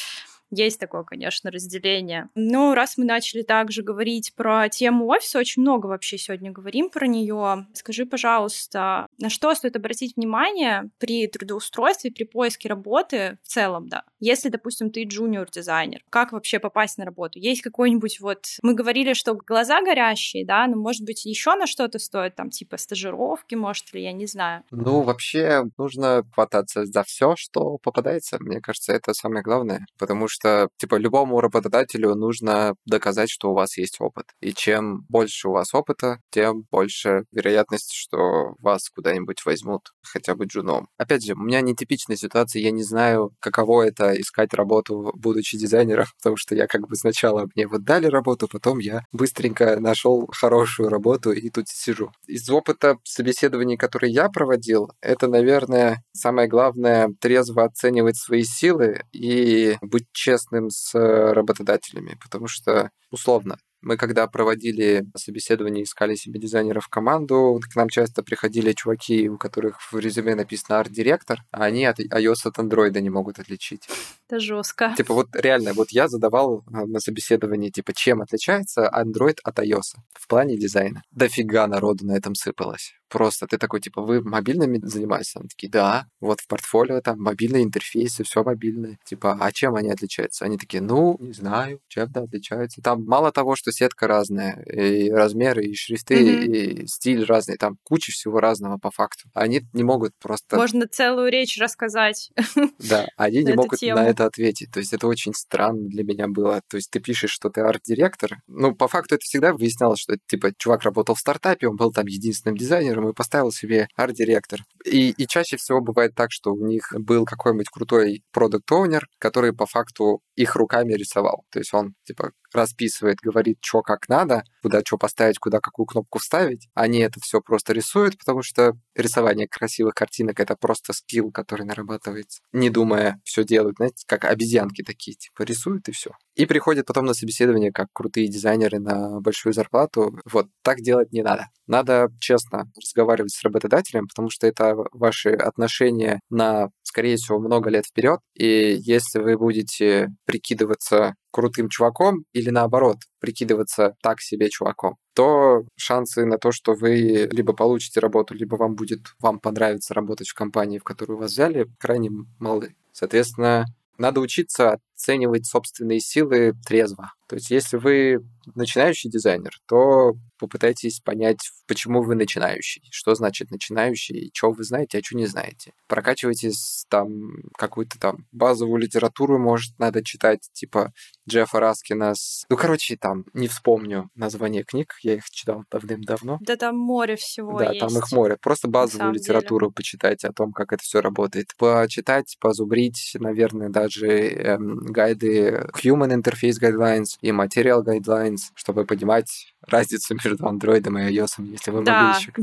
есть 0.52 0.80
такое, 0.80 1.04
конечно, 1.04 1.52
разделение. 1.52 2.30
Но 2.36 2.74
раз 2.74 2.98
мы 2.98 3.06
начали 3.06 3.42
также 3.42 3.84
говорить 3.84 4.34
про 4.36 4.70
тему 4.70 5.08
офиса, 5.08 5.40
очень 5.40 5.62
много 5.62 5.88
вообще 5.88 6.18
сегодня 6.18 6.52
говорим 6.52 6.90
про 6.90 7.08
нее. 7.08 7.68
Скажи, 7.74 8.06
пожалуйста, 8.06 9.08
на 9.20 9.30
что 9.30 9.54
стоит 9.56 9.76
обратить 9.76 10.16
внимание 10.16 10.90
при 10.98 11.28
трудоустройстве, 11.28 12.12
при 12.12 12.24
поиске 12.24 12.70
работы 12.70 13.38
в 13.44 13.48
целом, 13.48 13.88
да? 13.90 14.04
Если, 14.20 14.50
допустим, 14.50 14.92
ты 14.92 15.04
джуниор-дизайнер, 15.04 16.02
как 16.10 16.32
вообще 16.32 16.60
попасть 16.60 16.98
на 16.98 17.06
работу? 17.06 17.40
Есть 17.40 17.62
какой-нибудь 17.62 18.20
вот... 18.20 18.46
Мы 18.62 18.74
говорили, 18.74 19.14
что 19.14 19.36
глаза 19.36 19.82
горящие, 19.82 20.46
да, 20.46 20.68
но, 20.68 20.78
может 20.78 21.04
быть, 21.04 21.26
еще 21.26 21.56
на 21.56 21.68
что-то 21.68 22.00
стоит, 22.00 22.36
там, 22.36 22.50
типа 22.50 22.78
стажировки, 22.78 23.56
может, 23.56 23.94
или 23.94 24.02
я 24.02 24.12
не 24.14 24.26
знаю. 24.26 24.64
Ну, 24.72 25.02
вообще, 25.02 25.64
нужно 25.78 26.24
хвататься 26.34 26.86
за 26.86 27.04
все, 27.04 27.36
что 27.36 27.78
попадается. 27.78 28.38
Мне 28.40 28.62
кажется, 28.62 28.94
это 28.94 29.14
самое 29.14 29.44
главное, 29.44 29.86
потому 29.98 30.28
что 30.28 30.35
что, 30.36 30.70
типа, 30.78 30.96
любому 30.96 31.40
работодателю 31.42 32.16
нужно 32.16 32.76
доказать, 32.86 33.30
что 33.30 33.52
у 33.52 33.54
вас 33.54 33.78
есть 33.78 33.98
опыт. 34.00 34.26
И 34.42 34.54
чем 34.54 35.06
больше 35.10 35.48
у 35.48 35.52
вас 35.52 35.74
опыта, 35.74 36.20
тем 36.30 36.66
больше 36.72 37.24
вероятность, 37.32 37.94
что 37.94 38.56
вас 38.60 38.90
куда-нибудь 38.90 39.46
возьмут, 39.46 39.92
хотя 40.04 40.36
бы 40.36 40.46
джуном. 40.46 40.88
Опять 40.98 41.26
же, 41.26 41.34
у 41.34 41.38
меня 41.38 41.62
нетипичная 41.62 42.18
ситуация, 42.18 42.62
я 42.62 42.72
не 42.72 42.84
знаю, 42.84 43.32
каково 43.40 43.84
это 43.88 44.20
искать 44.20 44.54
работу, 44.54 45.12
будучи 45.16 45.58
дизайнером, 45.58 46.06
потому 46.18 46.38
что 46.38 46.56
я 46.56 46.68
как 46.68 46.88
бы 46.88 46.96
сначала 46.96 47.48
мне 47.56 47.68
вот 47.68 47.84
дали 47.84 48.08
работу, 48.08 48.48
потом 48.48 48.80
я 48.80 49.04
быстренько 49.12 49.80
нашел 49.80 50.28
хорошую 50.32 50.90
работу 50.90 51.32
и 51.32 51.50
тут 51.50 51.68
сижу. 51.68 52.12
Из 52.28 52.50
опыта 52.50 52.98
собеседований, 53.04 53.78
которые 53.78 54.12
я 54.12 54.30
проводил, 54.30 54.92
это, 55.02 55.28
наверное, 55.28 56.04
самое 56.14 56.48
главное 56.48 57.10
трезво 57.22 57.64
оценивать 57.64 58.18
свои 58.18 58.44
силы 58.44 59.02
и 59.14 59.78
быть 59.82 60.06
честным 60.26 60.70
с 60.72 60.94
работодателями, 60.96 62.18
потому 62.24 62.48
что, 62.48 62.90
условно, 63.12 63.58
Мы 63.86 63.98
когда 63.98 64.26
проводили 64.26 65.06
собеседование, 65.16 65.84
искали 65.84 66.16
себе 66.16 66.40
дизайнера 66.40 66.80
в 66.80 66.88
команду, 66.88 67.62
к 67.72 67.76
нам 67.76 67.88
часто 67.90 68.24
приходили 68.24 68.74
чуваки, 68.74 69.30
у 69.30 69.38
которых 69.38 69.80
в 69.92 70.00
резюме 70.00 70.34
написано 70.34 70.80
арт-директор, 70.80 71.38
а 71.52 71.66
они 71.66 71.86
от 71.86 72.00
iOS 72.00 72.48
от 72.48 72.58
Android 72.58 73.00
не 73.00 73.12
могут 73.12 73.38
отличить. 73.38 73.88
Это 74.28 74.40
жестко. 74.40 74.96
Типа 74.98 75.14
вот 75.14 75.28
реально, 75.36 75.74
вот 75.74 75.92
я 75.92 76.08
задавал 76.08 76.64
а, 76.66 76.88
на 76.88 77.00
собеседовании, 77.00 77.70
типа, 77.70 77.94
чем 77.94 78.22
отличается 78.22 78.92
Android 78.92 79.38
от 79.44 79.60
iOS 79.60 79.90
в 80.20 80.28
плане 80.28 80.58
дизайна. 80.58 81.04
Дофига 81.12 81.68
народу 81.68 82.08
на 82.08 82.14
этом 82.14 82.34
сыпалось. 82.34 82.96
Просто 83.10 83.48
ты 83.48 83.58
такой, 83.58 83.82
типа, 83.82 84.02
вы 84.02 84.22
мобильными 84.22 84.80
занимаетесь? 84.84 85.36
Они 85.36 85.48
такие, 85.48 85.70
да, 85.70 86.08
вот 86.20 86.42
в 86.42 86.48
портфолио 86.48 87.02
там 87.02 87.22
мобильные 87.22 87.64
интерфейсы, 87.64 88.24
все 88.24 88.44
мобильное. 88.44 88.98
Типа, 89.06 89.38
а 89.40 89.52
чем 89.52 89.76
они 89.76 89.90
отличаются? 89.90 90.46
Они 90.46 90.58
такие, 90.58 90.82
ну, 90.82 91.18
не 91.20 91.34
знаю, 91.34 91.80
чем-то 91.88 92.22
отличаются. 92.22 92.82
Там 92.82 93.06
мало 93.06 93.32
того, 93.32 93.56
что 93.56 93.72
сетка 93.72 94.08
разная, 94.08 94.64
и 94.64 95.10
размеры, 95.10 95.64
и 95.64 95.76
шрифты, 95.76 96.16
mm-hmm. 96.16 96.84
и 96.84 96.88
стиль 96.88 97.24
разный, 97.26 97.58
там 97.58 97.78
куча 97.84 98.12
всего 98.12 98.40
разного 98.40 98.78
по 98.78 98.92
факту. 98.92 99.30
Они 99.34 99.62
не 99.74 99.84
могут 99.84 100.14
просто... 100.20 100.56
Можно 100.56 100.88
целую 100.88 101.32
речь 101.32 101.58
рассказать. 101.60 102.32
Да, 102.78 103.08
они 103.18 103.44
не 103.44 103.54
могут 103.54 103.82
на 103.82 104.06
это 104.06 104.26
ответить. 104.26 104.72
То 104.72 104.80
есть 104.80 104.94
это 104.94 105.08
очень 105.08 105.34
странно 105.34 105.88
для 105.88 106.04
меня 106.04 106.28
было. 106.28 106.62
То 106.70 106.78
есть 106.78 106.92
ты 106.92 107.00
пишешь, 107.00 107.32
что 107.32 107.50
ты 107.50 107.62
арт-директор. 107.62 108.38
Ну, 108.48 108.76
по 108.76 108.88
факту 108.88 109.16
это 109.16 109.24
всегда 109.24 109.54
выяснялось, 109.54 110.00
что, 110.00 110.18
типа, 110.28 110.52
чувак 110.58 110.84
работал 110.84 111.16
в 111.16 111.20
стартапе, 111.20 111.68
он 111.68 111.76
был 111.76 111.92
там 111.92 112.06
единственным 112.06 112.58
дизайнером 112.58 112.95
и 113.10 113.14
поставил 113.14 113.52
себе 113.52 113.88
арт-директор. 113.96 114.62
И, 114.86 115.12
и 115.12 115.28
чаще 115.28 115.58
всего 115.58 115.82
бывает 115.82 116.16
так, 116.16 116.32
что 116.32 116.54
у 116.54 116.66
них 116.66 116.94
был 116.98 117.26
какой-нибудь 117.26 117.70
крутой 117.70 118.24
продукт-оунер, 118.32 119.08
который 119.18 119.54
по 119.54 119.66
факту 119.66 120.22
их 120.36 120.56
руками 120.56 120.94
рисовал. 120.94 121.46
То 121.50 121.60
есть 121.60 121.74
он, 121.74 121.96
типа, 122.06 122.32
расписывает, 122.54 123.18
говорит, 123.22 123.58
что 123.62 123.82
как 123.82 124.08
надо, 124.10 124.44
куда 124.62 124.82
что 124.86 124.98
поставить, 124.98 125.40
куда 125.40 125.60
какую 125.60 125.86
кнопку 125.86 126.20
вставить. 126.20 126.68
Они 126.74 127.00
это 127.00 127.20
все 127.20 127.42
просто 127.42 127.74
рисуют, 127.74 128.18
потому 128.18 128.42
что 128.42 128.74
рисование 128.96 129.48
красивых 129.48 129.94
картинок— 129.94 130.40
это 130.42 130.56
просто 130.56 130.94
скилл, 130.94 131.32
который 131.32 131.66
нарабатывается. 131.66 132.42
Не 132.54 132.70
думая, 132.70 133.20
все 133.24 133.44
делают, 133.44 133.78
знаете, 133.78 134.04
как 134.08 134.26
обезьянки 134.26 134.84
такие, 134.84 135.16
типа, 135.16 135.44
рисуют 135.44 135.88
и 135.90 135.92
все. 135.92 136.12
И 136.36 136.46
приходят 136.46 136.86
потом 136.86 137.06
на 137.06 137.14
собеседование 137.14 137.72
как 137.72 137.88
крутые 137.94 138.28
дизайнеры 138.28 138.80
на 138.80 139.22
большую 139.22 139.54
зарплату. 139.54 140.20
Вот, 140.26 140.48
так 140.64 140.82
делать 140.82 141.14
не 141.14 141.22
надо. 141.22 141.48
Надо 141.66 142.10
честно 142.20 142.70
разговаривать 142.78 143.32
с 143.32 143.42
работодателем, 143.44 144.08
потому 144.08 144.30
что 144.30 144.46
это 144.46 144.76
ваши 144.92 145.30
отношения 145.30 146.20
на, 146.30 146.70
скорее 146.84 147.16
всего, 147.16 147.40
много 147.40 147.70
лет 147.70 147.86
вперед. 147.86 148.20
И 148.34 148.78
если 148.82 149.20
вы 149.20 149.38
будете 149.38 150.10
прикидываться 150.26 151.16
крутым 151.32 151.70
чуваком 151.70 152.26
или 152.34 152.50
наоборот 152.50 152.98
прикидываться 153.20 153.96
так 154.02 154.22
себе 154.22 154.50
чуваком, 154.50 154.98
то 155.14 155.64
шансы 155.78 156.26
на 156.26 156.38
то, 156.38 156.52
что 156.52 156.74
вы 156.74 157.30
либо 157.32 157.54
получите 157.54 158.02
работу, 158.02 158.34
либо 158.34 158.56
вам 158.56 158.76
будет 158.76 159.00
вам 159.20 159.40
понравится 159.40 159.94
работать 159.94 160.28
в 160.28 160.34
компании, 160.34 160.80
в 160.80 160.84
которую 160.84 161.18
вас 161.18 161.32
взяли, 161.32 161.68
крайне 161.80 162.12
малы. 162.40 162.76
Соответственно, 162.92 163.66
надо 163.98 164.20
учиться 164.20 164.80
оценивать 164.96 165.46
собственные 165.46 166.00
силы 166.00 166.54
трезво. 166.66 167.12
То 167.28 167.36
есть, 167.36 167.50
если 167.50 167.78
вы 167.78 168.20
начинающий 168.54 169.10
дизайнер, 169.10 169.52
то 169.68 170.14
попытайтесь 170.38 171.00
понять, 171.00 171.50
почему 171.68 172.04
вы 172.04 172.14
начинающий, 172.16 172.84
что 172.92 173.16
значит 173.16 173.50
начинающий, 173.50 174.30
что 174.34 174.52
вы 174.52 174.64
знаете, 174.64 175.00
а 175.00 175.02
что 175.04 175.16
не 175.18 175.26
знаете. 175.26 175.72
Прокачивайтесь 175.88 176.86
там 176.90 177.10
какую-то 177.58 177.98
там 178.00 178.28
базовую 178.32 178.80
литературу, 178.80 179.40
может, 179.40 179.78
надо 179.80 180.04
читать, 180.04 180.48
типа 180.54 180.92
Джеффа 181.28 181.60
Раскина. 181.60 182.14
С... 182.14 182.46
Ну, 182.50 182.58
короче, 182.58 182.98
там, 182.98 183.26
не 183.34 183.48
вспомню 183.48 184.10
название 184.14 184.64
книг, 184.64 184.94
я 185.02 185.16
их 185.16 185.28
читал 185.32 185.64
давным-давно. 185.72 186.38
Да 186.42 186.56
там 186.58 186.78
море 186.78 187.16
всего 187.16 187.58
Да, 187.58 187.72
есть. 187.72 187.80
там 187.80 187.98
их 187.98 188.12
море. 188.12 188.38
Просто 188.40 188.68
базовую 188.68 189.14
литературу 189.14 189.68
деле. 189.68 189.74
почитайте 189.74 190.28
о 190.28 190.34
том, 190.34 190.52
как 190.52 190.74
это 190.74 190.84
все 190.84 191.02
работает. 191.02 191.48
Почитать, 191.58 192.36
позубрить, 192.40 193.16
наверное, 193.20 193.70
даже 193.70 194.08
эм, 194.08 194.85
гайды 194.92 195.68
Human 195.84 196.12
Interface 196.14 196.60
Guidelines 196.62 197.18
и 197.22 197.30
Material 197.30 197.84
Guidelines, 197.84 198.52
чтобы 198.56 198.86
понимать 198.86 199.54
разницу 199.62 200.16
между 200.24 200.48
андроидом 200.48 200.98
и 200.98 201.12
iOS, 201.12 201.44
если 201.52 201.72
вы 201.72 201.84
да. 201.84 202.04
мобильщик. 202.04 202.38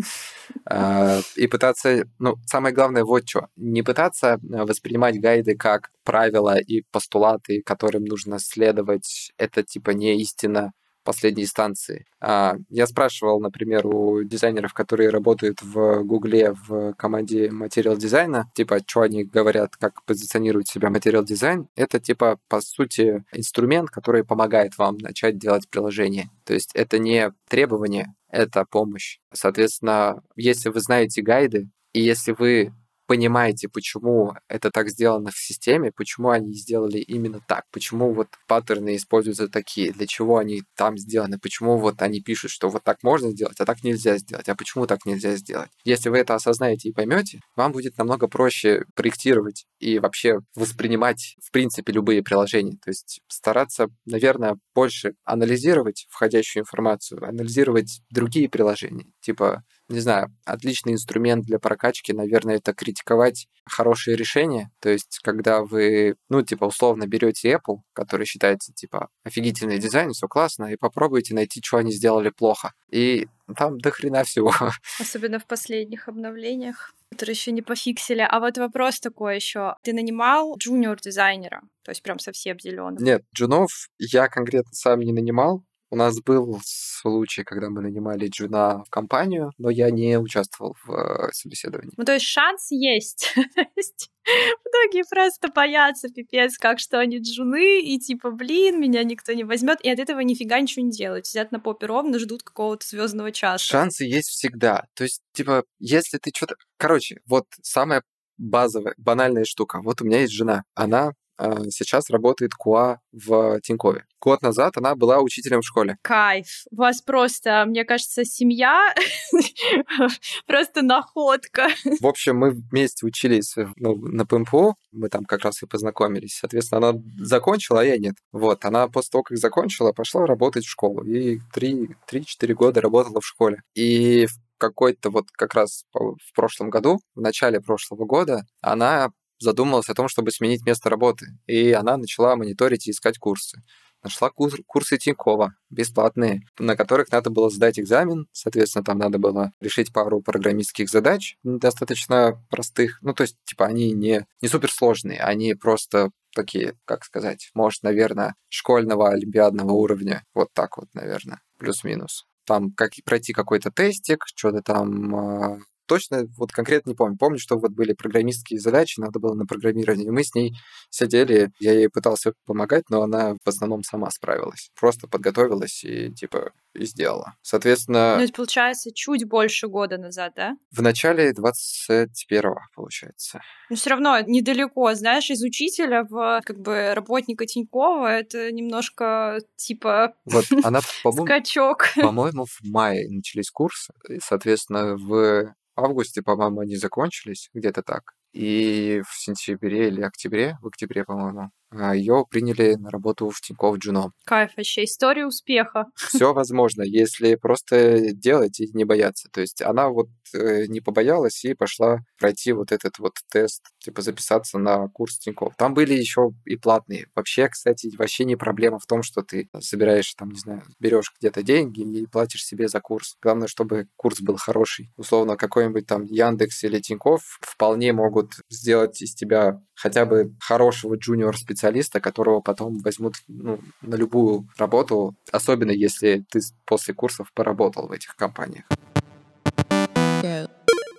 А, 0.66 1.20
и 1.36 1.47
пытаться, 1.47 2.05
ну, 2.18 2.36
самое 2.47 2.74
главное 2.74 3.05
вот 3.05 3.28
что, 3.28 3.49
не 3.57 3.82
пытаться 3.82 4.38
э, 4.43 4.64
воспринимать 4.64 5.20
гайды 5.20 5.57
как 5.57 5.90
правила 6.05 6.59
и 6.59 6.82
постулаты, 6.90 7.62
которым 7.64 8.05
нужно 8.05 8.38
следовать, 8.38 9.32
это 9.38 9.62
типа 9.62 9.90
не 9.90 10.20
истина, 10.20 10.72
последней 11.05 11.44
инстанции. 11.44 12.07
А, 12.20 12.57
я 12.68 12.86
спрашивал, 12.86 13.40
например, 13.40 13.86
у 13.86 14.22
дизайнеров, 14.22 14.74
которые 14.74 15.11
работают 15.11 15.62
в 15.62 16.03
Гугле 16.03 16.55
в 16.66 16.94
команде 16.94 17.50
материал 17.50 17.96
дизайна, 17.96 18.50
типа, 18.55 18.80
что 18.86 19.03
они 19.03 19.24
говорят, 19.24 19.76
как 19.76 20.05
позиционируют 20.05 20.68
себя 20.68 20.90
материал 20.90 21.24
дизайн. 21.24 21.68
Это, 21.76 22.00
типа, 22.00 22.38
по 22.48 22.61
сути, 22.61 23.24
инструмент, 23.32 23.90
который 23.90 24.24
помогает 24.24 24.78
вам 24.78 24.98
начать 24.98 25.38
делать 25.38 25.68
приложение. 25.68 26.30
То 26.44 26.55
есть 26.55 26.70
это 26.74 26.98
не 26.98 27.32
требование, 27.48 28.14
это 28.28 28.64
помощь. 28.64 29.18
Соответственно, 29.32 30.22
если 30.36 30.68
вы 30.68 30.80
знаете 30.80 31.22
гайды, 31.22 31.68
и 31.92 32.00
если 32.00 32.32
вы 32.32 32.72
понимаете, 33.07 33.68
почему 33.68 34.34
это 34.48 34.70
так 34.70 34.88
сделано 34.88 35.30
в 35.30 35.38
системе, 35.38 35.92
почему 35.94 36.30
они 36.30 36.55
сделали 36.55 36.98
именно 36.98 37.40
так, 37.46 37.64
почему 37.70 38.12
вот 38.12 38.28
паттерны 38.46 38.96
используются 38.96 39.48
такие, 39.48 39.92
для 39.92 40.07
чего 40.07 40.38
они 40.38 40.62
там 40.76 40.96
сделаны, 40.98 41.38
почему 41.38 41.78
вот 41.78 42.00
они 42.03 42.20
пишут, 42.20 42.50
что 42.50 42.68
вот 42.68 42.82
так 42.84 43.03
можно 43.03 43.30
сделать, 43.30 43.59
а 43.61 43.64
так 43.64 43.82
нельзя 43.84 44.18
сделать, 44.18 44.48
а 44.48 44.55
почему 44.55 44.86
так 44.86 45.05
нельзя 45.05 45.36
сделать. 45.36 45.70
Если 45.84 46.09
вы 46.09 46.18
это 46.18 46.34
осознаете 46.34 46.88
и 46.88 46.92
поймете, 46.92 47.40
вам 47.57 47.72
будет 47.72 47.98
намного 47.98 48.28
проще 48.28 48.84
проектировать 48.94 49.66
и 49.78 49.98
вообще 49.98 50.40
воспринимать, 50.55 51.36
в 51.42 51.50
принципе, 51.50 51.92
любые 51.92 52.22
приложения. 52.22 52.78
То 52.82 52.90
есть 52.90 53.20
стараться, 53.28 53.88
наверное, 54.07 54.57
больше 54.74 55.14
анализировать 55.24 56.07
входящую 56.09 56.62
информацию, 56.62 57.24
анализировать 57.24 58.00
другие 58.11 58.48
приложения, 58.48 59.07
типа 59.20 59.64
не 59.93 60.01
знаю, 60.01 60.34
отличный 60.45 60.93
инструмент 60.93 61.45
для 61.45 61.59
прокачки, 61.59 62.12
наверное, 62.12 62.57
это 62.57 62.74
критиковать 62.74 63.49
хорошие 63.64 64.16
решения. 64.16 64.70
То 64.80 64.90
есть, 64.90 65.20
когда 65.22 65.62
вы, 65.62 66.16
ну, 66.28 66.43
типа, 66.43 66.64
условно 66.64 67.07
берете 67.07 67.53
Apple, 67.53 67.78
который 67.93 68.26
считается, 68.26 68.72
типа, 68.72 69.09
офигительный 69.24 69.78
дизайн, 69.78 70.12
все 70.12 70.26
классно, 70.26 70.66
и 70.66 70.76
попробуйте 70.76 71.34
найти, 71.34 71.61
что 71.64 71.78
они 71.78 71.93
сделали 71.93 72.30
плохо. 72.30 72.72
И 72.90 73.28
там 73.57 73.78
до 73.78 73.90
хрена 73.90 74.24
всего. 74.24 74.53
Особенно 75.01 75.38
в 75.38 75.47
последних 75.47 76.09
обновлениях 76.09 76.93
которые 77.12 77.34
еще 77.34 77.53
не 77.53 77.61
пофиксили. 77.62 78.26
А 78.26 78.40
вот 78.40 78.57
вопрос 78.57 78.99
такой 78.99 79.36
еще. 79.36 79.76
Ты 79.82 79.93
нанимал 79.93 80.57
джуниор 80.57 80.99
дизайнера, 80.99 81.61
то 81.84 81.90
есть 81.90 82.03
прям 82.03 82.18
совсем 82.18 82.59
зеленый? 82.59 83.03
Нет, 83.03 83.22
джунов 83.34 83.88
я 83.99 84.28
конкретно 84.28 84.72
сам 84.72 85.01
не 85.01 85.12
нанимал. 85.12 85.62
У 85.93 85.97
нас 85.97 86.22
был 86.22 86.59
случай, 86.64 87.45
когда 87.45 87.68
мы 87.68 87.82
нанимали 87.82 88.26
Джуна 88.26 88.82
в 88.82 88.88
компанию, 88.88 89.53
но 89.59 89.68
я 89.68 89.90
не 89.90 90.18
участвовал 90.18 90.74
в 90.82 90.90
э, 90.90 91.30
собеседовании. 91.32 91.93
Ну, 91.99 92.05
то 92.07 92.14
есть 92.14 92.24
шанс 92.24 92.70
есть. 92.70 93.34
Многие 93.36 95.05
просто 95.11 95.49
боятся, 95.55 96.09
пипец, 96.09 96.57
как 96.57 96.78
что 96.78 96.99
они 96.99 97.18
джуны, 97.18 97.82
и 97.82 97.99
типа, 97.99 98.30
блин, 98.30 98.80
меня 98.80 99.05
никто 99.05 99.34
не 99.34 99.45
возьмет, 99.45 99.82
и 99.82 99.90
от 99.90 99.99
этого 99.99 100.20
нифига 100.20 100.59
ничего 100.61 100.86
не 100.86 100.93
делают. 100.93 101.26
Сидят 101.26 101.53
на 101.53 101.61
попе 101.61 101.84
ровно, 101.84 102.18
ждут 102.18 102.43
какого-то 102.43 102.86
звездного 102.86 103.30
часа. 103.30 103.62
Шансы 103.62 104.05
есть 104.05 104.30
всегда. 104.30 104.86
То 104.95 105.05
есть, 105.05 105.20
типа, 105.34 105.64
если 105.78 106.16
ты 106.16 106.30
что-то... 106.34 106.55
Короче, 106.78 107.20
вот 107.26 107.45
самая 107.61 108.03
базовая, 108.38 108.95
банальная 108.97 109.45
штука. 109.45 109.82
Вот 109.82 110.01
у 110.01 110.07
меня 110.07 110.20
есть 110.20 110.32
жена. 110.32 110.64
Она 110.74 111.12
сейчас 111.39 112.11
работает 112.11 112.55
КУА 112.55 113.01
в 113.12 113.61
Тинькове. 113.61 114.05
Год 114.20 114.43
назад 114.43 114.76
она 114.76 114.95
была 114.95 115.20
учителем 115.20 115.62
в 115.62 115.66
школе. 115.66 115.99
Кайф. 116.03 116.47
У 116.70 116.76
вас 116.76 117.01
просто, 117.03 117.64
мне 117.66 117.85
кажется, 117.85 118.24
семья 118.24 118.95
просто 120.47 120.83
находка. 120.83 121.68
В 122.01 122.07
общем, 122.07 122.37
мы 122.37 122.51
вместе 122.51 123.05
учились 123.05 123.57
ну, 123.76 123.97
на 123.97 124.24
ПМПО, 124.24 124.74
мы 124.93 125.09
там 125.09 125.24
как 125.24 125.43
раз 125.45 125.62
и 125.62 125.66
познакомились. 125.66 126.39
Соответственно, 126.39 126.89
она 126.89 127.01
закончила, 127.18 127.80
а 127.80 127.85
я 127.85 127.99
нет. 127.99 128.14
Вот, 128.30 128.64
она 128.64 128.87
после 128.89 129.11
того, 129.11 129.24
как 129.24 129.39
закончила, 129.39 129.93
пошла 129.93 130.26
работать 130.26 130.64
в 130.64 130.70
школу. 130.70 131.03
И 131.03 131.41
3-4 131.57 132.55
года 132.55 132.80
работала 132.80 133.20
в 133.20 133.26
школе. 133.26 133.62
И 133.74 134.26
в 134.26 134.33
какой-то 134.59 135.11
вот 135.11 135.26
как 135.33 135.55
раз 135.55 135.85
в 135.93 136.33
прошлом 136.35 136.70
году, 136.70 137.01
в 137.16 137.20
начале 137.20 137.61
прошлого 137.61 138.05
года, 138.05 138.47
она 138.61 139.11
задумалась 139.43 139.88
о 139.88 139.95
том, 139.95 140.09
чтобы 140.09 140.30
сменить 140.30 140.64
место 140.64 140.90
работы, 140.90 141.38
и 141.47 141.72
она 141.72 141.97
начала 141.97 142.36
мониторить 142.36 142.86
и 142.86 142.90
искать 142.90 143.18
курсы. 143.18 143.62
Нашла 144.03 144.30
курс, 144.30 144.57
курсы 144.66 144.99
Тинькова, 144.99 145.55
бесплатные, 145.70 146.43
на 146.59 146.76
которых 146.76 147.12
надо 147.12 147.30
было 147.30 147.51
сдать 147.51 147.78
экзамен, 147.78 148.26
соответственно, 148.32 148.84
там 148.84 148.99
надо 148.99 149.18
было 149.18 149.53
решить 149.61 149.93
пару 149.93 150.20
программистских 150.20 150.90
задач, 150.90 151.36
достаточно 151.45 152.45
простых, 152.51 152.99
ну, 153.03 153.14
то 153.14 153.22
есть, 153.22 153.36
типа, 153.45 153.66
они 153.66 153.93
не, 153.93 154.26
не 154.40 154.49
суперсложные, 154.49 155.20
они 155.20 155.55
просто 155.55 156.11
такие, 156.34 156.74
как 156.84 157.05
сказать, 157.05 157.51
может, 157.55 157.82
наверное, 157.84 158.34
школьного 158.49 159.11
олимпиадного 159.11 159.72
уровня. 159.72 160.24
Вот 160.34 160.49
так 160.53 160.78
вот, 160.78 160.88
наверное, 160.95 161.40
плюс-минус. 161.59 162.26
Там 162.45 162.72
как 162.72 162.93
пройти 163.05 163.32
какой-то 163.32 163.70
тестик, 163.70 164.24
что-то 164.26 164.62
там 164.62 165.14
а, 165.14 165.59
точно 165.87 166.24
вот 166.37 166.53
конкретно 166.53 166.91
не 166.91 166.97
помню. 166.97 167.16
Помню, 167.18 167.39
что 167.39 167.59
вот 167.59 167.72
были 167.72 167.93
программистские 167.93 168.61
задачи, 168.61 169.01
надо 169.01 169.18
было 169.18 169.35
на 169.35 169.47
программирование. 169.47 170.07
И 170.07 170.11
мы 170.11 170.24
с 170.24 170.35
ней 170.35 170.55
сидели, 170.91 171.51
я 171.61 171.72
ей 171.72 171.89
пытался 171.89 172.33
помогать, 172.47 172.85
но 172.91 173.03
она 173.03 173.35
в 173.45 173.49
основном 173.49 173.83
сама 173.83 174.11
справилась. 174.11 174.70
Просто 174.78 175.09
подготовилась 175.09 175.85
и 175.85 176.12
типа 176.12 176.53
и 176.74 176.87
сделала. 176.87 177.35
Соответственно... 177.43 178.16
Ну, 178.16 178.24
это 178.24 178.33
получается 178.33 178.91
чуть 178.95 179.28
больше 179.28 179.68
года 179.68 179.99
назад, 179.99 180.33
да? 180.37 180.57
В 180.70 180.80
начале 180.80 181.33
21-го, 181.33 182.57
получается. 182.74 183.41
Но 183.68 183.76
все 183.76 183.91
равно 183.91 184.20
недалеко, 184.20 184.95
знаешь, 184.95 185.30
из 185.30 185.43
учителя 185.43 186.05
в 186.05 186.41
как 186.45 186.59
бы 186.59 186.95
работника 186.95 187.47
Тинькова 187.47 188.07
это 188.07 188.51
немножко 188.53 189.39
типа 189.57 190.14
вот 190.24 190.45
она, 190.62 190.80
скачок. 191.24 191.89
По-моему, 191.97 192.45
в 192.45 192.59
мае 192.64 193.09
начались 193.11 193.51
курсы, 193.51 193.93
и, 194.09 194.18
соответственно, 194.20 194.97
в 194.97 195.55
августе, 195.77 196.23
по-моему, 196.23 196.61
они 196.61 196.77
закончились, 196.77 197.51
где-то 197.55 197.83
так. 197.83 198.14
И 198.33 199.03
в 199.09 199.14
сентябре 199.18 199.89
или 199.89 200.03
октябре, 200.03 200.59
в 200.62 200.68
октябре, 200.68 201.05
по-моему, 201.05 201.51
ее 201.95 202.25
приняли 202.29 202.75
на 202.75 202.91
работу 202.91 203.31
в 203.31 203.41
Тинькофф 203.41 203.79
джуном. 203.78 204.12
Кайф 204.25 204.53
вообще, 204.57 204.85
история 204.85 205.27
успеха. 205.27 205.87
Все 205.97 206.33
возможно, 206.33 206.83
если 206.83 207.35
просто 207.35 208.12
делать 208.12 208.61
и 208.61 208.70
не 208.73 208.85
бояться. 208.85 209.29
То 209.33 209.41
есть 209.41 209.62
она 209.62 209.89
вот 209.89 210.09
э, 210.35 210.66
не 210.66 210.81
побоялась 210.81 211.45
и 211.45 211.55
пошла 211.55 212.01
пройти 212.18 212.53
вот 212.53 212.73
этот 212.73 212.99
вот 212.99 213.14
тест, 213.31 213.62
типа 213.79 214.03
записаться 214.03 214.59
на 214.59 214.89
курс 214.89 215.18
Тинькофф. 215.18 215.55
Там 215.57 215.75
были 215.75 215.95
еще 215.95 216.31
и 216.45 216.57
платные. 216.57 217.07
Вообще, 217.14 217.49
кстати, 217.49 217.95
вообще 217.97 218.25
не 218.25 218.37
проблема 218.37 218.79
в 218.79 218.87
том, 218.87 219.03
что 219.03 219.23
ты 219.23 219.49
собираешь 219.61 220.12
там, 220.14 220.31
не 220.31 220.39
знаю, 220.39 220.62
берешь 220.79 221.12
где-то 221.18 221.43
деньги 221.43 221.81
и 221.81 222.07
платишь 222.07 222.45
себе 222.45 222.68
за 222.68 222.81
курс. 222.81 223.16
Главное, 223.23 223.49
чтобы 223.49 223.89
курс 223.97 224.20
был 224.20 224.37
хороший. 224.37 224.91
Условно, 224.97 225.37
какой-нибудь 225.37 225.87
там 225.87 226.05
Яндекс 226.05 226.64
или 226.64 226.81
Тинькофф 226.81 227.39
вполне 227.41 227.93
могут 227.93 228.33
сделать 228.51 229.01
из 229.03 229.14
тебя 229.14 229.61
хотя 229.75 230.05
бы 230.05 230.35
хорошего 230.41 230.97
junior-специалиста, 230.97 231.61
которого 232.00 232.40
потом 232.40 232.78
возьмут 232.78 233.14
ну, 233.28 233.60
на 233.80 233.94
любую 233.94 234.48
работу, 234.56 235.14
особенно 235.30 235.70
если 235.70 236.24
ты 236.30 236.40
после 236.64 236.94
курсов 236.94 237.32
поработал 237.34 237.88
в 237.88 237.92
этих 237.92 238.16
компаниях. 238.16 238.64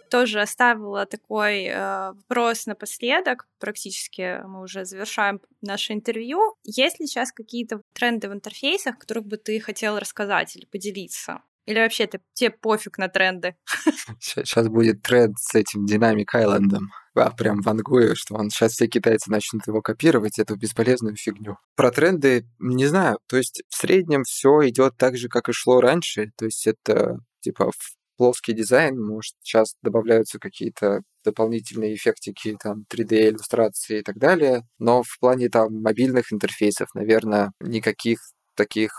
Тоже 0.09 0.41
оставила 0.41 1.07
такой 1.07 1.63
э, 1.63 2.11
вопрос 2.11 2.67
напоследок. 2.67 3.47
Практически 3.59 4.45
мы 4.45 4.61
уже 4.61 4.85
завершаем 4.85 5.41
наше 5.61 5.93
интервью. 5.93 6.55
Есть 6.63 6.99
ли 6.99 7.07
сейчас 7.07 7.31
какие-то 7.31 7.81
тренды 7.93 8.29
в 8.29 8.33
интерфейсах, 8.33 8.99
которых 8.99 9.25
бы 9.25 9.37
ты 9.37 9.59
хотел 9.59 9.97
рассказать 9.97 10.55
или 10.55 10.65
поделиться? 10.65 11.41
Или 11.65 11.79
вообще 11.79 12.07
ты, 12.07 12.19
тебе 12.33 12.51
пофиг 12.51 12.97
на 12.97 13.07
тренды? 13.07 13.55
Сейчас 14.19 14.67
будет 14.67 15.01
тренд 15.01 15.37
с 15.39 15.55
этим 15.55 15.85
Dynamic 15.85 16.25
Island. 16.35 16.77
А, 17.15 17.29
прям 17.31 17.61
вангую, 17.61 18.15
что 18.15 18.35
он 18.35 18.49
сейчас 18.49 18.73
все 18.73 18.87
китайцы 18.87 19.29
начнут 19.29 19.67
его 19.67 19.83
копировать, 19.83 20.39
эту 20.39 20.55
бесполезную 20.55 21.15
фигню. 21.15 21.57
Про 21.75 21.91
тренды 21.91 22.47
не 22.57 22.87
знаю. 22.87 23.19
То 23.27 23.37
есть 23.37 23.61
в 23.69 23.75
среднем 23.75 24.23
все 24.23 24.67
идет 24.67 24.97
так 24.97 25.15
же, 25.15 25.29
как 25.29 25.47
и 25.47 25.53
шло 25.53 25.79
раньше. 25.79 26.31
То 26.35 26.45
есть 26.45 26.65
это 26.65 27.19
типа 27.41 27.71
плоский 28.17 28.53
дизайн, 28.53 28.99
может, 28.99 29.35
сейчас 29.41 29.75
добавляются 29.81 30.39
какие-то 30.39 31.01
дополнительные 31.23 31.95
эффектики, 31.95 32.57
там, 32.61 32.85
3D-иллюстрации 32.91 33.99
и 33.99 34.03
так 34.03 34.17
далее. 34.17 34.63
Но 34.79 35.03
в 35.03 35.19
плане 35.19 35.49
там 35.49 35.81
мобильных 35.81 36.33
интерфейсов, 36.33 36.89
наверное, 36.95 37.51
никаких 37.59 38.19
таких 38.55 38.91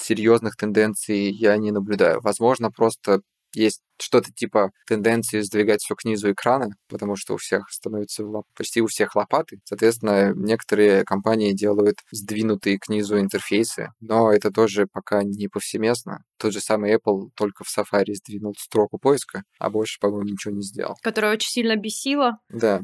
серьезных 0.00 0.56
тенденций 0.56 1.30
я 1.30 1.56
не 1.56 1.70
наблюдаю. 1.70 2.20
Возможно, 2.20 2.70
просто 2.70 3.22
есть 3.54 3.82
что-то 3.98 4.32
типа 4.32 4.70
тенденции 4.86 5.40
сдвигать 5.40 5.82
все 5.82 5.94
к 5.94 6.04
низу 6.04 6.32
экрана, 6.32 6.70
потому 6.88 7.16
что 7.16 7.34
у 7.34 7.36
всех 7.36 7.68
становится 7.70 8.24
почти 8.56 8.80
у 8.80 8.86
всех 8.86 9.14
лопаты. 9.16 9.60
Соответственно, 9.64 10.32
некоторые 10.34 11.04
компании 11.04 11.52
делают 11.52 11.96
сдвинутые 12.10 12.78
к 12.78 12.88
низу 12.88 13.18
интерфейсы, 13.18 13.88
но 14.00 14.32
это 14.32 14.50
тоже 14.50 14.86
пока 14.90 15.22
не 15.22 15.48
повсеместно. 15.48 16.24
Тот 16.38 16.52
же 16.52 16.60
самый 16.60 16.94
Apple 16.94 17.30
только 17.34 17.64
в 17.64 17.76
Safari 17.76 18.14
сдвинул 18.14 18.54
строку 18.58 18.98
поиска, 18.98 19.42
а 19.58 19.70
больше, 19.70 19.98
по-моему, 20.00 20.28
ничего 20.28 20.54
не 20.54 20.62
сделал. 20.62 20.96
Которая 21.02 21.32
очень 21.32 21.50
сильно 21.50 21.76
бесила. 21.76 22.38
Да. 22.48 22.82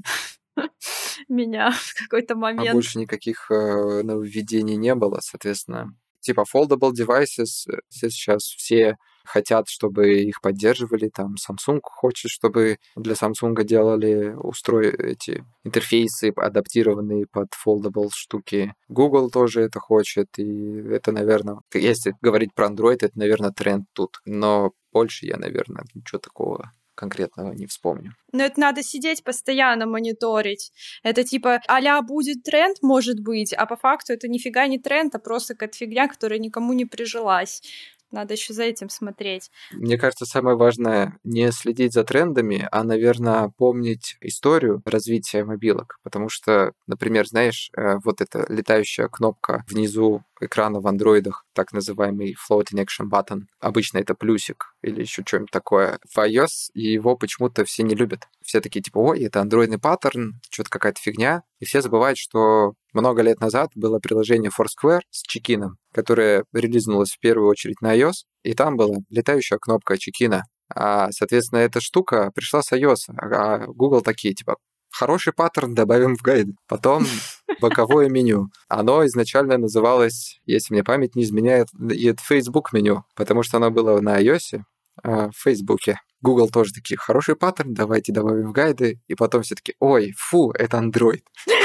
меня 1.28 1.70
в 1.70 1.94
какой-то 1.98 2.34
а 2.34 2.36
момент. 2.36 2.70
А 2.70 2.72
больше 2.72 2.98
никаких 2.98 3.50
э, 3.50 4.02
нововведений 4.02 4.76
не 4.76 4.94
было, 4.94 5.20
соответственно, 5.22 5.94
типа 6.26 6.44
foldable 6.52 6.92
devices 6.92 7.68
э, 7.68 7.78
сейчас 7.88 8.42
все 8.42 8.96
хотят, 9.24 9.68
чтобы 9.68 10.20
их 10.20 10.40
поддерживали, 10.40 11.08
там 11.08 11.34
Samsung 11.34 11.80
хочет, 11.82 12.30
чтобы 12.30 12.78
для 12.94 13.14
Samsung 13.14 13.62
делали 13.64 14.34
устрой 14.34 14.90
эти 14.90 15.44
интерфейсы, 15.64 16.32
адаптированные 16.36 17.26
под 17.26 17.48
foldable 17.52 18.08
штуки. 18.12 18.74
Google 18.88 19.30
тоже 19.30 19.62
это 19.62 19.80
хочет, 19.80 20.28
и 20.38 20.78
это, 20.90 21.12
наверное, 21.12 21.58
если 21.74 22.14
говорить 22.20 22.54
про 22.54 22.68
Android, 22.68 22.98
это, 23.00 23.18
наверное, 23.18 23.50
тренд 23.50 23.86
тут. 23.92 24.20
Но 24.24 24.72
больше 24.92 25.26
я, 25.26 25.36
наверное, 25.36 25.84
ничего 25.94 26.18
такого 26.18 26.70
конкретного 26.96 27.52
не 27.52 27.66
вспомню. 27.66 28.14
Но 28.32 28.42
это 28.42 28.58
надо 28.58 28.82
сидеть 28.82 29.22
постоянно 29.22 29.86
мониторить. 29.86 30.72
Это 31.02 31.22
типа 31.22 31.60
а 31.68 32.02
будет 32.02 32.42
тренд, 32.42 32.78
может 32.82 33.20
быть, 33.20 33.52
а 33.52 33.66
по 33.66 33.76
факту 33.76 34.12
это 34.12 34.26
нифига 34.28 34.66
не 34.66 34.78
тренд, 34.78 35.14
а 35.14 35.18
просто 35.18 35.54
какая-то 35.54 35.76
фигня, 35.76 36.08
которая 36.08 36.38
никому 36.38 36.72
не 36.72 36.84
прижилась. 36.84 37.62
Надо 38.10 38.34
еще 38.34 38.52
за 38.52 38.64
этим 38.64 38.88
смотреть. 38.88 39.50
Мне 39.72 39.98
кажется, 39.98 40.26
самое 40.26 40.56
важное 40.56 41.18
не 41.24 41.50
следить 41.52 41.92
за 41.92 42.04
трендами, 42.04 42.68
а, 42.70 42.84
наверное, 42.84 43.52
помнить 43.56 44.16
историю 44.20 44.82
развития 44.84 45.44
мобилок. 45.44 45.98
Потому 46.02 46.28
что, 46.28 46.72
например, 46.86 47.26
знаешь, 47.26 47.70
э, 47.76 47.96
вот 48.04 48.20
эта 48.20 48.46
летающая 48.48 49.08
кнопка 49.08 49.64
внизу 49.68 50.22
экрана 50.40 50.80
в 50.80 50.86
андроидах, 50.86 51.44
так 51.54 51.72
называемый 51.72 52.34
floating 52.34 52.84
action 52.84 53.08
button. 53.10 53.42
Обычно 53.60 53.98
это 53.98 54.14
плюсик 54.14 54.74
или 54.82 55.00
еще 55.00 55.22
что-нибудь 55.26 55.50
такое. 55.50 55.98
В 56.08 56.18
iOS 56.18 56.70
его 56.74 57.16
почему-то 57.16 57.64
все 57.64 57.82
не 57.82 57.94
любят. 57.94 58.28
Все 58.44 58.60
такие 58.60 58.82
типа, 58.82 58.98
ой, 58.98 59.24
это 59.24 59.40
андроидный 59.40 59.78
паттерн, 59.78 60.40
что-то 60.50 60.70
какая-то 60.70 61.00
фигня. 61.00 61.42
И 61.58 61.64
все 61.64 61.80
забывают, 61.80 62.18
что 62.18 62.74
много 62.92 63.22
лет 63.22 63.40
назад 63.40 63.70
было 63.74 63.98
приложение 63.98 64.50
Foursquare 64.50 65.00
с 65.10 65.22
чекином, 65.22 65.78
которое 65.96 66.44
релизнулось 66.52 67.12
в 67.12 67.18
первую 67.20 67.48
очередь 67.48 67.80
на 67.80 67.96
iOS, 67.96 68.26
и 68.42 68.52
там 68.52 68.76
была 68.76 68.96
летающая 69.08 69.56
кнопка 69.56 69.96
чекина. 69.96 70.42
А, 70.68 71.10
соответственно, 71.10 71.60
эта 71.60 71.80
штука 71.80 72.30
пришла 72.34 72.60
с 72.60 72.70
iOS, 72.70 73.14
а 73.16 73.64
Google 73.66 74.02
такие, 74.02 74.34
типа, 74.34 74.56
хороший 74.90 75.32
паттерн 75.32 75.74
добавим 75.74 76.14
в 76.14 76.20
гайд. 76.20 76.48
Потом 76.68 77.06
боковое 77.62 78.10
меню. 78.10 78.48
Оно 78.68 79.06
изначально 79.06 79.56
называлось, 79.56 80.38
если 80.44 80.74
мне 80.74 80.84
память 80.84 81.16
не 81.16 81.22
изменяет, 81.22 81.68
это 81.72 82.22
Facebook 82.22 82.74
меню, 82.74 83.04
потому 83.14 83.42
что 83.42 83.56
оно 83.56 83.70
было 83.70 83.98
на 84.02 84.20
iOS, 84.20 84.60
а, 85.02 85.30
в 85.30 85.36
Фейсбуке. 85.36 85.98
Google 86.20 86.50
тоже 86.50 86.74
такие, 86.74 86.98
хороший 86.98 87.36
паттерн, 87.36 87.72
давайте 87.72 88.12
добавим 88.12 88.48
в 88.48 88.52
гайды. 88.52 89.00
И 89.06 89.14
потом 89.14 89.42
все 89.42 89.54
таки 89.54 89.74
ой, 89.80 90.12
фу, 90.18 90.50
это 90.50 90.76
Android. 90.76 91.22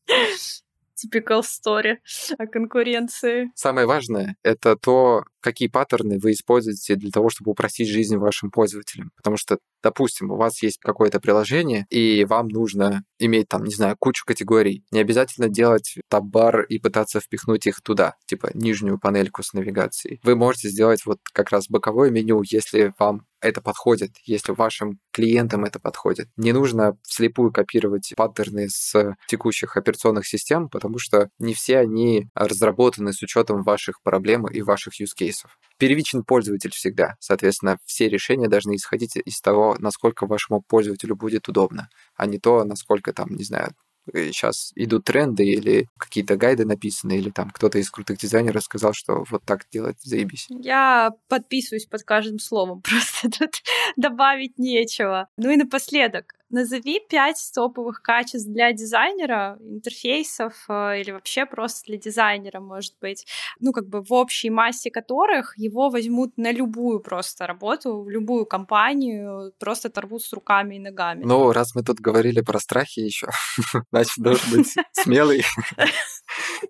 Typical 1.04 1.41
story 1.41 1.97
о 2.38 2.47
конкуренции. 2.47 3.51
Самое 3.56 3.88
важное— 3.88 4.36
это 4.43 4.76
то, 4.76 5.26
какие 5.39 5.68
паттерны 5.68 6.20
вы 6.20 6.32
используете 6.32 6.95
для 6.95 7.12
того, 7.12 7.30
чтобы 7.30 7.51
упростить 7.51 7.89
жизнь 7.89 8.18
вашим 8.18 8.51
пользователям. 8.51 9.12
Потому 9.16 9.38
что 9.38 9.58
Допустим, 9.84 10.31
у 10.31 10.38
вас 10.38 10.63
есть 10.63 10.79
какое-то 10.79 11.19
приложение, 11.19 11.86
и 11.89 12.25
вам 12.25 12.47
нужно 12.47 13.03
иметь 13.19 13.49
там, 13.49 13.65
не 13.65 13.75
знаю, 13.75 13.95
кучу 13.99 14.23
категорий. 14.25 14.86
Не 14.91 14.99
обязательно 14.99 15.49
делать 15.49 15.95
таб-бар 16.09 16.61
и 16.61 16.79
пытаться 16.79 17.19
впихнуть 17.19 17.67
их 17.67 17.81
туда, 17.81 18.15
типа 18.25 18.51
нижнюю 18.53 18.97
панельку 18.99 19.43
с 19.43 19.53
навигацией. 19.53 20.19
Вы 20.23 20.36
можете 20.36 20.69
сделать 20.69 21.05
вот 21.05 21.19
как 21.34 21.49
раз 21.51 21.67
боковое 21.67 22.09
меню, 22.09 22.41
если 22.43 22.93
вам 22.97 23.25
это 23.43 23.61
подходит, 23.61 24.11
если 24.23 24.53
вашим 24.53 24.99
клиентам 25.11 25.65
это 25.65 25.79
подходит. 25.79 26.29
Не 26.38 26.53
нужно 26.53 26.97
вслепую 27.03 27.51
копировать 27.51 28.13
паттерны 28.15 28.69
с 28.69 29.15
текущих 29.27 29.75
операционных 29.75 30.25
систем, 30.25 30.69
потому 30.69 30.97
что 30.97 31.29
не 31.39 31.53
все 31.53 31.79
они 31.79 32.29
разработаны 32.34 33.11
с 33.11 33.21
учетом 33.21 33.63
ваших 33.63 34.01
проблем 34.01 34.47
и 34.47 34.61
ваших 34.61 35.01
use 35.01 35.11
cases. 35.19 35.49
Первичен 35.84 36.23
пользователь 36.23 36.71
всегда. 36.71 37.15
Соответственно, 37.19 37.77
все 37.84 38.07
решения 38.07 38.47
должны 38.47 38.77
исходить 38.77 39.17
из 39.17 39.41
того, 39.41 39.75
насколько 39.79 40.25
вашему 40.25 40.61
пользователю 40.61 41.17
будет 41.17 41.49
удобно, 41.49 41.89
а 42.15 42.25
не 42.25 42.39
то, 42.39 42.63
насколько 42.63 43.11
там, 43.11 43.36
не 43.36 43.43
знаю, 43.43 43.73
сейчас 44.13 44.71
идут 44.75 45.03
тренды 45.03 45.43
или 45.43 45.89
какие-то 45.97 46.38
гайды 46.38 46.65
написаны, 46.65 47.17
или 47.17 47.31
там 47.31 47.49
кто-то 47.49 47.79
из 47.79 47.89
крутых 47.89 48.17
дизайнеров 48.17 48.63
сказал, 48.63 48.93
что 48.93 49.25
вот 49.29 49.43
так 49.45 49.65
делать 49.73 49.97
заебись. 50.01 50.47
Я 50.49 51.11
подписываюсь 51.27 51.86
под 51.86 52.03
каждым 52.03 52.39
словом, 52.39 52.81
просто 52.84 53.29
тут 53.29 53.61
добавить 53.97 54.57
нечего. 54.57 55.27
Ну 55.36 55.49
и 55.49 55.57
напоследок, 55.57 56.34
Назови 56.54 56.99
пять 57.10 57.51
топовых 57.56 58.04
качеств 58.04 58.47
для 58.47 58.72
дизайнера, 58.74 59.58
интерфейсов 59.60 60.54
э, 60.70 61.01
или 61.01 61.10
вообще 61.10 61.47
просто 61.47 61.88
для 61.88 61.97
дизайнера, 61.97 62.60
может 62.60 62.93
быть. 63.01 63.26
Ну, 63.60 63.74
как 63.74 63.88
бы 63.88 64.04
в 64.04 64.14
общей 64.14 64.51
массе 64.51 64.91
которых 64.91 65.58
его 65.58 65.89
возьмут 65.89 66.38
на 66.38 66.51
любую 66.51 66.99
просто 66.99 67.47
работу, 67.47 68.04
в 68.04 68.10
любую 68.10 68.45
компанию, 68.45 69.51
просто 69.58 69.88
оторвут 69.88 70.22
с 70.22 70.32
руками 70.32 70.76
и 70.76 70.80
ногами. 70.80 71.24
Ну, 71.24 71.51
раз 71.51 71.74
мы 71.74 71.82
тут 71.82 71.99
говорили 71.99 72.41
про 72.41 72.60
страхи 72.60 72.99
еще, 72.99 73.30
значит, 73.91 74.20
должен 74.20 74.51
быть 74.51 74.76
смелый. 74.91 75.43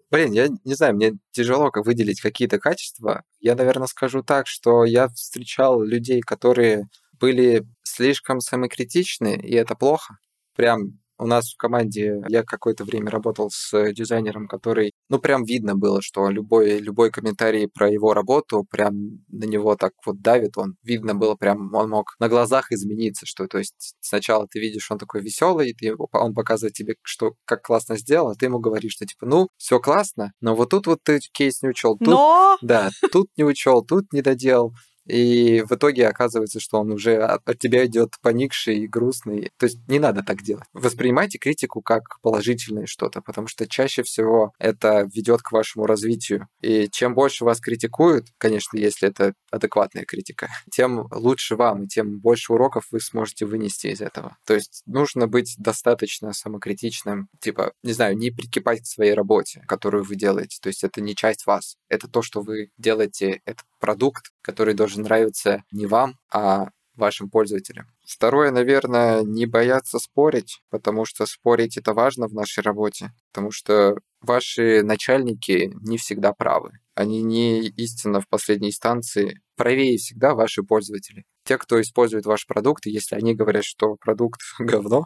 Блин, 0.10 0.32
я 0.32 0.48
не 0.64 0.76
знаю, 0.76 0.96
мне 0.96 1.14
тяжело 1.32 1.72
как 1.72 1.86
выделить 1.86 2.22
какие-то 2.22 2.58
качества. 2.58 3.24
Я, 3.42 3.56
наверное, 3.56 3.88
скажу 3.88 4.24
так, 4.24 4.48
что 4.48 4.86
я 4.86 5.10
встречал 5.10 5.82
людей, 5.82 6.22
которые 6.22 6.88
были 7.24 7.66
слишком 7.84 8.42
самокритичны, 8.42 9.40
и 9.42 9.56
это 9.56 9.76
плохо. 9.76 10.18
Прям 10.58 11.00
у 11.18 11.26
нас 11.26 11.54
в 11.54 11.58
команде 11.58 12.22
я 12.28 12.44
какое-то 12.44 12.84
время 12.84 13.12
работал 13.12 13.50
с 13.50 13.94
дизайнером, 13.94 14.50
который, 14.50 14.92
ну, 15.08 15.20
прям 15.20 15.46
видно 15.46 15.74
было, 15.74 16.02
что 16.02 16.30
любой, 16.30 16.80
любой 16.80 17.12
комментарий 17.12 17.70
про 17.70 17.90
его 17.90 18.14
работу 18.14 18.66
прям 18.70 19.24
на 19.30 19.46
него 19.46 19.78
так 19.78 19.94
вот 20.06 20.22
давит, 20.22 20.58
он 20.58 20.76
видно 20.84 21.16
было 21.16 21.36
прям, 21.36 21.74
он 21.74 21.92
мог 21.92 22.16
на 22.20 22.28
глазах 22.28 22.74
измениться, 22.74 23.26
что, 23.26 23.48
то 23.48 23.58
есть 23.58 23.96
сначала 24.02 24.46
ты 24.46 24.60
видишь, 24.60 24.92
он 24.92 24.98
такой 24.98 25.22
веселый, 25.22 25.74
ты, 25.74 25.96
он 25.96 26.34
показывает 26.34 26.74
тебе, 26.74 26.96
что 27.04 27.36
как 27.46 27.62
классно 27.62 27.98
сделал, 27.98 28.32
а 28.32 28.36
ты 28.36 28.48
ему 28.48 28.60
говоришь, 28.60 28.94
что 28.94 29.06
типа, 29.06 29.26
ну, 29.26 29.48
все 29.56 29.80
классно, 29.80 30.34
но 30.42 30.56
вот 30.56 30.72
тут 30.72 30.88
вот 30.88 31.00
ты 31.04 31.20
кейс 31.32 31.62
не 31.62 31.70
учел, 31.70 31.98
тут, 31.98 32.08
но... 32.10 32.58
да, 32.62 32.90
тут 33.14 33.28
не 33.38 33.46
учел, 33.46 33.82
тут 33.82 34.12
не 34.12 34.22
доделал. 34.22 34.74
И 35.06 35.64
в 35.68 35.74
итоге 35.74 36.08
оказывается, 36.08 36.60
что 36.60 36.80
он 36.80 36.92
уже 36.92 37.18
от, 37.18 37.42
тебя 37.60 37.86
идет 37.86 38.16
поникший 38.22 38.80
и 38.80 38.88
грустный. 38.88 39.52
То 39.58 39.66
есть 39.66 39.78
не 39.88 40.00
надо 40.00 40.24
так 40.24 40.42
делать. 40.42 40.66
Воспринимайте 40.74 41.38
критику 41.38 41.82
как 41.82 42.20
положительное 42.22 42.86
что-то, 42.86 43.22
потому 43.22 43.48
что 43.48 43.68
чаще 43.68 44.04
всего 44.04 44.54
это 44.60 45.08
ведет 45.14 45.42
к 45.42 45.52
вашему 45.52 45.86
развитию. 45.86 46.48
И 46.62 46.88
чем 46.92 47.14
больше 47.14 47.46
вас 47.46 47.60
критикуют, 47.60 48.28
конечно, 48.38 48.78
если 48.78 49.10
это 49.10 49.34
адекватная 49.52 50.06
критика, 50.06 50.50
тем 50.72 51.08
лучше 51.12 51.56
вам, 51.56 51.84
и 51.84 51.88
тем 51.88 52.20
больше 52.20 52.54
уроков 52.54 52.88
вы 52.92 53.00
сможете 53.00 53.46
вынести 53.46 53.88
из 53.88 54.02
этого. 54.02 54.38
То 54.46 54.54
есть 54.54 54.84
нужно 54.86 55.28
быть 55.28 55.56
достаточно 55.58 56.34
самокритичным, 56.34 57.28
типа, 57.40 57.74
не 57.84 57.94
знаю, 57.94 58.18
не 58.18 58.32
прикипать 58.32 58.82
к 58.82 58.88
своей 58.88 59.14
работе, 59.14 59.64
которую 59.68 60.04
вы 60.04 60.16
делаете. 60.16 60.58
То 60.62 60.68
есть 60.68 60.84
это 60.84 61.02
не 61.02 61.16
часть 61.16 61.46
вас. 61.46 61.76
Это 61.90 62.08
то, 62.08 62.22
что 62.22 62.42
вы 62.42 62.70
делаете, 62.78 63.42
это 63.46 63.64
продукт, 63.84 64.32
который 64.42 64.76
должен 64.76 65.04
нравиться 65.04 65.64
не 65.74 65.88
вам, 65.88 66.14
а 66.32 66.70
вашим 66.96 67.30
пользователям. 67.30 67.88
Второе, 68.08 68.50
наверное, 68.50 69.24
не 69.24 69.46
бояться 69.46 70.00
спорить, 70.00 70.62
потому 70.70 71.04
что 71.04 71.26
спорить 71.26 71.76
это 71.76 71.94
важно 71.94 72.30
в 72.30 72.34
нашей 72.34 72.64
работе, 72.64 73.12
потому 73.34 73.52
что 73.52 73.98
ваши 74.22 74.84
начальники 74.84 75.74
не 75.82 75.98
всегда 75.98 76.32
правы. 76.32 76.72
Они 76.96 77.22
не 77.24 77.68
истинно 77.68 78.22
в 78.22 78.30
последней 78.30 78.70
инстанции. 78.70 79.42
Правее 79.58 79.98
всегда 79.98 80.34
ваши 80.34 80.64
пользователи. 80.64 81.26
Те, 81.44 81.58
кто 81.58 81.82
использует 81.82 82.26
ваш 82.26 82.48
продукт, 82.48 82.86
если 82.86 83.18
они 83.18 83.36
говорят, 83.36 83.66
что 83.66 83.98
продукт 83.98 84.40
говно, 84.60 85.04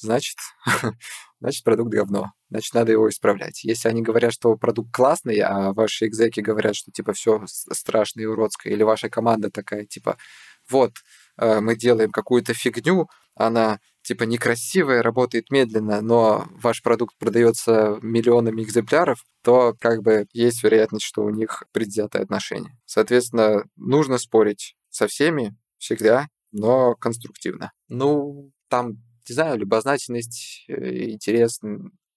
значит, 0.00 0.36
значит 1.40 1.64
продукт 1.64 1.90
говно, 1.90 2.32
значит 2.50 2.74
надо 2.74 2.92
его 2.92 3.08
исправлять. 3.08 3.64
Если 3.64 3.88
они 3.88 4.02
говорят, 4.02 4.32
что 4.32 4.56
продукт 4.56 4.92
классный, 4.92 5.38
а 5.40 5.72
ваши 5.72 6.06
экзеки 6.06 6.40
говорят, 6.40 6.76
что 6.76 6.90
типа 6.90 7.12
все 7.12 7.42
страшно 7.46 8.20
и 8.20 8.26
уродское, 8.26 8.72
или 8.72 8.82
ваша 8.82 9.08
команда 9.08 9.50
такая 9.50 9.84
типа 9.84 10.16
вот 10.68 10.92
э, 11.38 11.60
мы 11.60 11.76
делаем 11.76 12.10
какую-то 12.10 12.54
фигню, 12.54 13.08
она 13.34 13.78
типа 14.02 14.24
некрасивая, 14.24 15.02
работает 15.02 15.50
медленно, 15.50 16.00
но 16.00 16.46
ваш 16.52 16.82
продукт 16.82 17.16
продается 17.18 17.98
миллионами 18.02 18.62
экземпляров, 18.62 19.24
то 19.42 19.74
как 19.78 20.02
бы 20.02 20.26
есть 20.32 20.62
вероятность, 20.62 21.04
что 21.04 21.22
у 21.22 21.30
них 21.30 21.62
предвзятое 21.72 22.22
отношение. 22.22 22.78
Соответственно, 22.86 23.64
нужно 23.76 24.18
спорить 24.18 24.74
со 24.88 25.06
всеми 25.06 25.56
всегда, 25.78 26.28
но 26.52 26.94
конструктивно. 26.94 27.72
Ну, 27.88 28.50
там 28.68 28.98
не 29.30 29.34
знаю, 29.34 29.58
любознательность, 29.58 30.64
э, 30.68 31.10
интерес 31.10 31.60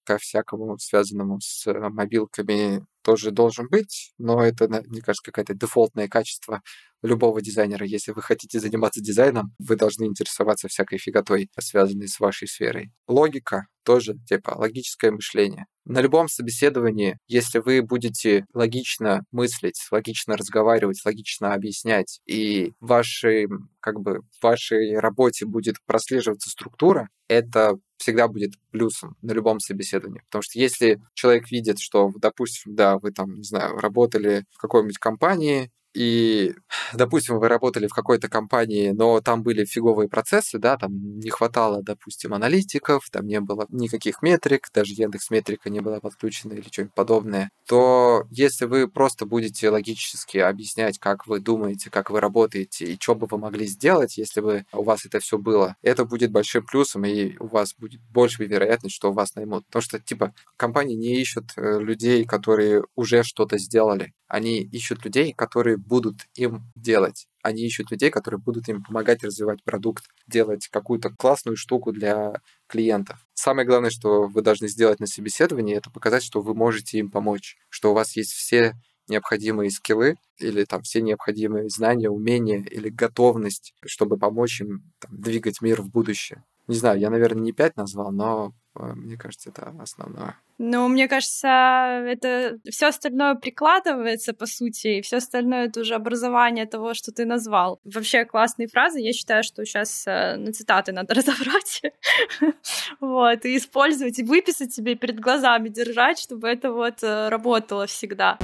ко 0.04 0.18
всякому 0.18 0.78
связанному 0.78 1.40
с 1.40 1.66
мобилками 1.72 2.84
тоже 3.02 3.30
должен 3.30 3.68
быть, 3.68 4.12
но 4.18 4.42
это, 4.42 4.66
мне 4.68 5.02
кажется, 5.02 5.30
какое-то 5.30 5.54
дефолтное 5.54 6.08
качество 6.08 6.62
любого 7.02 7.42
дизайнера. 7.42 7.86
Если 7.86 8.12
вы 8.12 8.22
хотите 8.22 8.58
заниматься 8.58 9.00
дизайном, 9.00 9.54
вы 9.58 9.76
должны 9.76 10.04
интересоваться 10.04 10.68
всякой 10.68 10.98
фиготой, 10.98 11.50
связанной 11.60 12.08
с 12.08 12.18
вашей 12.18 12.48
сферой. 12.48 12.92
Логика 13.06 13.66
тоже, 13.84 14.14
типа, 14.26 14.54
логическое 14.56 15.10
мышление. 15.10 15.66
На 15.84 16.00
любом 16.00 16.28
собеседовании, 16.28 17.18
если 17.28 17.58
вы 17.58 17.82
будете 17.82 18.46
логично 18.54 19.24
мыслить, 19.30 19.78
логично 19.90 20.38
разговаривать, 20.38 21.02
логично 21.04 21.52
объяснять, 21.52 22.20
и 22.24 22.72
вашей, 22.80 23.48
как 23.80 24.00
бы, 24.00 24.20
вашей 24.40 24.98
работе 24.98 25.44
будет 25.44 25.76
прослеживаться 25.84 26.48
структура, 26.48 27.10
это 27.28 27.74
всегда 27.98 28.28
будет 28.28 28.52
плюсом 28.70 29.16
на 29.22 29.32
любом 29.32 29.60
собеседовании. 29.60 30.20
Потому 30.26 30.42
что 30.42 30.58
если 30.58 31.00
человек 31.14 31.50
видит, 31.50 31.78
что, 31.78 32.10
допустим, 32.16 32.74
да, 32.74 32.98
вы 32.98 33.12
там, 33.12 33.34
не 33.34 33.44
знаю, 33.44 33.76
работали 33.78 34.44
в 34.52 34.58
какой-нибудь 34.58 34.98
компании, 34.98 35.70
и, 35.94 36.54
допустим, 36.92 37.38
вы 37.38 37.48
работали 37.48 37.86
в 37.86 37.94
какой-то 37.94 38.28
компании, 38.28 38.90
но 38.90 39.20
там 39.20 39.42
были 39.42 39.64
фиговые 39.64 40.08
процессы, 40.08 40.58
да, 40.58 40.76
там 40.76 40.92
не 41.18 41.30
хватало, 41.30 41.82
допустим, 41.82 42.34
аналитиков, 42.34 43.08
там 43.10 43.26
не 43.26 43.40
было 43.40 43.66
никаких 43.70 44.22
метрик, 44.22 44.68
даже 44.72 44.92
Яндекс 44.94 45.30
Метрика 45.30 45.70
не 45.70 45.80
была 45.80 46.00
подключена 46.00 46.52
или 46.54 46.68
что-нибудь 46.70 46.94
подобное, 46.94 47.50
то 47.66 48.24
если 48.30 48.66
вы 48.66 48.88
просто 48.88 49.26
будете 49.26 49.70
логически 49.70 50.38
объяснять, 50.38 50.98
как 50.98 51.26
вы 51.26 51.40
думаете, 51.40 51.90
как 51.90 52.10
вы 52.10 52.20
работаете 52.20 52.86
и 52.86 52.98
что 53.00 53.14
бы 53.14 53.26
вы 53.30 53.38
могли 53.38 53.66
сделать, 53.66 54.18
если 54.18 54.40
бы 54.40 54.64
у 54.72 54.82
вас 54.82 55.06
это 55.06 55.20
все 55.20 55.38
было, 55.38 55.76
это 55.82 56.04
будет 56.04 56.30
большим 56.30 56.64
плюсом, 56.66 57.04
и 57.04 57.36
у 57.38 57.46
вас 57.46 57.74
будет 57.74 58.00
больше 58.12 58.44
вероятность, 58.44 58.94
что 58.94 59.12
вас 59.12 59.34
наймут. 59.34 59.66
Потому 59.66 59.82
что, 59.82 59.98
типа, 59.98 60.34
компании 60.56 60.94
не 60.96 61.20
ищут 61.20 61.52
э, 61.56 61.78
людей, 61.80 62.24
которые 62.24 62.84
уже 62.96 63.22
что-то 63.22 63.58
сделали. 63.58 64.12
Они 64.28 64.62
ищут 64.62 65.04
людей, 65.04 65.32
которые 65.32 65.76
будут 65.86 66.16
им 66.34 66.64
делать. 66.74 67.26
Они 67.42 67.62
ищут 67.62 67.90
людей, 67.90 68.10
которые 68.10 68.40
будут 68.40 68.68
им 68.68 68.82
помогать 68.82 69.22
развивать 69.22 69.62
продукт, 69.64 70.04
делать 70.26 70.68
какую-то 70.68 71.10
классную 71.10 71.56
штуку 71.56 71.92
для 71.92 72.40
клиентов. 72.66 73.26
Самое 73.34 73.66
главное, 73.66 73.90
что 73.90 74.26
вы 74.26 74.42
должны 74.42 74.68
сделать 74.68 75.00
на 75.00 75.06
собеседовании, 75.06 75.76
это 75.76 75.90
показать, 75.90 76.22
что 76.22 76.40
вы 76.40 76.54
можете 76.54 76.98
им 76.98 77.10
помочь, 77.10 77.56
что 77.68 77.90
у 77.90 77.94
вас 77.94 78.16
есть 78.16 78.32
все 78.32 78.74
необходимые 79.08 79.70
скиллы 79.70 80.16
или 80.38 80.64
там 80.64 80.82
все 80.82 81.02
необходимые 81.02 81.68
знания, 81.68 82.08
умения 82.08 82.64
или 82.64 82.88
готовность, 82.88 83.74
чтобы 83.84 84.16
помочь 84.16 84.62
им 84.62 84.92
там, 84.98 85.10
двигать 85.20 85.60
мир 85.60 85.82
в 85.82 85.90
будущее. 85.90 86.44
Не 86.66 86.76
знаю, 86.76 86.98
я, 86.98 87.10
наверное, 87.10 87.42
не 87.42 87.52
пять 87.52 87.76
назвал, 87.76 88.10
но 88.10 88.54
Э, 88.76 88.94
мне 88.94 89.16
кажется, 89.16 89.50
это 89.50 89.74
основное. 89.80 90.38
Ну, 90.58 90.86
мне 90.88 91.08
кажется, 91.08 91.48
это 91.48 92.58
все 92.70 92.86
остальное 92.86 93.34
прикладывается, 93.34 94.34
по 94.34 94.46
сути, 94.46 94.98
и 94.98 95.02
все 95.02 95.16
остальное 95.16 95.66
это 95.66 95.80
уже 95.80 95.94
образование 95.94 96.66
того, 96.66 96.94
что 96.94 97.10
ты 97.10 97.24
назвал. 97.24 97.80
Вообще 97.84 98.24
классные 98.24 98.68
фразы. 98.68 99.00
Я 99.00 99.12
считаю, 99.12 99.42
что 99.42 99.64
сейчас 99.64 100.04
э, 100.06 100.36
на 100.36 100.52
цитаты 100.52 100.92
надо 100.92 101.14
разобрать. 101.14 101.82
вот, 103.00 103.44
и 103.44 103.56
использовать, 103.56 104.18
и 104.18 104.22
выписать 104.22 104.72
себе 104.72 104.94
перед 104.94 105.18
глазами 105.18 105.68
держать, 105.68 106.18
чтобы 106.20 106.48
это 106.48 106.72
вот 106.72 107.02
э, 107.02 107.28
работало 107.28 107.86
всегда. 107.86 108.38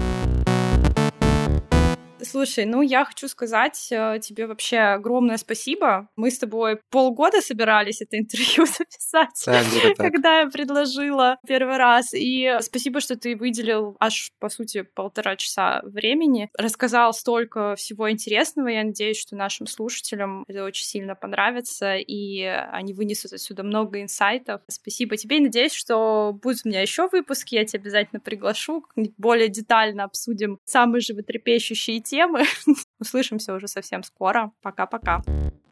Слушай, 2.31 2.64
ну 2.64 2.81
я 2.81 3.05
хочу 3.05 3.26
сказать 3.26 3.89
э, 3.91 4.20
тебе 4.22 4.47
вообще 4.47 4.78
огромное 4.78 5.37
спасибо. 5.37 6.09
Мы 6.14 6.31
с 6.31 6.39
тобой 6.39 6.81
полгода 6.91 7.41
собирались 7.41 8.03
это 8.03 8.18
интервью 8.18 8.66
записать, 8.78 9.43
да, 9.47 9.62
когда 9.97 10.41
я 10.41 10.47
предложила 10.49 11.39
первый 11.45 11.76
раз. 11.76 12.14
И 12.14 12.57
спасибо, 12.61 13.01
что 13.01 13.16
ты 13.16 13.35
выделил 13.35 13.97
аж, 13.99 14.31
по 14.39 14.49
сути, 14.49 14.83
полтора 14.83 15.35
часа 15.35 15.81
времени. 15.83 16.51
Рассказал 16.57 17.12
столько 17.14 17.74
всего 17.74 18.09
интересного. 18.09 18.68
Я 18.68 18.85
надеюсь, 18.85 19.18
что 19.18 19.35
нашим 19.35 19.66
слушателям 19.66 20.45
это 20.47 20.62
очень 20.62 20.85
сильно 20.85 21.16
понравится, 21.16 21.97
и 21.97 22.43
они 22.45 22.95
вынесут 22.95 23.33
отсюда 23.33 23.64
много 23.64 24.01
инсайтов. 24.01 24.61
Спасибо 24.68 25.16
тебе 25.16 25.39
и 25.39 25.41
надеюсь, 25.41 25.72
что 25.72 26.39
будут 26.41 26.61
у 26.64 26.68
меня 26.68 26.81
еще 26.81 27.09
выпуски, 27.09 27.57
я 27.57 27.64
тебя 27.64 27.81
обязательно 27.81 28.20
приглашу, 28.20 28.85
более 29.18 29.49
детально 29.49 30.05
обсудим 30.05 30.61
самые 30.64 31.01
животрепещущие 31.01 31.99
темы. 32.21 32.45
Услышимся 32.99 33.55
уже 33.55 33.68
совсем 33.68 34.03
скоро. 34.03 34.53
Пока-пока. 34.62 35.23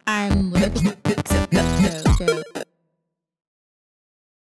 I'm 0.06 0.54